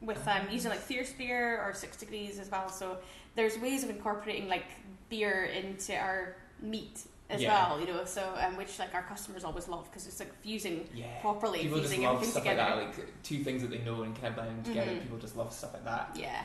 with 0.00 0.26
um, 0.26 0.42
using 0.50 0.70
like 0.70 0.80
fierce 0.80 1.12
beer 1.12 1.62
or 1.64 1.72
six 1.72 1.96
degrees 1.96 2.38
as 2.38 2.50
well. 2.50 2.68
So 2.68 2.98
there's 3.36 3.58
ways 3.58 3.84
of 3.84 3.90
incorporating 3.90 4.48
like 4.48 4.66
beer 5.08 5.44
into 5.44 5.96
our 5.96 6.36
meat 6.60 7.04
as 7.32 7.42
Yeah. 7.42 7.68
well, 7.70 7.80
you 7.80 7.86
know. 7.86 8.04
So 8.04 8.22
um, 8.44 8.56
which 8.56 8.78
like 8.78 8.94
our 8.94 9.02
customers 9.02 9.44
always 9.44 9.68
love 9.68 9.84
because 9.90 10.06
it's 10.06 10.20
like 10.20 10.32
fusing 10.42 10.88
Yeah. 10.94 11.06
properly, 11.20 11.60
People 11.60 11.78
just 11.78 11.90
fusing 11.90 12.04
love 12.06 12.14
everything 12.16 12.30
stuff 12.32 12.42
together. 12.44 12.76
like 12.82 12.96
that, 12.96 13.02
like 13.06 13.22
two 13.22 13.42
things 13.44 13.62
that 13.62 13.70
they 13.70 13.78
know 13.78 14.02
and 14.02 14.14
kind 14.14 14.28
of 14.28 14.34
blend 14.36 14.64
together. 14.64 14.90
Mhm. 14.92 15.02
People 15.02 15.18
just 15.18 15.36
love 15.36 15.52
stuff 15.52 15.72
like 15.74 15.84
that. 15.84 16.10
Yeah. 16.14 16.44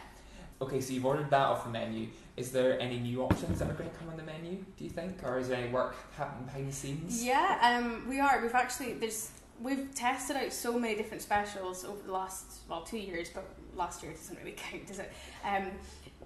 Okay, 0.60 0.82
so 0.82 0.92
you've 0.94 1.06
ordered 1.06 1.30
that 1.30 1.46
off 1.46 1.66
the 1.66 1.70
menu. 1.70 2.08
Is 2.36 2.52
there 2.52 2.80
any 2.80 3.00
new 3.00 3.22
options 3.22 3.60
that 3.60 3.70
are 3.70 3.74
going 3.74 3.90
to 3.92 3.96
come 3.96 4.10
on 4.10 4.18
the 4.18 4.24
menu? 4.24 4.64
Do 4.76 4.84
you 4.86 4.90
think, 4.90 5.22
or 5.24 5.38
is 5.38 5.50
there 5.50 5.58
any 5.62 5.72
work 5.72 5.96
happening 6.16 6.46
behind 6.46 6.68
the 6.70 6.74
scenes? 6.74 7.24
Yeah, 7.24 7.60
um, 7.62 8.08
we 8.10 8.20
are. 8.20 8.42
We've 8.42 8.56
actually 8.56 8.94
there's 8.94 9.30
we've 9.60 9.94
tested 9.96 10.36
out 10.36 10.54
so 10.54 10.78
many 10.80 10.96
different 10.96 11.22
specials 11.22 11.84
over 11.86 12.02
the 12.04 12.12
last 12.12 12.46
well 12.70 12.82
two 12.82 12.98
years, 12.98 13.30
but 13.30 13.48
last 13.76 14.02
year 14.02 14.12
doesn't 14.14 14.38
really 14.40 14.52
count, 14.58 14.88
does 14.88 14.98
it? 15.00 15.12
Um, 15.44 15.72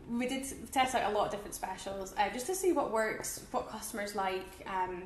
we 0.10 0.28
did 0.28 0.46
test 0.72 0.96
out 0.96 1.12
a 1.12 1.16
lot 1.16 1.26
of 1.26 1.32
different 1.32 1.54
specials 1.56 2.14
uh, 2.18 2.30
just 2.30 2.46
to 2.48 2.56
see 2.56 2.72
what 2.74 2.92
works, 2.92 3.46
what 3.52 3.70
customers 3.70 4.16
like, 4.16 4.66
um, 4.68 5.04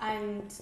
and 0.00 0.60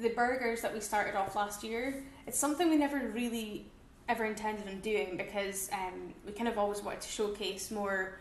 the 0.00 0.10
burgers 0.10 0.60
that 0.62 0.72
we 0.72 0.80
started 0.80 1.14
off 1.16 1.34
last 1.36 1.64
year. 1.64 2.02
It's 2.26 2.38
something 2.38 2.68
we 2.68 2.76
never 2.76 2.98
really 3.08 3.66
ever 4.08 4.24
intended 4.24 4.68
on 4.68 4.80
doing 4.80 5.16
because 5.16 5.68
um, 5.72 6.14
we 6.24 6.32
kind 6.32 6.48
of 6.48 6.58
always 6.58 6.80
wanted 6.82 7.00
to 7.00 7.08
showcase 7.08 7.70
more 7.72 8.18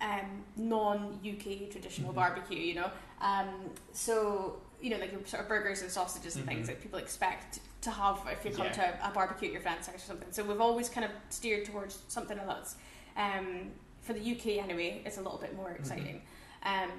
um, 0.00 0.42
non-UK 0.56 1.70
traditional 1.70 2.10
Mhm. 2.12 2.16
barbecue, 2.16 2.58
you 2.58 2.74
know. 2.74 2.90
Um, 3.20 3.70
so 3.92 4.60
you 4.80 4.90
know, 4.90 4.96
like 4.98 5.12
sort 5.28 5.40
of 5.44 5.48
burgers 5.48 5.80
and 5.82 5.88
sausages 5.88 6.34
and 6.34 6.44
things 6.44 6.64
Mhm. 6.64 6.72
that 6.72 6.82
people 6.82 6.98
expect 6.98 7.60
to 7.82 7.90
have 7.92 8.18
if 8.32 8.44
you 8.44 8.50
come 8.50 8.66
Yeah. 8.66 8.72
to 8.72 9.08
a 9.08 9.12
barbecue 9.12 9.46
at 9.46 9.52
your 9.52 9.62
friend's 9.62 9.86
house 9.86 9.94
or 9.94 9.98
something. 10.00 10.26
So 10.32 10.42
we've 10.42 10.60
always 10.60 10.88
kind 10.88 11.04
of 11.04 11.12
steered 11.28 11.64
towards 11.66 12.00
something 12.08 12.36
else. 12.40 12.74
Um, 13.16 13.70
for 14.02 14.12
the 14.12 14.20
UK 14.20 14.62
anyway, 14.62 15.00
it's 15.06 15.16
a 15.18 15.22
little 15.22 15.38
bit 15.38 15.56
more 15.56 15.70
exciting. 15.70 16.20
Um, 16.64 16.90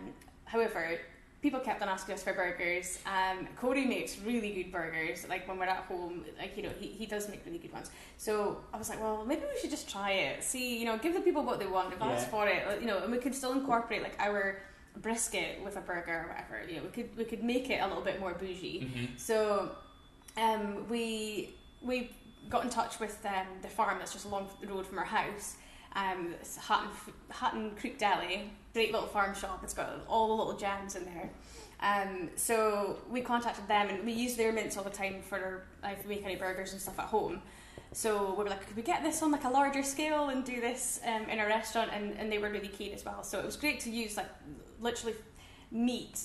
however, 0.46 0.98
people 1.42 1.60
kept 1.60 1.82
on 1.82 1.89
asking 1.89 2.16
us 2.16 2.24
for 2.24 2.34
burgers. 2.34 3.00
Um, 3.06 3.48
Corey 3.58 3.86
makes 3.86 4.18
really 4.20 4.52
good 4.54 4.72
burgers. 4.72 5.28
Like 5.28 5.48
when 5.48 5.58
we're 5.60 5.66
at 5.66 5.84
home, 5.84 6.24
like 6.39 6.56
you 6.56 6.63
know, 6.63 6.72
he, 6.80 6.88
he 6.88 7.06
does 7.06 7.28
make 7.30 7.46
really 7.46 7.58
good 7.58 7.74
ones. 7.74 7.92
So 8.18 8.62
I 8.74 8.78
was 8.78 8.89
like, 8.89 9.02
well, 9.02 9.26
maybe 9.26 9.42
we 9.54 9.60
should 9.60 9.70
just 9.70 9.89
try 9.89 10.12
it. 10.12 10.44
See, 10.44 10.78
you 10.80 10.86
know, 10.86 10.98
give 10.98 11.13
the 11.13 11.20
people 11.22 11.44
what 11.44 11.60
they 11.60 11.68
want. 11.68 11.92
They've 11.92 12.02
asked 12.02 12.28
Yeah. 12.28 12.32
for 12.32 12.48
it, 12.48 12.82
you 12.82 12.88
know, 12.88 13.00
and 13.00 13.12
we 13.12 13.18
could 13.18 13.36
still 13.36 13.52
incorporate 13.54 14.02
like 14.02 14.16
our 14.20 14.60
brisket 14.98 15.62
with 15.63 15.76
a 15.76 15.82
burger 15.82 16.26
or 16.26 16.28
whatever. 16.30 16.70
You 16.70 16.78
know, 16.78 16.84
we 16.84 16.89
could 16.89 17.18
we 17.18 17.26
could 17.26 17.44
make 17.44 17.70
it 17.70 17.80
a 17.82 17.88
little 17.88 18.04
bit 18.04 18.20
more 18.22 18.34
bougie. 18.34 18.89
Mhm. 18.89 19.20
So 19.20 19.76
um, 20.38 20.88
we 20.89 21.54
we 21.82 22.12
got 22.50 22.63
in 22.63 22.70
touch 22.70 23.00
with 23.00 23.18
um, 23.26 23.48
the 23.62 23.68
farm 23.68 23.98
that's 24.00 24.13
just 24.13 24.26
along 24.26 24.48
the 24.62 24.68
road 24.68 24.86
from 24.88 24.98
our 25.00 25.06
house. 25.06 25.56
Um, 25.96 26.34
it's 26.42 26.58
Hatton, 26.58 26.90
Hatton 27.30 27.72
Creek 27.80 27.98
Deli, 27.98 28.52
great 28.74 28.92
little 28.92 29.08
farm 29.08 29.36
shop. 29.36 29.62
It's 29.64 29.74
got 29.74 30.02
all 30.08 30.28
the 30.30 30.34
little 30.34 30.58
gems 30.58 30.96
in 30.96 31.06
there. 31.06 31.30
Um, 31.82 32.30
so 32.36 32.98
we 33.10 33.22
contacted 33.22 33.68
them 33.68 33.90
and 33.90 34.06
we 34.06 34.14
use 34.14 34.36
their 34.36 34.54
mints 34.54 34.78
all 34.78 34.84
the 34.84 34.90
time 34.90 35.22
for 35.22 35.66
uh, 35.84 35.90
if 35.92 36.06
we 36.08 36.16
make 36.16 36.26
any 36.26 36.36
burgers 36.36 36.72
and 36.72 36.82
stuff 36.82 36.98
at 36.98 37.06
home. 37.06 37.42
So 37.92 38.32
we 38.32 38.44
were 38.44 38.50
like, 38.50 38.66
could 38.66 38.76
we 38.76 38.82
get 38.82 39.04
this 39.04 39.22
on 39.22 39.32
like 39.32 39.44
a 39.44 39.50
larger 39.50 39.84
scale 39.84 40.30
and 40.30 40.44
do 40.44 40.60
this 40.60 41.00
um, 41.06 41.30
in 41.30 41.40
a 41.40 41.46
restaurant? 41.46 41.92
And, 41.94 42.18
and 42.18 42.32
they 42.32 42.40
were 42.40 42.50
really 42.50 42.70
keen 42.70 42.94
as 42.94 43.06
well. 43.06 43.24
So 43.24 43.38
it 43.38 43.46
was 43.46 43.56
great 43.56 43.80
to 43.82 43.92
use 43.92 44.18
like 44.18 44.30
literally 44.80 45.16
meat 45.72 46.20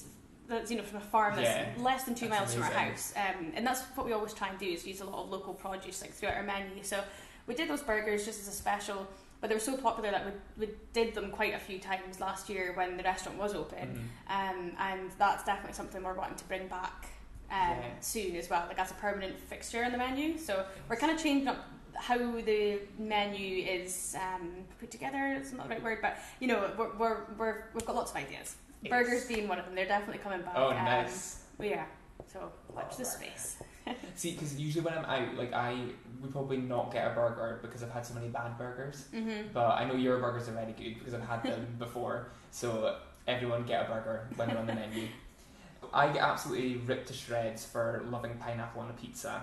that's 0.49 0.71
you 0.71 0.79
know 0.79 0.83
from 0.83 0.99
a 0.99 1.03
farm 1.03 1.37
that's 1.37 1.47
Yeah, 1.47 1.83
less 1.83 2.05
than 2.05 2.15
two 2.15 2.29
miles 2.29 2.55
from 2.55 2.63
our 2.63 2.71
house. 2.71 3.13
Um, 3.17 3.53
and 3.55 3.67
that's 3.67 3.83
what 3.95 4.07
we 4.07 4.13
always 4.13 4.33
try 4.33 4.49
and 4.49 4.59
do 4.59 4.67
is 4.67 4.87
use 4.87 5.01
a 5.01 5.05
lot 5.05 5.25
of 5.25 5.31
local 5.31 5.53
produce 5.53 6.01
like 6.01 6.13
throughout 6.13 6.37
our 6.37 6.43
menu. 6.43 6.83
So 6.83 7.03
we 7.47 7.55
did 7.55 7.69
those 7.69 7.83
burgers 7.83 8.25
just 8.25 8.41
as 8.41 8.49
a 8.49 8.53
special, 8.53 9.07
but 9.40 9.48
they 9.48 9.55
were 9.55 9.61
so 9.61 9.77
popular 9.77 10.11
that 10.11 10.27
we, 10.27 10.66
we 10.66 10.72
did 10.92 11.14
them 11.14 11.31
quite 11.31 11.55
a 11.55 11.59
few 11.59 11.79
times 11.79 12.20
last 12.20 12.48
year 12.48 12.72
when 12.74 12.96
the 12.96 13.03
restaurant 13.03 13.38
was 13.38 13.55
open. 13.55 14.11
Mhm. 14.29 14.51
Um, 14.51 14.72
and 14.79 15.11
that's 15.18 15.44
definitely 15.44 15.74
something 15.74 16.03
we're 16.03 16.14
wanting 16.14 16.37
to 16.37 16.44
bring 16.44 16.66
back 16.68 17.07
um, 17.51 17.57
Yeah. 17.79 17.85
soon 18.01 18.37
as 18.37 18.51
well, 18.51 18.64
like 18.68 18.79
as 18.79 18.90
a 18.90 18.94
permanent 18.94 19.38
fixture 19.38 19.83
in 19.85 19.92
the 19.92 19.98
menu. 19.98 20.37
So 20.38 20.66
we're 20.88 20.96
kind 20.96 21.12
of 21.12 21.22
changing 21.22 21.48
up 21.48 21.64
how 21.94 22.18
the 22.18 22.79
menu 22.98 23.64
is 23.64 24.14
um, 24.20 24.51
put 24.79 24.90
together. 24.90 25.35
It's 25.38 25.53
not 25.53 25.68
the 25.68 25.74
right 25.74 25.83
word, 25.83 25.98
but 26.03 26.18
you 26.40 26.48
know, 26.48 26.70
we're, 26.77 26.94
we're, 26.96 27.16
we're 27.38 27.64
we've 27.74 27.85
got 27.87 27.96
lots 27.96 28.11
of 28.11 28.16
ideas. 28.18 28.57
Yes. 28.83 28.90
Burgers 28.90 29.24
being 29.27 29.48
one 29.48 29.59
of 29.59 29.64
them. 29.64 29.74
They're 29.74 29.87
definitely 29.87 30.22
coming 30.22 30.42
back. 30.42 30.55
Oh, 30.57 30.70
um, 30.70 30.77
nice. 30.85 31.40
Yeah. 31.61 31.87
So 32.33 32.53
watch 32.72 32.96
the 32.96 33.05
space. 33.05 33.57
See, 34.14 34.33
because 34.33 34.59
usually 34.59 34.85
when 34.85 34.94
I'm 34.94 35.05
out, 35.05 35.37
like 35.37 35.53
I 35.53 35.79
would 36.20 36.33
probably 36.33 36.59
not 36.59 36.92
get 36.92 37.07
a 37.11 37.14
burger 37.14 37.61
because 37.62 37.83
I've 37.83 37.90
had 37.90 38.07
so 38.07 38.14
many 38.14 38.29
bad 38.29 38.59
burgers. 38.59 39.05
Mm-hmm. 39.14 39.48
But 39.53 39.70
I 39.70 39.85
know 39.85 39.94
your 39.94 40.18
burgers 40.18 40.48
are 40.48 40.53
very 40.53 40.72
good 40.72 40.98
because 40.98 41.14
I've 41.14 41.27
had 41.27 41.42
them 41.42 41.66
before. 41.79 42.29
So 42.51 42.96
everyone 43.27 43.64
get 43.64 43.87
a 43.87 43.92
burger 43.92 44.29
when 44.37 44.48
they're 44.48 44.59
on 44.59 44.66
the 44.66 44.74
menu. 44.74 45.09
I 45.92 46.09
get 46.09 46.22
absolutely 46.22 46.77
ripped 46.77 47.09
to 47.09 47.14
shreds 47.14 47.64
for 47.64 48.05
loving 48.11 48.35
pineapple 48.38 48.83
on 48.83 48.90
a 48.90 48.94
pizza. 48.94 49.42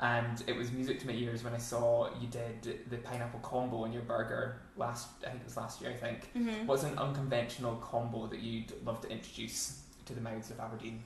And 0.00 0.42
it 0.48 0.56
was 0.56 0.72
music 0.72 0.98
to 1.00 1.06
my 1.06 1.12
ears 1.12 1.44
when 1.44 1.54
I 1.54 1.58
saw 1.58 2.08
you 2.20 2.26
did 2.26 2.90
the 2.90 2.96
pineapple 2.96 3.38
combo 3.40 3.84
in 3.84 3.92
your 3.92 4.02
burger 4.02 4.60
last, 4.76 5.08
I 5.24 5.30
think 5.30 5.42
it 5.42 5.44
was 5.44 5.56
last 5.56 5.80
year, 5.80 5.90
I 5.90 5.94
think. 5.94 6.30
Mm-hmm. 6.36 6.66
What's 6.66 6.82
an 6.82 6.98
unconventional 6.98 7.76
combo 7.76 8.26
that 8.26 8.40
you'd 8.40 8.72
love 8.84 9.00
to 9.02 9.08
introduce 9.08 9.82
to 10.06 10.14
the 10.14 10.20
mouths 10.20 10.50
of 10.50 10.58
Aberdeen? 10.58 11.04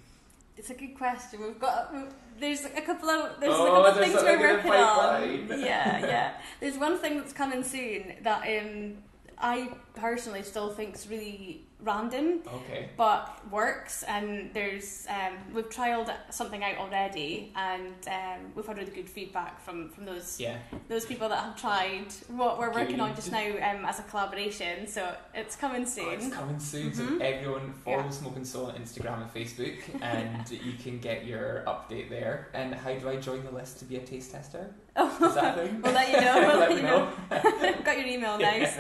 It's 0.57 0.71
a 0.71 0.75
good 0.75 0.95
question. 0.97 1.41
We've 1.43 1.59
got 1.59 1.95
there's 2.41 2.65
a 2.65 2.81
couple 2.81 3.09
of 3.11 3.41
there's 3.41 3.53
Oh, 3.55 3.67
a 3.67 3.71
couple 3.71 3.87
of 3.87 3.97
things 3.99 4.23
we're 4.23 4.39
working 4.41 4.71
on. 4.73 5.61
Yeah, 5.61 5.99
yeah. 5.99 6.33
There's 6.61 6.79
one 6.79 6.99
thing 6.99 7.19
that's 7.19 7.33
coming 7.33 7.63
soon 7.63 8.15
that 8.23 8.43
um 8.61 8.95
I 9.39 9.71
personally 9.95 10.43
still 10.43 10.71
think's 10.71 11.07
really 11.07 11.66
random 11.81 12.41
Okay. 12.47 12.89
but 12.97 13.39
works 13.51 14.03
and 14.05 14.51
there's 14.55 15.07
um 15.11 15.35
we've 15.55 15.69
trialed 15.69 16.11
something 16.31 16.65
out 16.65 16.79
already 16.79 17.53
and 17.55 17.95
um 18.09 18.41
we've 18.55 18.67
had 18.67 18.79
really 18.79 18.91
good 18.91 19.09
feedback 19.09 19.61
from 19.61 19.91
from 19.91 20.07
those 20.07 20.41
Yeah. 20.41 20.57
those 20.89 21.05
people 21.05 21.29
that 21.29 21.39
have 21.45 21.55
tried 21.61 22.07
what 22.29 22.59
we're 22.59 22.73
working 22.73 22.99
on 22.99 23.15
just 23.15 23.31
now 23.31 23.47
um 23.47 23.85
as 23.85 23.99
a 24.01 24.05
collaboration 24.05 24.87
so 24.87 25.15
it's 25.35 25.55
coming 25.55 25.83
Oh, 25.83 25.85
soon 25.85 26.13
it's 26.15 26.29
coming 26.35 26.59
soon, 26.59 26.95
so 26.95 27.03
Mhm. 27.03 27.21
everyone 27.21 27.73
follow 27.85 27.99
Yeah. 27.99 28.11
Smoke 28.11 28.37
and 28.37 28.47
Soul 28.47 28.67
on 28.67 28.75
Instagram 28.77 29.23
and 29.23 29.31
Facebook, 29.35 29.77
and 30.01 30.51
you 30.67 30.73
can 30.83 30.99
get 30.99 31.27
your 31.27 31.63
update 31.67 32.09
there. 32.09 32.49
And 32.55 32.75
how 32.75 32.95
do 32.95 33.09
I 33.09 33.17
join 33.17 33.45
the 33.45 33.51
list 33.51 33.79
to 33.81 33.85
be 33.85 33.97
a 33.97 34.01
taste 34.01 34.33
tester? 34.33 34.75
oh. 34.97 35.09
Is 35.29 35.35
that 35.35 35.59
a 35.59 35.63
thing? 35.69 35.83
We'll 35.83 35.93
let 35.93 36.09
you 36.11 36.21
know, 36.21 36.37
we'll 36.47 36.59
Let 36.59 36.71
let 36.71 36.77
you 36.79 36.83
know. 36.83 37.83
got 37.85 37.99
your 37.99 38.07
email 38.07 38.39
nice 38.39 38.75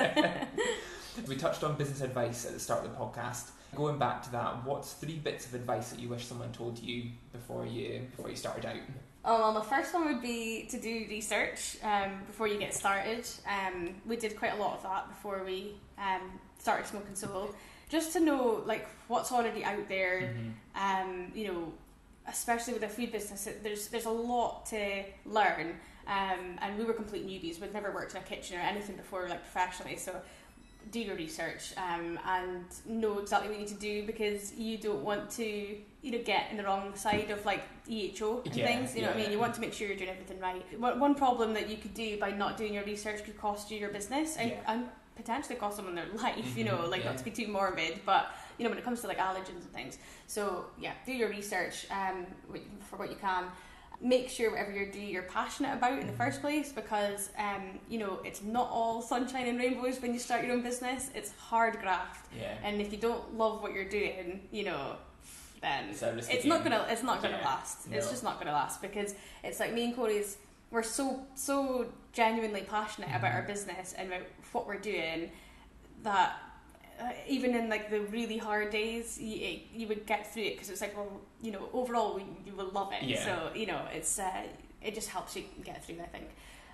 we 1.28 1.36
touched 1.36 1.64
on 1.64 1.76
business 1.76 2.00
advice 2.00 2.44
at 2.46 2.52
the 2.52 2.60
start 2.60 2.84
of 2.84 2.90
the 2.90 2.96
podcast. 2.96 3.50
Going 3.74 3.98
back 3.98 4.22
to 4.24 4.32
that, 4.32 4.64
what's 4.64 4.94
three 4.94 5.16
bits 5.16 5.46
of 5.46 5.54
advice 5.54 5.90
that 5.90 6.00
you 6.00 6.08
wish 6.08 6.24
someone 6.24 6.52
told 6.52 6.78
you 6.78 7.10
before 7.32 7.66
you 7.66 8.06
before 8.16 8.30
you 8.30 8.36
started 8.36 8.64
out? 8.66 8.76
Oh, 9.24 9.38
well, 9.40 9.54
the 9.54 9.60
first 9.62 9.92
one 9.92 10.06
would 10.06 10.22
be 10.22 10.66
to 10.70 10.78
do 10.80 11.04
research 11.10 11.76
um, 11.82 12.22
before 12.26 12.46
you 12.46 12.58
get 12.58 12.72
started. 12.72 13.26
Um, 13.46 13.96
we 14.06 14.16
did 14.16 14.36
quite 14.38 14.52
a 14.52 14.56
lot 14.56 14.76
of 14.76 14.82
that 14.84 15.08
before 15.08 15.42
we 15.44 15.74
um, 15.98 16.38
started 16.58 16.86
Smoke 16.86 17.06
and 17.08 17.18
Soul, 17.18 17.54
just 17.88 18.12
to 18.12 18.20
know 18.20 18.62
like 18.66 18.86
what's 19.08 19.32
already 19.32 19.64
out 19.64 19.88
there. 19.88 20.32
Mhm. 20.32 20.52
Um, 20.76 21.32
you 21.34 21.48
know, 21.48 21.72
especially 22.28 22.72
with 22.74 22.84
a 22.84 22.88
food 22.88 23.10
business, 23.12 23.48
there's 23.62 23.88
there's 23.88 24.06
a 24.06 24.10
lot 24.10 24.66
to 24.66 25.02
learn. 25.24 25.74
Um, 26.06 26.56
and 26.62 26.78
we 26.78 26.84
were 26.84 26.92
complete 26.92 27.26
newbies. 27.26 27.60
We'd 27.60 27.72
never 27.72 27.90
worked 27.90 28.12
in 28.14 28.18
a 28.18 28.24
kitchen 28.24 28.56
or 28.58 28.60
anything 28.60 28.94
before, 28.96 29.28
like 29.28 29.42
professionally. 29.42 29.96
So 29.96 30.14
do 30.90 31.00
your 31.00 31.16
research 31.16 31.72
um, 31.76 32.18
and 32.26 32.64
know 32.86 33.18
exactly 33.18 33.48
what 33.48 33.58
you 33.58 33.64
need 33.64 33.68
to 33.72 33.80
do 33.80 34.06
because 34.06 34.54
you 34.54 34.78
don't 34.78 35.02
want 35.02 35.28
to 35.30 35.76
you 36.02 36.10
know 36.12 36.18
get 36.24 36.50
in 36.50 36.56
the 36.56 36.62
wrong 36.62 36.94
side 36.94 37.30
of 37.30 37.44
like 37.44 37.62
EHO 37.88 38.44
and 38.46 38.54
Yeah, 38.56 38.66
things 38.66 38.94
you 38.94 39.02
know 39.02 39.08
what 39.08 39.16
I 39.16 39.20
mean? 39.20 39.32
You 39.32 39.38
want 39.38 39.54
to 39.54 39.60
make 39.60 39.72
sure 39.72 39.88
you're 39.88 39.96
doing 39.96 40.10
everything 40.10 40.38
right. 40.38 40.62
One 40.78 41.14
problem 41.14 41.54
that 41.54 41.68
you 41.68 41.76
could 41.76 41.94
do 41.94 42.18
by 42.18 42.30
not 42.30 42.56
doing 42.56 42.72
your 42.74 42.84
research 42.84 43.24
could 43.24 43.36
cost 43.38 43.70
you 43.70 43.78
your 43.78 43.90
business 43.90 44.36
and, 44.36 44.50
Yeah. 44.50 44.60
and 44.72 44.88
potentially 45.16 45.56
cost 45.56 45.76
someone 45.76 45.94
their 45.94 46.06
life 46.14 46.56
you 46.56 46.64
Mhm, 46.64 46.68
know 46.68 46.86
like 46.88 47.04
not 47.04 47.16
to 47.18 47.24
be 47.24 47.30
too 47.30 47.48
morbid 47.48 48.00
but 48.04 48.30
you 48.58 48.64
know 48.64 48.70
when 48.70 48.78
it 48.78 48.84
comes 48.84 49.00
to 49.00 49.06
like 49.08 49.18
allergens 49.18 49.62
and 49.66 49.72
things. 49.72 49.98
So 50.26 50.66
yeah 50.78 50.92
do 51.06 51.12
your 51.12 51.30
research 51.30 51.86
um, 51.90 52.26
for 52.88 52.96
what 52.96 53.10
you 53.10 53.16
can 53.16 53.44
make 54.00 54.28
sure 54.28 54.50
whatever 54.50 54.72
you're 54.72 54.90
doing 54.90 55.08
you're 55.08 55.22
passionate 55.22 55.72
about 55.74 55.98
in 55.98 56.06
the 56.06 56.12
first 56.12 56.40
place 56.42 56.70
because 56.72 57.30
um, 57.38 57.78
you 57.88 57.98
know 57.98 58.20
it's 58.24 58.42
not 58.42 58.68
all 58.70 59.00
sunshine 59.00 59.46
and 59.48 59.58
rainbows 59.58 60.00
when 60.02 60.12
you 60.12 60.18
start 60.18 60.44
your 60.44 60.52
own 60.54 60.62
business 60.62 61.10
it's 61.14 61.32
hard 61.38 61.78
graft 61.80 62.26
Yeah. 62.38 62.54
and 62.62 62.80
if 62.80 62.92
you 62.92 62.98
don't 62.98 63.36
love 63.36 63.62
what 63.62 63.72
you're 63.72 63.88
doing 63.88 64.46
you 64.52 64.64
know 64.64 64.96
then 65.62 65.88
It's 65.88 66.02
it's 66.28 66.44
not 66.44 66.62
gonna 66.64 66.86
it's 66.90 67.02
not 67.02 67.22
gonna 67.22 67.38
Yeah. 67.38 67.46
last. 67.46 67.88
It's 67.90 68.10
just 68.10 68.22
not 68.22 68.38
gonna 68.38 68.52
last 68.52 68.82
because 68.82 69.14
it's 69.42 69.58
like 69.58 69.72
me 69.72 69.84
and 69.86 69.96
Corey's 69.96 70.36
we're 70.70 70.82
so 70.82 71.24
so 71.34 71.86
genuinely 72.12 72.60
passionate 72.62 73.08
about 73.08 73.22
Mm-hmm. 73.30 73.36
our 73.36 73.42
business 73.42 73.94
and 73.96 74.08
about 74.08 74.26
what 74.52 74.66
we're 74.66 74.78
doing 74.78 75.30
that 76.02 76.36
uh, 77.00 77.10
even 77.28 77.54
in 77.54 77.68
like 77.68 77.90
the 77.90 78.00
really 78.00 78.38
hard 78.38 78.70
days 78.70 79.18
you, 79.20 79.60
you 79.72 79.86
would 79.88 80.06
get 80.06 80.32
through 80.32 80.44
it 80.44 80.54
because 80.54 80.70
it's 80.70 80.80
like 80.80 80.96
well 80.96 81.20
you 81.42 81.52
know 81.52 81.68
overall 81.72 82.14
we, 82.14 82.24
you 82.46 82.52
will 82.56 82.70
love 82.70 82.92
it 82.92 83.02
Yeah. 83.02 83.24
so 83.24 83.50
you 83.54 83.66
know 83.66 83.82
it's 83.92 84.18
uh, 84.18 84.42
it 84.82 84.94
just 84.94 85.08
helps 85.08 85.36
you 85.36 85.44
get 85.64 85.84
through 85.84 86.00
I 86.02 86.06
think 86.06 86.28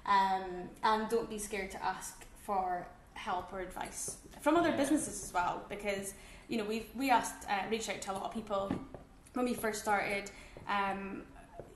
um, 0.06 0.68
and 0.82 1.08
don't 1.08 1.30
be 1.30 1.38
scared 1.38 1.70
to 1.72 1.84
ask 1.84 2.24
for 2.42 2.86
help 3.14 3.52
or 3.52 3.60
advice 3.60 4.16
from 4.40 4.56
other 4.56 4.70
Yeah. 4.70 4.76
businesses 4.76 5.22
as 5.24 5.32
well 5.32 5.62
because 5.68 6.14
you 6.48 6.58
know 6.58 6.64
we 6.64 6.86
we 6.96 7.10
asked 7.10 7.48
uh, 7.48 7.62
reached 7.70 7.88
out 7.88 8.00
to 8.02 8.12
a 8.12 8.14
lot 8.14 8.24
of 8.24 8.32
people 8.32 8.72
when 9.34 9.44
we 9.46 9.54
first 9.54 9.80
started 9.82 10.30
um, 10.68 11.22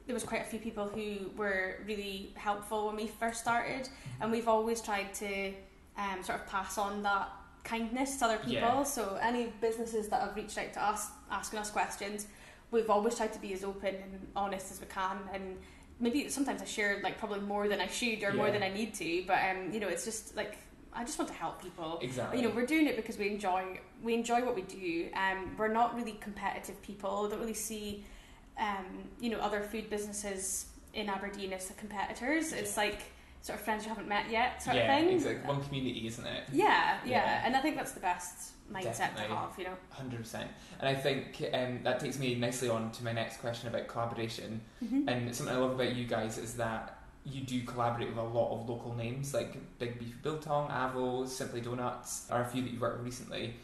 there 0.06 0.14
was 0.14 0.22
quite 0.24 0.42
a 0.42 0.44
few 0.44 0.60
people 0.60 0.86
who 0.88 1.30
were 1.36 1.80
really 1.86 2.32
helpful 2.36 2.86
when 2.86 2.96
we 2.96 3.06
first 3.08 3.40
started 3.40 3.88
and 4.20 4.30
we've 4.30 4.46
always 4.48 4.80
tried 4.80 5.12
to 5.14 5.52
um, 5.98 6.22
sort 6.22 6.38
of 6.40 6.46
pass 6.46 6.78
on 6.78 7.02
that 7.02 7.28
kindness 7.66 8.16
to 8.18 8.24
other 8.26 8.38
people. 8.38 8.52
Yeah. 8.54 8.82
so 8.84 9.18
any 9.20 9.52
businesses 9.60 10.08
that 10.08 10.20
have 10.20 10.36
reached 10.36 10.56
out 10.56 10.72
to 10.74 10.84
us 10.84 11.08
asking 11.30 11.58
us 11.58 11.70
questions 11.70 12.26
we've 12.70 12.90
always 12.90 13.16
tried 13.16 13.32
to 13.32 13.38
be 13.38 13.52
as 13.52 13.64
open 13.64 13.94
and 13.94 14.26
honest 14.34 14.72
as 14.72 14.80
we 14.80 14.86
can. 14.86 15.18
And 15.32 15.56
maybe 16.00 16.28
sometimes 16.28 16.62
I 16.62 16.64
share 16.64 17.00
like 17.02 17.18
probably 17.18 17.40
more 17.40 17.68
than 17.68 17.80
I 17.80 17.86
should 17.86 18.22
or 18.22 18.32
more 18.32 18.50
than 18.50 18.62
I 18.62 18.68
need 18.68 18.94
to 18.94 19.24
but 19.26 19.38
um, 19.50 19.72
you 19.72 19.80
know 19.80 19.88
it's 19.88 20.04
just 20.04 20.36
like 20.36 20.58
I 20.92 21.04
just 21.04 21.18
want 21.18 21.30
to 21.30 21.36
help 21.36 21.62
people. 21.62 21.98
Exactly. 22.02 22.40
you 22.40 22.48
know 22.48 22.54
we're 22.54 22.66
doing 22.66 22.86
it 22.86 22.96
because 22.96 23.18
we 23.18 23.28
enjoy 23.28 23.80
we 24.02 24.14
enjoy 24.14 24.44
what 24.44 24.54
we 24.54 24.62
do. 24.62 25.08
Um 25.14 25.54
we're 25.58 25.68
not 25.80 25.96
really 25.96 26.16
competitive 26.20 26.80
people. 26.82 27.28
Don't 27.28 27.40
really 27.40 27.54
see 27.54 28.04
um 28.58 28.86
you 29.20 29.30
know 29.30 29.38
other 29.38 29.62
food 29.62 29.90
businesses 29.90 30.66
in 30.94 31.08
Aberdeen 31.08 31.52
as 31.52 31.68
the 31.68 31.74
competitors. 31.74 32.52
It's 32.52 32.76
like 32.76 33.00
sort 33.46 33.60
of 33.60 33.64
friends 33.64 33.84
you 33.84 33.88
haven't 33.90 34.08
met 34.08 34.28
yet 34.28 34.60
sort 34.60 34.74
yeah, 34.74 34.82
of 34.82 34.98
thing 34.98 35.08
Yeah, 35.08 35.14
exactly. 35.14 35.48
One 35.48 35.62
community, 35.62 36.06
isn't 36.08 36.26
it? 36.26 36.44
yeah, 36.52 36.98
yeah 37.04 37.10
Yeah. 37.10 37.42
and 37.44 37.54
I 37.54 37.60
think 37.60 37.76
that's 37.76 37.92
the 37.92 38.00
best 38.00 38.52
mindset 38.72 38.98
Definitely. 38.98 39.28
to 39.28 39.34
have 39.36 39.54
you 39.58 39.64
know 39.64 39.76
Hundred 39.90 40.18
percent, 40.18 40.50
and 40.80 40.88
I 40.88 40.94
think 41.00 41.44
um, 41.54 41.80
that 41.84 42.00
takes 42.00 42.18
me 42.18 42.34
nicely 42.34 42.68
on 42.68 42.90
to 42.90 43.04
my 43.04 43.12
next 43.12 43.36
question 43.40 43.68
about 43.68 43.86
collaboration. 43.86 44.60
Mhm. 44.84 45.04
And 45.06 45.34
something 45.34 45.54
I 45.54 45.58
love 45.58 45.72
about 45.78 45.94
you 45.94 46.06
guys 46.06 46.38
is 46.38 46.54
that 46.54 46.98
you 47.24 47.42
do 47.42 47.62
collaborate 47.62 48.08
with 48.08 48.18
a 48.18 48.22
lot 48.22 48.52
of 48.52 48.68
local 48.68 48.94
names 48.94 49.32
like 49.32 49.56
Big 49.78 50.00
Beef 50.00 50.20
Biltong, 50.22 50.68
Avo, 50.68 51.28
Simply 51.28 51.60
Donuts, 51.60 52.28
are 52.30 52.42
a 52.42 52.46
few 52.48 52.62
that 52.62 52.70
you've 52.72 52.80
worked 52.80 52.98
with 52.98 53.06
recently. 53.06 53.54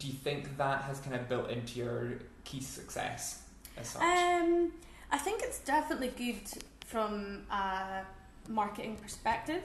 Do 0.00 0.08
you 0.08 0.14
think 0.14 0.56
that 0.56 0.82
has 0.82 0.98
kind 0.98 1.14
of 1.14 1.28
built 1.28 1.48
into 1.48 1.78
your 1.78 2.18
key 2.44 2.60
success 2.60 3.42
as 3.76 3.88
such? 3.90 4.02
Um, 4.02 4.72
I 5.12 5.18
think 5.18 5.42
it's 5.42 5.60
definitely 5.60 6.12
good 6.16 6.42
from 6.86 7.44
a 7.50 8.02
marketing 8.48 8.96
perspective, 8.96 9.62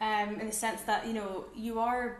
um, 0.00 0.40
in 0.40 0.46
the 0.46 0.52
sense 0.52 0.82
that 0.82 1.06
you 1.06 1.12
know 1.12 1.44
you 1.54 1.78
are 1.78 2.18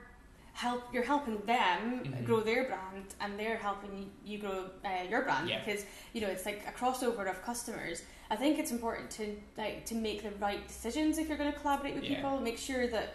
help 0.52 0.82
you're 0.92 1.04
helping 1.04 1.38
them 1.46 2.02
Mhm. 2.04 2.24
grow 2.24 2.40
their 2.40 2.64
brand, 2.64 3.14
and 3.20 3.38
they're 3.38 3.56
helping 3.56 4.11
you 4.24 4.38
grow 4.38 4.68
uh, 4.84 5.02
your 5.08 5.22
brand 5.22 5.48
Yeah. 5.48 5.64
because 5.64 5.84
you 6.12 6.20
know 6.20 6.28
it's 6.28 6.44
like 6.44 6.62
a 6.66 6.72
crossover 6.72 7.28
of 7.30 7.42
customers. 7.42 8.02
I 8.30 8.36
think 8.36 8.58
it's 8.58 8.70
important 8.70 9.11
to 9.12 9.40
like 9.56 9.86
to 9.86 9.94
make 9.94 10.22
the 10.22 10.30
right 10.32 10.66
decisions 10.66 11.18
if 11.18 11.28
you're 11.28 11.38
going 11.38 11.52
to 11.52 11.58
collaborate 11.58 11.94
with 11.94 12.04
Yeah. 12.04 12.16
people. 12.16 12.40
Make 12.40 12.58
sure 12.58 12.86
that 12.88 13.14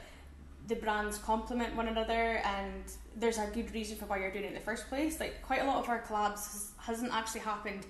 the 0.67 0.75
brands 0.75 1.19
complement 1.19 1.75
one 1.75 1.87
another 1.87 2.37
and 2.43 2.83
there's 3.15 3.37
a 3.37 3.45
good 3.53 3.71
reason 3.71 3.95
for 3.97 4.05
why 4.07 4.17
you're 4.17 4.31
doing 4.31 4.45
it 4.45 4.47
in 4.47 4.53
the 4.55 4.59
first 4.71 4.87
place. 4.89 5.19
Like 5.19 5.41
quite 5.43 5.61
a 5.61 5.65
lot 5.65 5.77
of 5.77 5.87
our 5.89 6.01
collabs 6.01 6.43
has, 6.51 6.71
hasn't 6.79 7.13
actually 7.13 7.41
happened 7.41 7.85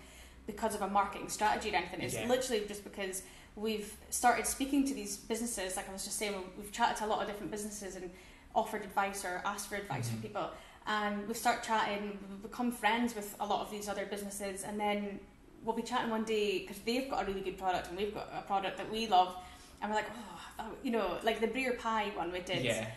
because 0.45 0.75
of 0.75 0.81
a 0.81 0.87
marketing 0.87 1.29
strategy 1.29 1.71
or 1.71 1.75
anything. 1.77 2.01
It's 2.01 2.15
Yeah. 2.15 2.27
literally 2.27 2.65
just 2.67 2.83
because 2.83 3.23
we've 3.55 3.95
started 4.09 4.45
speaking 4.45 4.85
to 4.87 4.93
these 4.93 5.17
businesses. 5.17 5.75
Like 5.77 5.89
I 5.89 5.93
was 5.93 6.03
just 6.03 6.17
saying, 6.17 6.35
we've 6.57 6.71
chatted 6.71 6.97
to 6.97 7.05
a 7.05 7.07
lot 7.07 7.21
of 7.21 7.27
different 7.27 7.51
businesses 7.51 7.95
and 7.95 8.09
offered 8.53 8.83
advice 8.83 9.23
or 9.25 9.41
asked 9.45 9.67
for 9.69 9.75
advice 9.75 10.07
Mhm. 10.07 10.11
from 10.11 10.21
people. 10.21 10.49
And 10.87 11.27
we 11.27 11.33
start 11.33 11.63
chatting, 11.63 12.19
we've 12.29 12.41
become 12.43 12.71
friends 12.71 13.15
with 13.15 13.35
a 13.39 13.45
lot 13.45 13.61
of 13.61 13.71
these 13.71 13.87
other 13.89 14.05
businesses, 14.05 14.63
and 14.63 14.79
then 14.79 15.19
we'll 15.63 15.75
be 15.75 15.81
chatting 15.81 16.11
one 16.11 16.23
day 16.25 16.59
because 16.59 16.79
they've 16.79 17.09
got 17.09 17.23
a 17.23 17.25
really 17.25 17.41
good 17.41 17.57
product 17.57 17.87
and 17.87 17.97
we've 17.97 18.13
got 18.13 18.29
a 18.37 18.41
product 18.43 18.77
that 18.77 18.91
we 18.91 19.07
love, 19.07 19.35
and 19.81 19.89
we're 19.89 19.95
like, 19.97 20.09
oh, 20.15 20.41
that, 20.57 20.65
you 20.83 20.91
know, 20.91 21.17
like 21.23 21.39
the 21.41 21.47
Breer 21.47 21.77
Pie 21.79 22.11
one 22.15 22.31
we 22.31 22.39
did 22.41 22.63
yeah, 22.63 22.87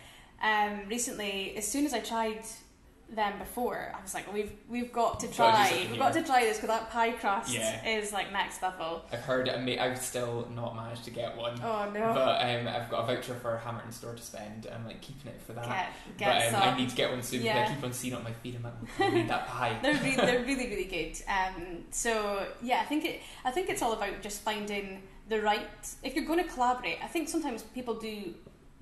um, 0.43 0.87
recently, 0.89 1.57
as 1.57 1.67
soon 1.67 1.87
as 1.87 1.95
I 1.95 2.01
tried 2.01 2.43
them 3.11 3.39
before, 3.39 3.91
I 3.99 4.03
was 4.03 4.13
like, 4.13 4.31
we've 4.33 4.53
we've 4.69 4.93
got 4.93 5.21
to 5.21 5.27
We've 5.27 5.37
got 5.37 5.53
to 5.53 5.71
do 5.71 5.73
try, 5.81 5.87
we've 5.91 5.99
got 5.99 6.13
to 6.13 6.23
try 6.23 6.45
this 6.45 6.59
because 6.59 6.69
that 6.69 6.91
pie 6.91 7.13
crust 7.13 7.55
Yeah. 7.55 7.87
is 7.89 8.13
like 8.13 8.33
next 8.33 8.61
level. 8.63 9.05
I've 9.13 9.21
heard 9.21 9.49
it. 9.49 9.81
I've 9.81 9.99
still 9.99 10.47
not 10.55 10.77
managed 10.77 11.05
to 11.05 11.11
get 11.11 11.37
one. 11.37 11.59
Oh 11.63 11.91
no, 11.93 12.13
But 12.15 12.43
um, 12.43 12.69
I've 12.69 12.91
got 12.91 13.05
a 13.09 13.15
voucher 13.15 13.35
for 13.35 13.55
a 13.55 13.59
Hamilton 13.59 13.93
store 13.93 14.15
to 14.15 14.23
spend. 14.23 14.67
I'm 14.73 14.87
like 14.87 15.01
keeping 15.01 15.33
it 15.33 15.41
for 15.41 15.55
that. 15.55 15.67
get 15.67 16.19
get 16.19 16.29
but 16.29 16.47
um, 16.47 16.53
some. 16.53 16.75
I 16.75 16.77
need 16.77 16.91
to 16.91 16.97
get 16.97 17.11
one 17.11 17.23
soon 17.23 17.43
Yeah. 17.43 17.55
because 17.55 17.71
I 17.71 17.75
keep 17.77 17.85
on 17.85 17.93
seeing 17.93 18.13
it 18.13 18.17
on 18.17 18.25
my 18.25 18.33
feed. 18.33 18.57
I'm 18.57 18.63
like, 18.63 18.75
oh, 19.01 19.05
I 19.05 19.11
need 19.11 19.29
that 19.29 19.47
pie. 19.49 19.79
they're 19.83 19.95
really, 19.95 20.17
they're 20.17 20.45
really 20.45 20.69
really 20.69 20.85
good. 20.85 21.17
Um, 21.29 21.85
so 21.91 22.47
yeah, 22.63 22.81
I 22.83 22.85
think 22.85 23.05
it 23.07 23.23
I 23.45 23.51
think 23.51 23.71
it's 23.71 23.81
all 23.81 23.93
about 23.95 24.21
just 24.21 24.43
finding 24.43 25.03
the 25.31 25.41
right. 25.41 25.67
If 26.03 26.15
you're 26.15 26.25
going 26.27 26.43
to 26.43 26.49
collaborate, 26.51 26.99
I 27.03 27.07
think 27.07 27.29
sometimes 27.29 27.63
people 27.63 27.95
do 27.95 28.35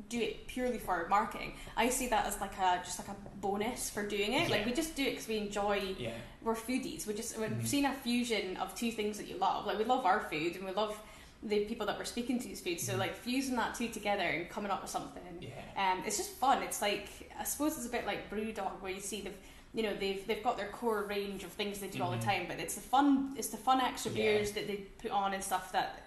do 0.09 0.21
it 0.21 0.47
purely 0.47 0.79
for 0.79 1.07
marketing. 1.09 1.55
I 1.77 1.89
see 1.89 2.07
that 2.09 2.27
as 2.27 2.41
like 2.41 2.57
a 2.59 2.81
just 2.85 2.99
like 2.99 3.09
a 3.09 3.17
bonus 3.41 3.91
for 3.91 4.07
doing 4.07 4.35
it. 4.35 4.51
Like 4.51 4.67
we 4.67 4.73
just 4.73 4.95
do 4.95 5.03
it 5.03 5.11
because 5.13 5.27
we 5.29 5.39
enjoy 5.39 5.95
Yeah, 5.99 6.13
we're 6.43 6.55
foodies. 6.55 7.07
We 7.07 7.15
just 7.15 7.37
we've 7.39 7.49
Mhm. 7.51 7.67
seen 7.67 7.85
a 7.87 7.93
fusion 7.93 8.57
of 8.59 8.75
two 8.75 8.93
things 8.93 9.17
that 9.19 9.27
you 9.27 9.37
love. 9.39 9.67
Like 9.67 9.79
we 9.79 9.85
love 9.85 10.05
our 10.07 10.21
food 10.21 10.55
and 10.57 10.65
we 10.65 10.73
love 10.73 10.97
the 11.43 11.65
people 11.65 11.87
that 11.87 11.99
we're 11.99 12.05
speaking 12.05 12.39
to. 12.41 12.49
to's 12.49 12.61
food. 12.61 12.81
So 12.81 12.95
Mhm. 12.95 12.99
like 12.99 13.15
fusing 13.17 13.57
that 13.57 13.75
two 13.75 13.89
together 13.89 14.23
and 14.23 14.49
coming 14.51 14.71
up 14.71 14.83
with 14.83 14.91
something. 14.91 15.23
yeah, 15.41 15.93
Um, 15.93 16.03
it's 16.07 16.17
just 16.19 16.31
fun. 16.33 16.63
It's 16.63 16.81
like 16.83 17.09
I 17.39 17.45
suppose 17.45 17.77
it's 17.77 17.87
a 17.87 17.91
bit 17.91 18.07
like 18.07 18.31
BrewDog 18.31 18.81
where 18.81 18.93
you 18.93 19.01
see 19.01 19.23
the 19.23 19.31
you 19.75 19.83
know 19.83 19.95
they've 19.97 20.27
they've 20.27 20.43
got 20.43 20.57
their 20.57 20.69
core 20.69 21.03
range 21.05 21.43
of 21.43 21.53
things 21.53 21.81
they 21.81 21.89
do 21.89 22.03
all 22.03 22.11
the 22.11 22.17
Mhm. 22.19 22.25
time, 22.25 22.45
but 22.49 22.61
it's 22.61 22.75
the 22.75 22.81
fun 22.81 23.35
it's 23.37 23.49
the 23.49 23.57
fun 23.57 23.81
extra 23.81 24.13
Yeah. 24.13 24.17
beers 24.25 24.53
that 24.53 24.67
they 24.67 24.77
put 24.99 25.11
on 25.11 25.35
and 25.35 25.43
stuff 25.43 25.73
that 25.73 26.03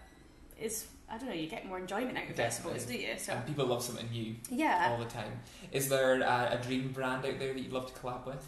is 0.59 0.87
I 1.11 1.17
don't 1.17 1.27
know 1.29 1.33
you 1.35 1.47
get 1.47 1.65
more 1.65 1.79
enjoyment 1.79 2.17
out 2.17 2.25
of 2.29 2.39
it. 2.39 2.39
I 2.39 2.49
suppose 2.49 2.85
do 2.85 2.93
you? 2.95 3.17
So 3.17 3.33
and 3.33 3.45
people 3.45 3.65
love 3.65 3.83
something 3.83 4.09
new 4.11 4.35
yeah. 4.49 4.89
all 4.91 4.99
the 5.03 5.09
time. 5.09 5.39
Is 5.71 5.89
there 5.89 6.21
a, 6.21 6.57
a 6.59 6.63
dream 6.63 6.91
brand 6.91 7.25
out 7.25 7.39
there 7.39 7.53
that 7.53 7.59
you'd 7.59 7.71
love 7.73 7.93
to 7.93 7.99
collab 7.99 8.25
with? 8.25 8.45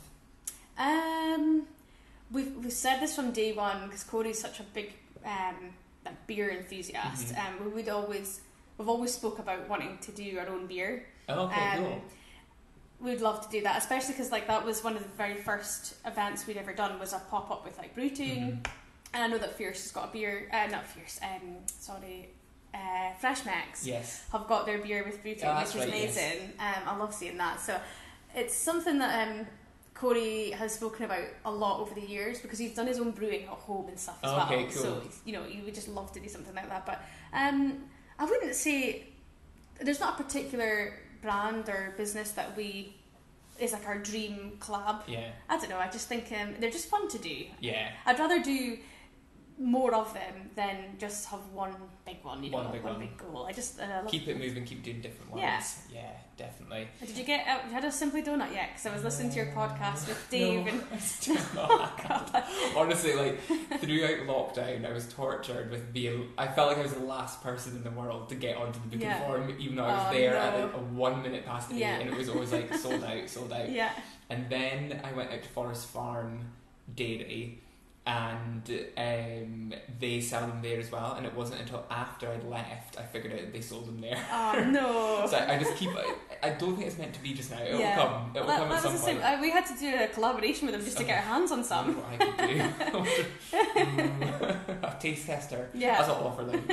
Um, 0.78 1.68
we've 2.32 2.56
we've 2.58 2.72
said 2.74 3.00
this 3.02 3.16
from 3.16 3.32
day 3.32 3.54
one 3.54 3.86
because 3.86 4.04
Corey's 4.04 4.40
such 4.40 4.60
a 4.60 4.64
big 4.64 4.94
um 5.26 5.74
like 6.06 6.28
beer 6.28 6.50
enthusiast. 6.50 7.34
Mhm. 7.34 7.40
Um, 7.60 7.66
we 7.66 7.72
would 7.72 7.90
always 7.90 8.42
we've 8.78 8.90
always 8.90 9.14
spoke 9.14 9.40
about 9.40 9.68
wanting 9.70 9.98
to 10.00 10.12
do 10.12 10.38
our 10.40 10.48
own 10.48 10.68
beer. 10.68 11.06
Oh, 11.30 11.46
okay, 11.46 11.78
um, 11.78 11.84
cool. 11.84 12.02
We'd 13.00 13.22
love 13.22 13.44
to 13.44 13.50
do 13.52 13.64
that, 13.64 13.78
especially 13.78 14.14
because 14.14 14.32
like 14.32 14.48
that 14.48 14.64
was 14.64 14.84
one 14.84 14.96
of 14.96 15.04
the 15.04 15.10
very 15.10 15.36
first 15.36 15.96
events 16.06 16.46
we'd 16.46 16.58
ever 16.58 16.74
done 16.74 17.00
was 17.00 17.14
a 17.14 17.20
pop 17.30 17.50
up 17.50 17.66
with 17.66 17.78
like 17.78 17.96
Brew 17.96 18.10
Toon, 18.10 18.28
Mhm. 18.28 18.66
and 19.14 19.24
I 19.24 19.28
know 19.28 19.40
that 19.40 19.56
Fierce 19.58 19.82
has 19.82 19.92
got 19.92 20.10
a 20.10 20.12
beer. 20.12 20.50
Uh, 20.54 20.68
not 20.68 20.86
Fierce. 20.86 21.20
Um, 21.24 21.58
sorry. 21.66 22.30
Uh, 22.74 23.14
Fresh 23.20 23.46
Max 23.46 23.86
Yes. 23.86 24.26
have 24.32 24.48
got 24.48 24.66
their 24.66 24.78
beer 24.80 25.04
with 25.04 25.22
Brew 25.22 25.36
Toon, 25.36 25.50
Oh, 25.50 25.60
which 25.60 25.70
is 25.70 25.76
right, 25.76 25.88
yes. 25.90 26.18
amazing. 26.18 26.54
Um, 26.60 26.84
I 26.88 26.96
love 26.98 27.14
seeing 27.14 27.38
that. 27.38 27.60
So 27.60 27.78
it's 28.34 28.56
something 28.56 28.98
that 29.00 29.28
um, 29.28 29.46
Corey 29.94 30.52
has 30.52 30.74
spoken 30.76 31.06
about 31.06 31.26
a 31.44 31.52
lot 31.52 31.82
over 31.82 31.94
the 31.94 32.02
years 32.06 32.40
because 32.40 32.58
he's 32.60 32.74
done 32.74 32.88
his 32.88 33.00
own 33.00 33.12
brewing 33.12 33.44
at 33.44 33.50
home 33.50 33.88
and 33.90 34.00
stuff 34.00 34.18
as 34.24 34.32
Okay, 34.46 34.64
well. 34.64 34.66
cool. 34.74 34.82
So 34.84 35.02
you 35.26 35.34
know, 35.34 35.46
you 35.46 35.64
would 35.64 35.76
just 35.76 35.90
love 35.90 36.12
to 36.14 36.20
do 36.22 36.30
something 36.30 36.56
like 36.56 36.70
that. 36.70 36.86
But 36.86 37.02
um, 37.34 37.84
I 38.18 38.26
wouldn't 38.26 38.56
say 38.56 39.08
there's 39.82 40.00
not 40.00 40.20
a 40.20 40.24
particular 40.24 40.94
brand 41.22 41.68
or 41.70 41.94
business 41.98 42.32
that 42.32 42.56
we 42.56 42.96
is 43.60 43.74
like 43.74 43.86
our 43.86 43.98
dream 44.00 44.54
collab. 44.60 45.02
Yeah. 45.08 45.28
I 45.50 45.58
don't 45.58 45.70
know. 45.70 45.78
I 45.78 45.88
just 45.90 46.08
think 46.08 46.32
um, 46.32 46.56
they're 46.60 46.72
just 46.72 46.88
fun 46.90 47.08
to 47.10 47.18
do. 47.20 47.46
Yeah. 47.60 47.90
I'd 48.06 48.18
rather 48.18 48.42
do 48.42 48.78
more 49.62 49.94
of 49.94 50.14
them 50.14 50.50
than 50.56 50.76
just 50.98 51.28
have 51.28 51.40
one 51.54 51.74
big 52.06 52.18
one. 52.24 52.44
You 52.44 52.50
know, 52.52 52.58
One 52.58 52.72
big 52.72 52.84
one. 52.84 53.00
big 53.00 53.18
goal. 53.18 53.46
I 53.46 53.52
just 53.54 53.80
uh, 53.80 54.02
Keep 54.08 54.28
it 54.28 54.38
moving. 54.40 54.66
Keep 54.66 54.84
doing 54.84 55.02
different 55.02 55.32
ones. 55.32 55.42
Yeah. 55.44 55.62
Yeah, 55.94 56.12
definitely. 56.38 56.88
Did 57.06 57.18
you 57.18 57.24
get? 57.24 57.48
Uh, 57.48 57.60
you 57.68 57.74
had 57.74 57.86
a 57.86 57.92
simply 57.92 58.24
donut 58.24 58.52
yet? 58.52 58.70
Because 58.72 58.86
I 58.88 58.94
was 58.94 59.04
listening 59.04 59.30
to 59.32 59.36
your 59.38 59.48
podcast 59.54 60.08
with 60.08 60.28
Dave 60.30 60.66
No, 60.66 60.72
and. 60.72 60.84
I 60.92 60.98
still 60.98 61.36
not. 61.54 62.44
Honestly, 62.76 63.14
like 63.14 63.40
throughout 63.80 64.28
lockdown, 64.28 64.86
I 64.90 64.92
was 64.92 65.08
tortured 65.14 65.70
with 65.70 65.94
being. 65.94 66.30
I 66.38 66.48
felt 66.48 66.70
like 66.70 66.78
I 66.80 66.84
was 66.84 66.94
the 66.94 67.06
last 67.06 67.44
person 67.44 67.76
in 67.76 67.84
the 67.84 67.92
world 67.92 68.30
to 68.30 68.36
get 68.36 68.58
onto 68.58 68.80
the 68.80 68.86
booking 68.88 69.02
Yeah. 69.02 69.26
form, 69.28 69.56
even 69.60 69.76
though 69.76 69.86
I 69.86 69.94
was 69.94 70.06
Oh, 70.10 70.14
there 70.18 70.36
at 70.36 70.54
a, 70.60 70.64
a 70.76 70.80
one 70.80 71.22
minute 71.22 71.46
past 71.46 71.72
eight, 71.72 71.78
Yeah. 71.80 72.00
and 72.00 72.10
it 72.10 72.16
was 72.18 72.30
always 72.30 72.52
like 72.52 72.74
sold 72.74 73.04
out, 73.12 73.30
sold 73.30 73.54
out. 73.54 73.70
Yeah. 73.70 73.92
And 74.30 74.50
then 74.50 75.02
I 75.04 75.12
went 75.14 75.32
out 75.32 75.44
to 75.44 75.50
Forest 75.50 75.88
Farm 75.90 76.40
Dairy, 76.96 77.61
and 78.06 78.64
um, 78.98 79.74
they 80.00 80.20
sell 80.22 80.42
them 80.48 80.60
there 80.62 80.80
as 80.80 80.92
well. 80.92 81.14
And 81.14 81.26
it 81.26 81.36
wasn't 81.36 81.62
until 81.62 81.86
after 81.92 82.28
I'd 82.30 82.44
left 82.44 82.98
I 83.00 83.04
figured 83.04 83.34
out 83.34 83.54
they 83.54 83.62
sold 83.62 83.88
them 83.88 84.02
there. 84.02 84.18
Oh 84.32 84.64
no! 84.72 85.26
so 85.30 85.38
I, 85.38 85.56
I 85.56 85.60
just 85.60 85.76
keep. 85.76 85.92
I, 85.92 86.14
I 86.44 86.50
don't 86.52 86.76
think 86.76 86.88
it's 86.88 86.98
meant 86.98 87.14
to 87.14 87.22
be 87.22 87.34
just 87.34 87.52
now. 87.52 87.60
It 87.62 87.80
Yeah. 87.80 87.98
will 87.98 88.04
come. 88.06 88.32
It 88.36 88.40
will 88.40 88.48
Well, 88.48 88.58
come 88.58 88.70
that, 88.70 88.76
at 88.78 88.82
that 88.84 88.84
some 88.84 88.94
the 88.94 89.00
point. 89.00 89.22
same. 89.24 89.38
Uh, 89.40 89.42
we 89.42 89.52
had 89.52 89.66
to 89.68 89.78
do 89.78 89.96
a 90.04 90.08
collaboration 90.08 90.66
with 90.66 90.76
them 90.76 90.84
just 90.84 90.98
to 90.98 91.04
get 91.04 91.18
our 91.18 91.34
hands 91.34 91.52
on 91.52 91.64
some. 91.64 91.96
what 91.96 92.06
I 92.10 92.18
could 92.18 92.38
do. 92.48 93.12
Mm. 93.52 94.84
a 94.84 94.98
taste 95.00 95.26
tester. 95.28 95.70
Yeah. 95.74 95.98
That's 95.98 96.10
I'll 96.10 96.28
offer 96.28 96.44
them. 96.44 96.64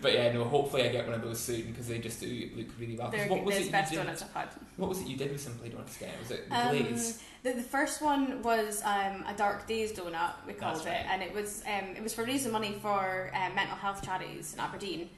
but 0.00 0.12
yeah, 0.12 0.32
no. 0.32 0.44
Hopefully, 0.44 0.84
I 0.84 0.88
get 0.92 1.06
one 1.06 1.14
of 1.14 1.22
those 1.22 1.40
soon 1.40 1.62
because 1.70 1.88
they 1.88 1.98
just 1.98 2.20
do 2.20 2.50
look 2.56 2.66
really 2.78 2.96
well. 2.96 3.10
They're 3.10 3.28
what 3.28 3.44
was 3.44 3.54
the 3.56 3.60
it 3.62 3.64
you 3.66 3.72
best 3.72 3.90
did? 3.92 3.96
donuts 3.98 4.22
I've 4.22 4.32
had. 4.32 4.48
What 4.76 4.88
was 4.88 5.00
it 5.00 5.06
you 5.08 5.16
did 5.16 5.32
with 5.32 5.40
Simply 5.40 5.68
Donuts 5.70 5.96
again? 5.96 6.10
Was 6.20 6.30
it 6.30 6.44
Um, 6.50 6.68
glaze? 6.70 7.22
the, 7.42 7.52
the 7.52 7.62
first 7.62 8.02
one 8.02 8.42
was 8.42 8.82
um, 8.84 9.24
a 9.26 9.34
dark 9.36 9.66
days 9.66 9.92
donut 9.92 10.32
we 10.46 10.52
called 10.54 10.76
That's 10.76 10.86
it, 10.86 10.90
right. 10.90 11.06
and 11.10 11.22
it 11.22 11.32
was 11.34 11.62
um, 11.66 11.96
it 11.96 12.02
was 12.02 12.14
for 12.14 12.24
raising 12.24 12.52
money 12.52 12.76
for 12.80 13.30
um, 13.34 13.54
mental 13.54 13.76
health 13.76 14.02
charities 14.04 14.54
in 14.54 14.60
Aberdeen. 14.60 15.10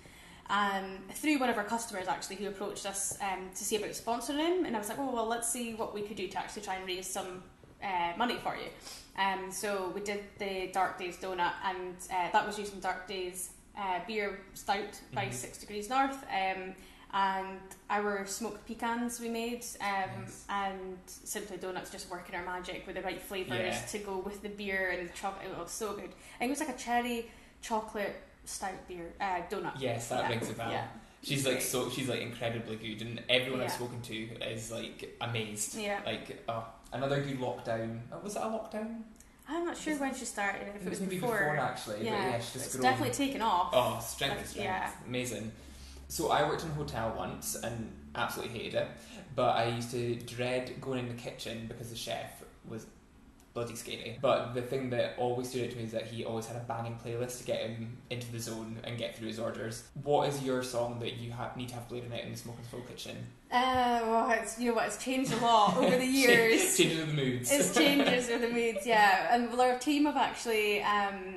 Um, 0.49 0.99
through 1.13 1.39
one 1.41 1.51
of 1.51 1.57
our 1.57 1.65
customers 1.65 2.07
actually 2.07 2.37
who 2.37 2.47
approached 2.47 2.87
us 2.87 3.19
um, 3.21 3.51
to 3.55 3.65
see 3.65 3.77
about 3.77 3.91
sponsoring 3.91 4.39
him, 4.39 4.65
and 4.65 4.77
I 4.77 4.79
was 4.79 4.89
like, 4.89 4.99
oh 4.99 5.13
well, 5.13 5.27
let's 5.27 5.51
see 5.51 5.75
what 5.75 5.93
we 5.93 6.03
could 6.03 6.17
do 6.17 6.29
to 6.29 6.39
actually 6.39 6.63
try 6.63 6.77
and 6.77 6.87
raise 6.87 7.07
some 7.09 7.43
uh, 7.83 8.13
money 8.17 8.37
for 8.43 8.55
you. 8.57 8.69
Um, 9.21 9.51
so 9.51 9.91
we 9.95 10.03
did 10.03 10.23
the 10.39 10.71
Dark 10.73 10.99
Days 10.99 11.17
donut, 11.17 11.53
and 11.65 11.97
uh, 12.13 12.31
that 12.33 12.47
was 12.47 12.59
using 12.59 12.79
Dark 12.81 13.09
Days 13.09 13.51
uh, 13.77 13.99
beer 14.07 14.39
stout 14.55 15.01
by 15.13 15.27
Mhm. 15.27 15.33
Six 15.33 15.59
Degrees 15.59 15.89
North. 15.91 16.17
Um, 16.33 16.75
and 17.17 17.59
our 17.89 18.27
smoked 18.27 18.67
pecans 18.67 19.21
we 19.21 19.29
made, 19.31 19.65
um, 19.81 20.23
Nice. 20.23 20.45
and 20.51 20.99
Simply 21.07 21.57
Donuts 21.57 21.91
just 21.91 22.11
working 22.11 22.35
our 22.35 22.45
magic 22.45 22.87
with 22.87 22.97
the 22.97 23.03
right 23.03 23.23
flavours 23.23 23.75
Yeah. 23.75 23.87
to 23.93 23.99
go 24.01 24.19
with 24.19 24.43
the 24.43 24.51
beer 24.51 24.91
and 24.91 25.09
the 25.09 25.13
chocolate. 25.15 25.47
It 25.51 25.59
was 25.59 25.71
so 25.71 25.95
good. 25.95 26.11
I 26.35 26.39
think 26.41 26.51
it 26.51 26.59
was 26.59 26.61
like 26.61 26.69
a 26.69 26.79
cherry 26.79 27.31
chocolate 27.63 28.17
stout 28.45 28.87
beer 28.87 29.13
uh, 29.21 29.41
donut. 29.51 29.73
Yes, 29.81 30.09
that 30.09 30.25
Yeah. 30.25 30.29
rings 30.29 30.51
a 30.51 30.53
bell. 30.53 30.71
Yeah. 30.71 30.87
She's 31.23 31.47
like 31.47 31.63
so. 31.63 31.89
She's 31.91 32.09
like 32.09 32.21
incredibly 32.21 32.77
good, 32.77 33.01
and 33.07 33.23
everyone 33.31 33.63
I've 33.63 33.73
spoken 33.73 34.01
to 34.03 34.15
is 34.53 34.71
like 34.71 35.17
amazed. 35.21 35.75
Yeah. 35.77 36.01
Like, 36.05 36.45
oh, 36.49 36.65
another 36.93 37.21
good 37.23 37.39
lockdown. 37.41 38.01
Oh, 38.13 38.19
was 38.23 38.37
it 38.37 38.43
a 38.43 38.47
lockdown? 38.47 39.03
I'm 39.49 39.65
not 39.65 39.77
sure 39.77 39.97
when 39.97 40.15
she 40.15 40.25
started. 40.27 40.69
If 40.77 40.87
it 40.87 40.91
was 40.91 41.01
maybe 41.01 41.17
before. 41.17 41.57
actually. 41.57 42.05
yeah, 42.05 42.11
but 42.11 42.31
yeah, 42.31 42.37
she's 42.41 42.53
just 42.53 42.67
it's 42.67 42.77
grown. 42.77 42.83
definitely 42.93 43.15
taken 43.15 43.43
off. 43.43 43.71
Oh, 43.73 43.99
strength 44.05 44.51
strength. 44.51 44.93
Amazing. 45.07 45.51
So 46.09 46.31
I 46.31 46.49
worked 46.49 46.63
in 46.63 46.71
a 46.71 46.75
hotel 46.75 47.15
once 47.17 47.57
and 47.57 47.93
absolutely 48.15 48.59
hated 48.59 48.75
it, 48.75 48.89
but 49.35 49.57
I 49.57 49.69
used 49.69 49.91
to 49.91 50.15
dread 50.17 50.81
going 50.81 51.09
in 51.09 51.17
the 51.17 51.21
kitchen 51.21 51.67
because 51.69 51.91
the 51.91 51.97
chef 51.97 52.43
was 52.69 52.87
bloody 53.57 53.75
scary. 53.75 54.19
But 54.21 54.53
the 54.55 54.61
thing 54.61 54.91
that 54.91 55.15
always 55.17 55.49
stood 55.49 55.65
out 55.65 55.71
to 55.71 55.77
me 55.79 55.85
is 55.85 55.93
that 55.93 56.07
he 56.07 56.25
always 56.27 56.47
had 56.47 56.57
a 56.59 56.61
banging 56.61 56.99
playlist 57.03 57.39
to 57.39 57.45
get 57.45 57.63
him 57.63 57.97
into 58.11 58.31
the 58.31 58.39
zone 58.39 58.79
and 58.85 58.99
get 58.99 59.17
through 59.17 59.29
his 59.29 59.39
orders. 59.41 59.83
What 60.03 60.29
is 60.29 60.43
your 60.43 60.63
song 60.63 60.99
that 61.01 61.15
you 61.17 61.33
ha- 61.33 61.53
need 61.57 61.71
to 61.71 61.75
have 61.77 61.89
played 61.89 62.05
in 62.05 62.13
it 62.13 62.23
in 62.25 62.33
the 62.33 62.37
Smoke 62.37 62.57
and 62.59 62.67
Soul 62.67 62.81
kitchen? 62.83 63.17
Uh, 63.51 64.01
well, 64.05 64.31
it's, 64.31 64.61
you 64.61 64.69
know 64.69 64.75
what? 64.77 64.87
It's 64.89 65.03
changed 65.03 65.33
a 65.33 65.37
lot 65.39 65.75
over 65.79 65.97
the 65.97 66.05
years. 66.23 66.77
Changes 66.77 67.01
of 67.01 67.07
the 67.09 67.15
moods. 67.15 67.51
It's 67.51 67.75
changes 67.75 68.29
with 68.29 68.43
the 68.43 68.49
moods, 68.53 68.87
yeah. 68.87 69.35
And 69.35 69.51
well, 69.51 69.63
our 69.63 69.79
team 69.79 70.05
have 70.05 70.17
actually, 70.19 70.85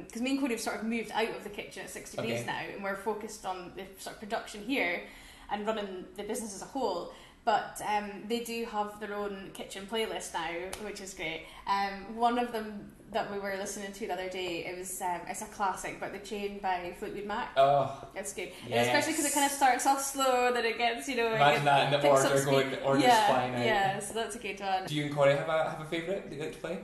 because 0.06 0.22
me 0.22 0.32
and 0.32 0.40
Corey 0.42 0.52
have 0.52 0.60
sort 0.60 0.76
of 0.78 0.84
moved 0.84 1.12
out 1.14 1.30
of 1.30 1.44
the 1.46 1.50
kitchen 1.50 1.84
at 1.84 1.90
60 1.90 2.18
Degrees 2.18 2.42
Okay. 2.42 2.46
now, 2.46 2.60
and 2.76 2.84
we're 2.84 2.98
focused 2.98 3.46
on 3.46 3.72
the 3.78 3.84
sort 3.98 4.16
of 4.16 4.20
production 4.20 4.62
here 4.64 5.04
and 5.52 5.66
running 5.66 6.04
the 6.18 6.24
business 6.24 6.54
as 6.54 6.62
a 6.64 6.66
whole. 6.66 7.14
But 7.46 7.82
um, 7.88 8.10
they 8.28 8.42
do 8.42 8.66
have 8.66 9.00
their 9.00 9.16
own 9.16 9.52
kitchen 9.54 9.88
playlist 9.92 10.34
now, 10.34 10.50
which 10.86 11.02
is 11.02 11.14
great. 11.14 11.46
Um, 11.66 12.16
one 12.16 12.38
of 12.38 12.52
them 12.52 12.92
that 13.12 13.32
we 13.32 13.40
were 13.40 13.56
listening 13.58 13.92
to 13.92 14.06
the 14.08 14.14
other 14.14 14.30
day, 14.30 14.66
it 14.68 14.78
was 14.78 15.02
um, 15.02 15.22
it's 15.28 15.42
a 15.42 15.46
classic, 15.46 16.00
but 16.00 16.12
the 16.14 16.20
Chain 16.20 16.60
by 16.62 16.94
Fleetwood 17.00 17.26
Mac. 17.26 17.50
oh, 17.58 18.08
It's 18.16 18.34
good, 18.34 18.50
Yes. 18.68 18.86
especially 18.86 19.14
because 19.14 19.26
it 19.26 19.34
kind 19.34 19.46
of 19.48 19.52
starts 19.52 19.88
off 19.88 20.04
slow, 20.04 20.54
then 20.54 20.64
it 20.64 20.78
gets 20.78 21.08
you 21.08 21.16
know. 21.16 21.34
imagine 21.34 21.64
gets- 21.64 21.66
that 21.66 21.94
in 21.94 22.02
the 22.02 22.08
order 22.08 22.46
going, 22.46 22.76
orders 22.84 23.04
yeah, 23.04 23.28
flying 23.28 23.56
out. 23.56 23.66
Yeah, 23.66 24.00
so 24.00 24.14
that's 24.14 24.36
a 24.36 24.40
good 24.40 24.60
one. 24.60 24.86
Do 24.86 24.94
you 24.96 25.06
and 25.06 25.16
Corey 25.16 25.36
have 25.36 25.50
a 25.50 25.70
have 25.72 25.82
a 25.82 25.86
favourite 25.86 26.30
that 26.30 26.36
you 26.36 26.42
like 26.44 26.54
to 26.54 26.60
play? 26.60 26.80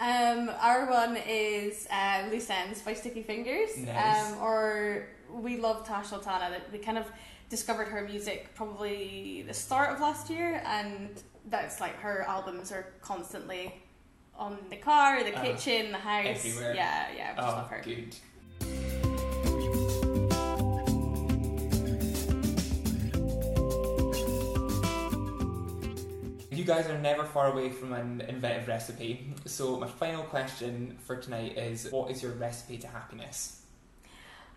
Um, 0.00 0.50
our 0.60 0.90
one 0.90 1.16
is 1.28 1.86
uh, 1.92 2.24
Loose 2.30 2.48
Ends 2.50 2.80
by 2.82 2.94
Sticky 2.94 3.22
Fingers. 3.22 3.76
Nice. 3.76 4.32
Um, 4.32 4.38
or 4.42 5.06
we 5.30 5.58
love 5.58 5.86
Tash 5.86 6.08
Sultana. 6.08 6.50
That 6.50 6.72
we 6.72 6.78
kind 6.78 6.98
of 6.98 7.06
discovered 7.50 7.88
her 7.88 8.02
music 8.08 8.54
probably 8.54 9.42
the 9.46 9.52
start 9.52 9.92
of 9.92 10.00
last 10.00 10.30
year, 10.30 10.62
and 10.64 11.10
that's 11.50 11.80
like 11.80 11.96
her 11.96 12.22
albums 12.22 12.72
are 12.72 12.86
constantly 13.02 13.74
on 14.36 14.56
the 14.70 14.76
car, 14.76 15.22
the 15.22 15.34
Uh, 15.36 15.42
kitchen, 15.42 15.92
the 15.92 15.98
house. 15.98 16.24
everywhere. 16.26 16.74
Yeah, 16.74 17.08
yeah, 17.14 17.30
we 17.32 17.36
just 17.36 17.48
Oh, 17.48 17.56
love 17.58 17.70
her. 17.70 17.82
good. 17.84 18.14
You 26.50 26.64
guys 26.66 26.86
are 26.88 26.98
never 26.98 27.24
far 27.24 27.52
away 27.52 27.70
from 27.70 27.92
an 27.92 28.20
inventive 28.22 28.68
recipe. 28.68 29.32
So 29.46 29.78
my 29.78 29.86
final 29.86 30.24
question 30.24 30.98
for 31.06 31.16
tonight 31.16 31.56
is: 31.56 31.88
What 31.90 32.10
is 32.10 32.22
your 32.22 32.32
recipe 32.32 32.76
to 32.78 32.88
happiness? 32.88 33.59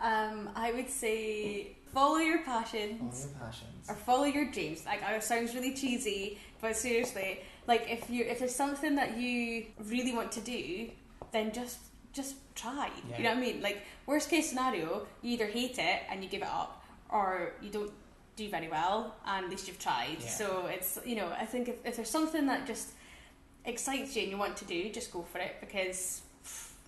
Um, 0.03 0.49
I 0.55 0.71
would 0.73 0.89
say 0.89 1.77
follow 1.93 2.17
your 2.17 2.43
passions. 2.43 3.25
All 3.25 3.31
your 3.31 3.39
passions. 3.39 3.89
or 3.89 3.95
follow 3.95 4.25
your 4.25 4.51
dreams. 4.51 4.85
Like 4.85 5.01
it 5.01 5.23
sounds 5.23 5.55
really 5.55 5.73
cheesy, 5.73 6.37
but 6.61 6.75
seriously, 6.75 7.39
like 7.67 7.87
if 7.89 8.09
you 8.09 8.25
if 8.25 8.39
there's 8.39 8.53
something 8.55 8.95
that 8.95 9.17
you 9.17 9.65
really 9.85 10.13
want 10.13 10.31
to 10.33 10.41
do, 10.41 10.89
then 11.31 11.53
just 11.53 11.79
just 12.11 12.35
try. 12.53 12.89
Yeah. 13.09 13.17
You 13.17 13.23
know 13.23 13.29
what 13.29 13.37
I 13.37 13.41
mean? 13.41 13.61
Like 13.61 13.77
worst 14.05 14.29
case 14.29 14.49
scenario, 14.49 15.07
you 15.21 15.31
either 15.35 15.47
hate 15.47 15.77
it 15.79 15.99
and 16.09 16.21
you 16.23 16.29
give 16.29 16.41
it 16.41 16.49
up, 16.49 16.83
or 17.09 17.53
you 17.61 17.69
don't 17.71 17.91
do 18.35 18.49
very 18.49 18.67
well, 18.67 19.15
and 19.25 19.45
at 19.45 19.49
least 19.49 19.67
you've 19.67 19.79
tried. 19.79 20.17
Yeah. 20.19 20.27
So 20.27 20.65
it's 20.67 20.99
you 21.05 21.15
know 21.15 21.29
I 21.39 21.45
think 21.45 21.69
if, 21.69 21.75
if 21.85 21.95
there's 21.95 22.09
something 22.09 22.45
that 22.47 22.67
just 22.67 22.89
excites 23.65 24.15
you 24.17 24.23
and 24.23 24.31
you 24.31 24.37
want 24.37 24.57
to 24.57 24.65
do, 24.65 24.91
just 24.91 25.13
go 25.13 25.21
for 25.21 25.37
it 25.39 25.55
because 25.61 26.21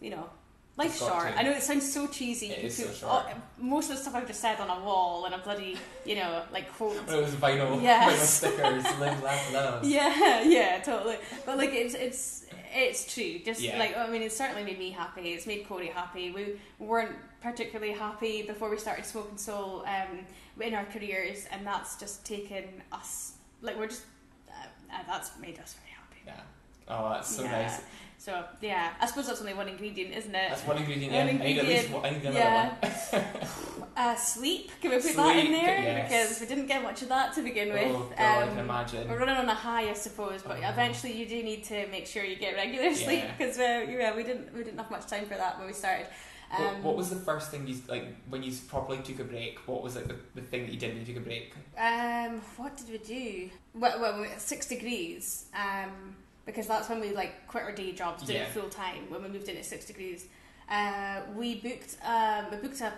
you 0.02 0.10
know. 0.10 0.30
Life's 0.78 1.00
got 1.00 1.10
short. 1.22 1.34
to. 1.34 1.40
I 1.40 1.44
know 1.44 1.52
it 1.52 1.64
sounds 1.64 1.92
so 1.92 2.06
cheesy. 2.08 2.48
It 2.48 2.60
You 2.62 2.68
is 2.68 2.76
so 2.78 2.86
put 2.88 2.96
short. 2.96 3.12
all- 3.12 3.30
most 3.58 3.90
of 3.90 3.96
the 3.96 4.02
stuff 4.02 4.16
I've 4.16 4.28
just 4.28 4.42
said 4.42 4.60
on 4.60 4.70
a 4.70 4.84
wall 4.84 5.26
and 5.26 5.34
a 5.34 5.38
bloody, 5.38 5.78
you 6.06 6.16
know, 6.16 6.44
like 6.52 6.70
quote 6.74 6.98
it 6.98 7.08
was 7.22 7.32
vinyl, 7.36 7.82
Yes. 7.82 8.12
vinyl 8.12 8.26
stickers, 8.52 8.84
live, 9.00 9.24
laugh, 9.24 9.54
love. 9.54 9.84
yeah, 9.98 10.42
yeah, 10.42 10.80
totally. 10.82 11.16
But 11.46 11.58
like 11.58 11.70
it's 11.72 11.94
it's 11.96 12.46
it's 12.74 13.14
true. 13.14 13.40
Just 13.40 13.62
Yeah. 13.62 13.80
like 13.80 13.96
I 13.96 14.08
mean, 14.10 14.22
it 14.22 14.34
certainly 14.34 14.64
made 14.66 14.78
me 14.78 14.90
happy. 14.92 15.30
It's 15.34 15.48
made 15.48 15.66
Corey 15.68 15.88
happy. 15.88 16.32
We 16.32 16.60
weren't 16.78 17.16
particularly 17.42 17.94
happy 17.94 18.42
before 18.42 18.70
we 18.70 18.78
started 18.78 19.06
Smoke 19.06 19.30
and 19.30 19.40
Soul 19.40 19.86
um, 19.88 20.26
in 20.60 20.74
our 20.74 20.84
careers, 20.86 21.46
and 21.52 21.66
that's 21.66 21.96
just 21.98 22.26
taken 22.26 22.66
us 22.92 23.34
like 23.62 23.78
we're 23.78 23.88
just 23.88 24.04
uh, 24.50 24.94
uh, 24.94 24.98
that's 25.08 25.32
made 25.40 25.58
us 25.58 25.76
very 25.76 25.92
happy. 25.96 26.22
Yeah. 26.28 26.94
Oh, 26.94 27.10
that's 27.12 27.34
so 27.34 27.44
Yeah. 27.44 27.62
nice. 27.62 27.82
So 28.26 28.44
yeah, 28.60 28.94
I 29.00 29.06
suppose 29.06 29.28
that's 29.28 29.40
only 29.40 29.54
one 29.54 29.68
ingredient, 29.68 30.16
isn't 30.16 30.34
it? 30.34 30.50
That's 30.50 30.64
one 30.66 30.78
ingredient. 30.78 31.14
One 31.14 31.28
yeah. 31.28 31.32
I 31.44 31.46
need 31.48 31.58
at 31.60 31.66
least 31.68 31.86
ingredient. 31.86 31.94
one. 31.94 32.06
I 32.06 32.10
need 32.10 32.22
another 32.22 32.40
Yeah. 32.40 32.74
one. 33.14 33.26
Uh, 33.98 34.14
sleep. 34.14 34.70
Can 34.82 34.92
we 34.92 34.98
put 35.00 35.16
that 35.16 35.38
in 35.38 35.54
there? 35.54 35.80
yes. 35.80 36.10
Because 36.12 36.42
we 36.42 36.48
didn't 36.48 36.68
get 36.68 36.84
much 36.84 37.02
of 37.02 37.08
that 37.08 37.34
to 37.34 37.42
begin 37.42 37.72
with. 37.72 37.96
oh 37.96 38.12
god, 38.18 38.20
I 38.20 38.42
Um, 38.42 38.50
can 38.50 38.60
imagine. 38.60 39.08
We're 39.08 39.20
running 39.20 39.38
on 39.38 39.48
a 39.48 39.54
high, 39.54 39.90
I 39.90 39.94
suppose, 39.94 40.42
but 40.42 40.58
Oh. 40.62 40.68
eventually 40.70 41.14
you 41.14 41.26
do 41.26 41.42
need 41.42 41.64
to 41.66 41.88
make 41.88 42.06
sure 42.06 42.22
you 42.26 42.36
get 42.36 42.56
regular 42.56 42.94
sleep 42.94 43.24
Yeah. 43.24 43.32
because 43.38 43.58
uh, 43.58 43.86
yeah, 43.90 44.14
we 44.14 44.24
didn't 44.24 44.54
we 44.54 44.64
didn't 44.66 44.80
have 44.80 44.92
much 44.92 45.08
time 45.08 45.26
for 45.28 45.36
that 45.36 45.58
when 45.58 45.68
we 45.68 45.74
started. 45.74 46.08
Um, 46.52 46.64
what, 46.66 46.84
what 46.84 46.96
was 46.98 47.10
the 47.10 47.16
first 47.30 47.52
thing 47.52 47.68
you 47.68 47.78
like 47.88 48.06
when 48.28 48.44
you 48.44 48.52
properly 48.68 48.98
took 48.98 49.20
a 49.20 49.24
break? 49.24 49.60
What 49.66 49.82
was 49.82 49.96
like 49.96 50.08
the, 50.10 50.18
the 50.36 50.42
thing 50.42 50.64
that 50.66 50.74
you 50.74 50.80
did 50.80 50.90
when 50.90 51.00
you 51.06 51.06
took 51.14 51.22
a 51.24 51.26
break? 51.30 51.54
um, 51.78 52.42
what 52.58 52.76
did 52.76 52.90
we 52.90 52.98
do? 52.98 53.50
Well, 53.76 54.02
well 54.02 54.14
we 54.16 54.20
were 54.22 54.34
at 54.34 54.42
six 54.42 54.66
degrees, 54.68 55.46
um, 55.56 56.18
because 56.46 56.68
that's 56.68 56.90
when 56.90 57.00
we 57.00 57.12
like 57.12 57.48
quit 57.48 57.64
our 57.64 57.72
day 57.72 57.92
jobs, 57.92 58.24
did 58.24 58.36
Yeah. 58.36 58.44
it 58.44 58.50
full 58.50 58.70
time 58.70 59.10
when 59.10 59.24
we 59.24 59.30
moved 59.30 59.50
in 59.50 59.58
at 59.58 59.66
six 59.66 59.86
degrees. 59.86 60.26
Uh, 60.70 61.22
we 61.36 61.56
booked 61.56 61.98
um, 62.06 62.46
we 62.52 62.58
booked 62.58 62.82
a 62.82 62.94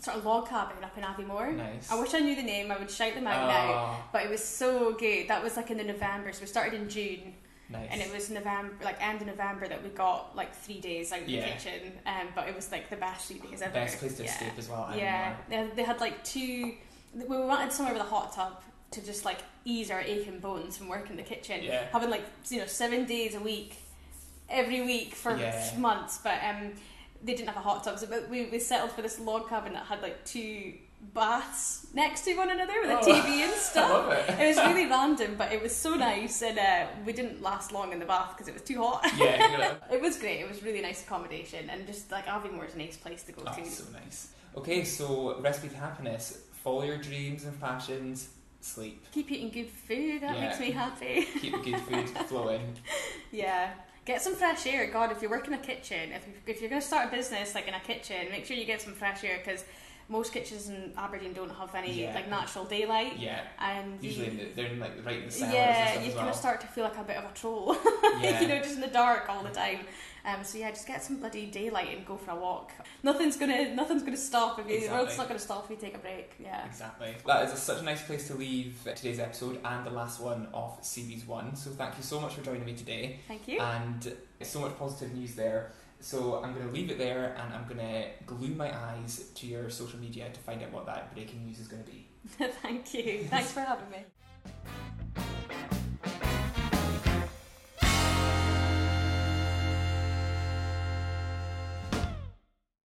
sort 0.00 0.16
of 0.16 0.24
log 0.24 0.48
cabin 0.48 0.82
up 0.82 0.96
in 0.96 1.04
Aviemore. 1.04 1.54
Nice. 1.54 1.90
I 1.90 2.00
wish 2.00 2.14
I 2.14 2.20
knew 2.20 2.34
the 2.34 2.42
name. 2.42 2.70
I 2.70 2.78
would 2.78 2.90
shout 2.90 3.14
them 3.14 3.26
out 3.26 3.48
now. 3.48 3.72
Oh, 3.74 4.04
But 4.12 4.24
it 4.24 4.30
was 4.30 4.42
so 4.42 4.94
good. 4.94 5.28
That 5.28 5.42
was 5.42 5.56
like 5.56 5.70
in 5.70 5.76
the 5.78 5.84
November, 5.84 6.32
so 6.32 6.40
we 6.40 6.46
started 6.46 6.74
in 6.74 6.88
June. 6.88 7.34
nice. 7.68 7.88
and 7.90 8.00
it 8.00 8.12
was 8.12 8.30
November, 8.30 8.74
like 8.82 8.96
end 9.06 9.20
of 9.20 9.26
November, 9.26 9.68
that 9.68 9.82
we 9.82 9.90
got 9.90 10.34
like 10.34 10.54
three 10.54 10.80
days 10.80 11.12
out 11.12 11.20
in 11.20 11.28
Yeah. 11.28 11.40
the 11.46 11.52
kitchen. 11.52 11.92
Um, 12.06 12.28
but 12.34 12.48
it 12.48 12.54
was 12.56 12.72
like 12.72 12.88
the 12.88 12.96
best 12.96 13.28
three 13.28 13.38
days 13.40 13.60
ever. 13.62 13.72
best 13.74 13.98
place 13.98 14.16
to 14.16 14.24
yeah. 14.24 14.30
escape 14.30 14.52
as 14.58 14.68
well. 14.68 14.90
Yeah, 14.96 15.36
they, 15.50 15.68
they 15.76 15.82
had 15.82 16.00
like 16.00 16.24
two. 16.24 16.74
We 17.14 17.24
wanted 17.36 17.70
somewhere 17.72 17.94
with 17.94 18.02
a 18.02 18.06
hot 18.06 18.32
tub 18.34 18.62
to 18.92 19.00
just 19.04 19.24
like 19.24 19.38
ease 19.64 19.90
our 19.90 20.00
aching 20.00 20.40
bones 20.40 20.76
from 20.76 20.88
working 20.88 21.12
in 21.12 21.16
the 21.16 21.22
kitchen. 21.22 21.62
Yeah. 21.62 21.84
Having 21.92 22.10
like 22.10 22.24
you 22.48 22.58
know 22.58 22.66
seven 22.66 23.04
days 23.04 23.34
a 23.34 23.40
week, 23.40 23.76
every 24.48 24.80
week 24.82 25.14
for 25.14 25.36
Yeah. 25.36 25.70
months. 25.78 26.18
But 26.22 26.38
um, 26.42 26.72
they 27.22 27.34
didn't 27.34 27.48
have 27.48 27.56
a 27.56 27.60
hot 27.60 27.84
tub, 27.84 27.98
so 27.98 28.06
but 28.06 28.28
we, 28.28 28.46
we 28.46 28.58
settled 28.58 28.92
for 28.92 29.02
this 29.02 29.18
log 29.20 29.48
cabin 29.48 29.74
that 29.74 29.84
had 29.86 30.00
like 30.02 30.24
two 30.24 30.74
baths 31.14 31.86
next 31.94 32.22
to 32.26 32.34
one 32.36 32.50
another 32.50 32.74
with 32.82 32.90
a 32.90 32.98
Oh. 32.98 33.02
TV 33.02 33.26
and 33.42 33.52
I 33.52 33.56
stuff. 33.56 33.90
love 33.90 34.12
it. 34.12 34.38
It 34.40 34.46
was 34.48 34.56
really 34.66 34.86
random, 34.86 35.34
but 35.36 35.52
it 35.52 35.62
was 35.62 35.74
so 35.74 35.94
nice, 35.94 36.42
and 36.42 36.58
uh, 36.58 36.86
we 37.06 37.12
didn't 37.12 37.42
last 37.42 37.72
long 37.72 37.92
in 37.92 37.98
the 37.98 38.04
bath 38.06 38.30
because 38.30 38.48
it 38.48 38.54
was 38.54 38.62
too 38.62 38.78
hot. 38.82 39.04
Yeah, 39.16 39.76
It 39.92 40.00
was 40.00 40.18
great. 40.18 40.40
It 40.40 40.48
was 40.48 40.62
really 40.62 40.80
nice 40.82 41.02
accommodation, 41.02 41.70
and 41.70 41.86
just 41.86 42.10
like 42.10 42.26
Aviemore 42.26 42.66
is 42.68 42.74
a 42.74 42.78
nice 42.78 42.96
place 42.96 43.22
to 43.24 43.32
go 43.32 43.42
oh, 43.46 43.54
to. 43.54 43.64
so 43.70 43.84
nice. 43.92 44.28
Okay, 44.56 44.84
so 44.84 45.40
recipe 45.40 45.68
to 45.68 45.76
happiness: 45.76 46.38
follow 46.64 46.82
your 46.84 46.98
dreams 46.98 47.44
and 47.44 47.58
passions, 47.60 48.28
sleep, 48.60 49.04
Keep 49.12 49.30
eating 49.30 49.50
good 49.50 49.68
food. 49.70 50.22
That 50.22 50.36
Yeah. 50.36 50.46
makes 50.48 50.60
me 50.60 50.70
happy. 50.70 51.26
keep 51.40 51.62
good 51.64 51.80
food 51.80 52.08
flowing. 52.28 52.76
yeah. 53.32 53.70
Get 54.06 54.22
some 54.22 54.34
fresh 54.34 54.66
air. 54.66 54.90
God, 54.90 55.12
if 55.12 55.22
you 55.22 55.28
work 55.28 55.46
in 55.46 55.52
a 55.54 55.58
kitchen, 55.58 56.12
if, 56.12 56.26
if 56.46 56.60
you're 56.60 56.70
going 56.70 56.80
to 56.80 56.86
start 56.86 57.08
a 57.08 57.10
business 57.10 57.54
like 57.54 57.68
in 57.68 57.74
a 57.74 57.80
kitchen, 57.80 58.28
make 58.30 58.44
sure 58.46 58.56
you 58.56 58.64
get 58.64 58.80
some 58.80 58.94
fresh 58.94 59.22
air 59.24 59.38
because 59.44 59.64
most 60.08 60.32
kitchens 60.32 60.68
in 60.68 60.92
Aberdeen 60.96 61.32
don't 61.32 61.50
have 61.50 61.72
any 61.74 62.02
Yeah. 62.02 62.14
like 62.14 62.28
natural 62.28 62.64
daylight. 62.64 63.18
Yeah, 63.18 63.42
And 63.60 64.02
usually 64.02 64.26
you, 64.26 64.30
in 64.32 64.38
the, 64.38 64.44
they're 64.56 64.66
in 64.72 64.80
like 64.80 65.04
right 65.04 65.18
in 65.18 65.26
the 65.26 65.30
cellars 65.30 65.54
yeah, 65.54 65.94
you 66.00 66.06
kind 66.06 66.16
well. 66.16 66.28
of 66.30 66.34
start 66.34 66.60
to 66.62 66.66
feel 66.66 66.84
like 66.84 66.96
a 66.98 67.04
bit 67.04 67.16
of 67.18 67.30
a 67.30 67.34
troll. 67.34 67.76
yeah. 68.20 68.40
you 68.40 68.48
know, 68.48 68.58
just 68.58 68.74
in 68.74 68.80
the 68.80 68.88
dark 68.88 69.28
all 69.28 69.42
the 69.44 69.50
time. 69.50 69.80
Um, 70.24 70.44
so 70.44 70.58
yeah, 70.58 70.70
just 70.70 70.86
get 70.86 71.02
some 71.02 71.18
bloody 71.18 71.46
daylight 71.46 71.96
and 71.96 72.06
go 72.06 72.16
for 72.16 72.32
a 72.32 72.36
walk. 72.36 72.72
Nothing's 73.02 73.36
gonna, 73.36 73.74
nothing's 73.74 74.02
gonna 74.02 74.16
stop 74.16 74.58
if 74.58 74.68
you. 74.68 74.88
The 74.88 74.94
world's 74.94 75.16
not 75.16 75.28
gonna 75.28 75.38
stop 75.38 75.64
if 75.64 75.70
you 75.70 75.76
take 75.76 75.94
a 75.94 75.98
break. 75.98 76.32
Yeah. 76.38 76.66
Exactly. 76.66 77.14
That 77.26 77.46
is 77.46 77.54
a, 77.54 77.56
such 77.56 77.80
a 77.80 77.82
nice 77.82 78.02
place 78.02 78.26
to 78.28 78.34
leave 78.34 78.80
today's 78.84 79.18
episode 79.18 79.60
and 79.64 79.86
the 79.86 79.90
last 79.90 80.20
one 80.20 80.48
of 80.52 80.78
series 80.82 81.26
one. 81.26 81.56
So 81.56 81.70
thank 81.70 81.96
you 81.96 82.02
so 82.02 82.20
much 82.20 82.34
for 82.34 82.42
joining 82.42 82.64
me 82.64 82.74
today. 82.74 83.20
Thank 83.28 83.48
you. 83.48 83.60
And 83.60 84.12
so 84.42 84.60
much 84.60 84.78
positive 84.78 85.14
news 85.14 85.34
there. 85.34 85.72
So 86.00 86.42
I'm 86.42 86.54
going 86.54 86.66
to 86.66 86.72
leave 86.72 86.90
it 86.90 86.98
there 86.98 87.36
and 87.38 87.52
I'm 87.52 87.64
going 87.64 87.78
to 87.78 88.08
glue 88.24 88.54
my 88.54 88.74
eyes 88.74 89.30
to 89.34 89.46
your 89.46 89.68
social 89.68 89.98
media 89.98 90.30
to 90.32 90.40
find 90.40 90.62
out 90.62 90.72
what 90.72 90.86
that 90.86 91.14
breaking 91.14 91.44
news 91.44 91.58
is 91.58 91.68
going 91.68 91.84
to 91.84 91.90
be. 91.90 92.08
Thank 92.62 92.94
you. 92.94 93.24
Thanks 93.24 93.52
for 93.52 93.60
having 93.60 93.90
me. 93.90 93.98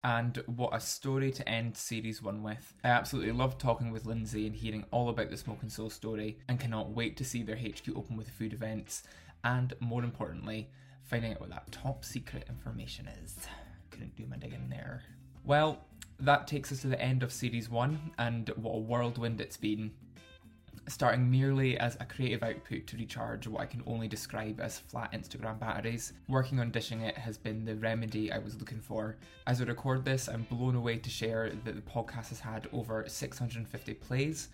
And 0.05 0.37
what 0.45 0.75
a 0.75 0.79
story 0.79 1.31
to 1.31 1.49
end 1.49 1.75
series 1.75 2.21
one 2.21 2.43
with. 2.43 2.75
I 2.83 2.89
absolutely 2.89 3.31
loved 3.31 3.59
talking 3.59 3.89
with 3.89 4.05
Lindsay 4.05 4.45
and 4.45 4.55
hearing 4.55 4.85
all 4.91 5.09
about 5.09 5.31
the 5.31 5.35
Smoke 5.37 5.63
and 5.63 5.71
Soul 5.71 5.89
story, 5.89 6.37
and 6.47 6.59
cannot 6.59 6.91
wait 6.91 7.17
to 7.17 7.25
see 7.25 7.41
their 7.41 7.55
HQ 7.55 7.89
open 7.95 8.15
with 8.15 8.29
food 8.29 8.53
events, 8.53 9.01
and 9.43 9.73
more 9.79 10.03
importantly, 10.03 10.69
finding 11.01 11.33
out 11.33 11.41
what 11.41 11.49
that 11.49 11.71
top 11.71 12.05
secret 12.05 12.45
information 12.47 13.09
is. 13.23 13.47
Couldn't 13.89 14.15
do 14.15 14.27
my 14.27 14.37
digging 14.37 14.69
there. 14.69 15.01
Well, 15.43 15.79
that 16.19 16.45
takes 16.45 16.71
us 16.71 16.81
to 16.81 16.87
the 16.87 17.01
end 17.01 17.23
of 17.23 17.33
series 17.33 17.67
one, 17.67 18.11
and 18.19 18.49
what 18.57 18.75
a 18.75 18.79
whirlwind 18.79 19.41
it's 19.41 19.57
been. 19.57 19.89
Starting 20.87 21.31
merely 21.31 21.79
as 21.79 21.97
a 21.99 22.05
creative 22.05 22.43
output 22.43 22.85
to 22.85 22.95
recharge 22.95 23.47
what 23.47 23.61
I 23.61 23.65
can 23.65 23.81
only 23.87 24.07
describe 24.07 24.59
as 24.59 24.77
flat 24.77 25.11
Instagram 25.13 25.59
batteries, 25.59 26.13
working 26.27 26.59
on 26.59 26.69
dishing 26.69 27.01
it 27.01 27.17
has 27.17 27.39
been 27.39 27.65
the 27.65 27.75
remedy 27.75 28.31
I 28.31 28.37
was 28.37 28.59
looking 28.59 28.79
for. 28.79 29.15
As 29.47 29.59
I 29.59 29.65
record 29.65 30.05
this, 30.05 30.29
I'm 30.29 30.43
blown 30.43 30.75
away 30.75 30.97
to 30.97 31.09
share 31.09 31.51
that 31.63 31.75
the 31.75 31.81
podcast 31.81 32.29
has 32.29 32.39
had 32.39 32.67
over 32.71 33.03
650 33.07 33.93
plays, 33.95 34.49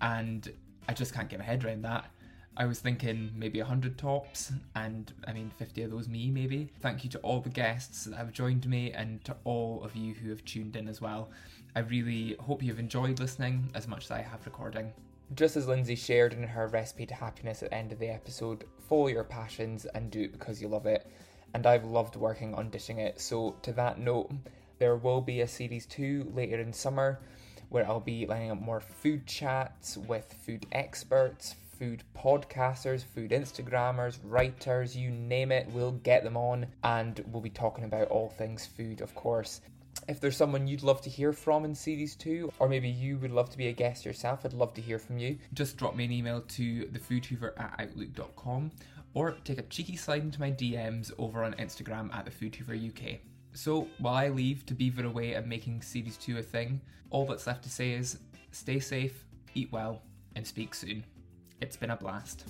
and 0.00 0.52
I 0.88 0.92
just 0.92 1.12
can't 1.12 1.28
get 1.28 1.40
my 1.40 1.44
head 1.44 1.64
around 1.64 1.82
that. 1.82 2.10
I 2.56 2.64
was 2.64 2.78
thinking 2.78 3.32
maybe 3.34 3.58
100 3.58 3.98
tops, 3.98 4.52
and 4.76 5.12
I 5.26 5.32
mean 5.32 5.50
50 5.58 5.82
of 5.82 5.90
those 5.90 6.06
me, 6.06 6.30
maybe. 6.30 6.70
Thank 6.80 7.02
you 7.02 7.10
to 7.10 7.18
all 7.18 7.40
the 7.40 7.50
guests 7.50 8.04
that 8.04 8.16
have 8.16 8.32
joined 8.32 8.66
me 8.68 8.92
and 8.92 9.22
to 9.24 9.36
all 9.42 9.82
of 9.82 9.96
you 9.96 10.14
who 10.14 10.30
have 10.30 10.44
tuned 10.44 10.76
in 10.76 10.88
as 10.88 11.00
well. 11.00 11.28
I 11.74 11.80
really 11.80 12.36
hope 12.38 12.62
you've 12.62 12.78
enjoyed 12.78 13.18
listening 13.18 13.68
as 13.74 13.88
much 13.88 14.04
as 14.04 14.10
I 14.12 14.22
have 14.22 14.46
recording. 14.46 14.92
Just 15.34 15.56
as 15.56 15.66
Lindsay 15.66 15.96
shared 15.96 16.32
in 16.32 16.44
her 16.44 16.68
recipe 16.68 17.04
to 17.06 17.14
happiness 17.14 17.62
at 17.62 17.70
the 17.70 17.76
end 17.76 17.90
of 17.90 17.98
the 17.98 18.08
episode, 18.08 18.64
follow 18.88 19.08
your 19.08 19.24
passions 19.24 19.84
and 19.86 20.10
do 20.10 20.22
it 20.22 20.32
because 20.32 20.62
you 20.62 20.68
love 20.68 20.86
it. 20.86 21.10
And 21.52 21.66
I've 21.66 21.84
loved 21.84 22.14
working 22.14 22.54
on 22.54 22.70
dishing 22.70 22.98
it. 22.98 23.20
So, 23.20 23.56
to 23.62 23.72
that 23.72 23.98
note, 23.98 24.30
there 24.78 24.94
will 24.94 25.20
be 25.20 25.40
a 25.40 25.48
series 25.48 25.84
two 25.84 26.30
later 26.32 26.60
in 26.60 26.72
summer 26.72 27.18
where 27.70 27.86
I'll 27.86 27.98
be 27.98 28.26
lining 28.26 28.52
up 28.52 28.60
more 28.60 28.80
food 28.80 29.26
chats 29.26 29.96
with 29.96 30.32
food 30.44 30.64
experts, 30.70 31.56
food 31.76 32.04
podcasters, 32.16 33.04
food 33.04 33.32
Instagrammers, 33.32 34.18
writers, 34.22 34.96
you 34.96 35.10
name 35.10 35.50
it, 35.50 35.66
we'll 35.72 35.92
get 35.92 36.22
them 36.22 36.36
on 36.36 36.66
and 36.84 37.22
we'll 37.32 37.42
be 37.42 37.50
talking 37.50 37.84
about 37.84 38.08
all 38.08 38.28
things 38.28 38.64
food, 38.64 39.00
of 39.00 39.14
course. 39.14 39.60
If 40.08 40.20
there's 40.20 40.36
someone 40.36 40.66
you'd 40.66 40.82
love 40.82 41.00
to 41.02 41.10
hear 41.10 41.32
from 41.32 41.64
in 41.64 41.74
series 41.74 42.14
two, 42.14 42.52
or 42.58 42.68
maybe 42.68 42.88
you 42.88 43.18
would 43.18 43.32
love 43.32 43.50
to 43.50 43.58
be 43.58 43.68
a 43.68 43.72
guest 43.72 44.04
yourself, 44.04 44.44
I'd 44.44 44.52
love 44.52 44.74
to 44.74 44.80
hear 44.80 44.98
from 44.98 45.18
you. 45.18 45.38
Just 45.52 45.76
drop 45.76 45.96
me 45.96 46.04
an 46.04 46.12
email 46.12 46.42
to 46.42 46.86
thefoodhoover 46.86 47.58
at 47.58 47.74
outlook.com 47.78 48.70
or 49.14 49.32
take 49.44 49.58
a 49.58 49.62
cheeky 49.62 49.96
slide 49.96 50.22
into 50.22 50.40
my 50.40 50.50
DMs 50.50 51.10
over 51.18 51.42
on 51.42 51.54
Instagram 51.54 52.14
at 52.14 52.26
thefoodhoover 52.26 52.76
UK. 52.88 53.20
So 53.54 53.88
while 53.98 54.14
I 54.14 54.28
leave 54.28 54.66
to 54.66 54.74
beaver 54.74 55.04
away 55.04 55.34
at 55.34 55.48
making 55.48 55.82
series 55.82 56.16
two 56.16 56.38
a 56.38 56.42
thing, 56.42 56.80
all 57.10 57.24
that's 57.24 57.46
left 57.46 57.64
to 57.64 57.70
say 57.70 57.92
is 57.92 58.18
stay 58.52 58.78
safe, 58.78 59.24
eat 59.54 59.72
well, 59.72 60.02
and 60.34 60.46
speak 60.46 60.74
soon. 60.74 61.04
It's 61.60 61.76
been 61.76 61.90
a 61.90 61.96
blast. 61.96 62.44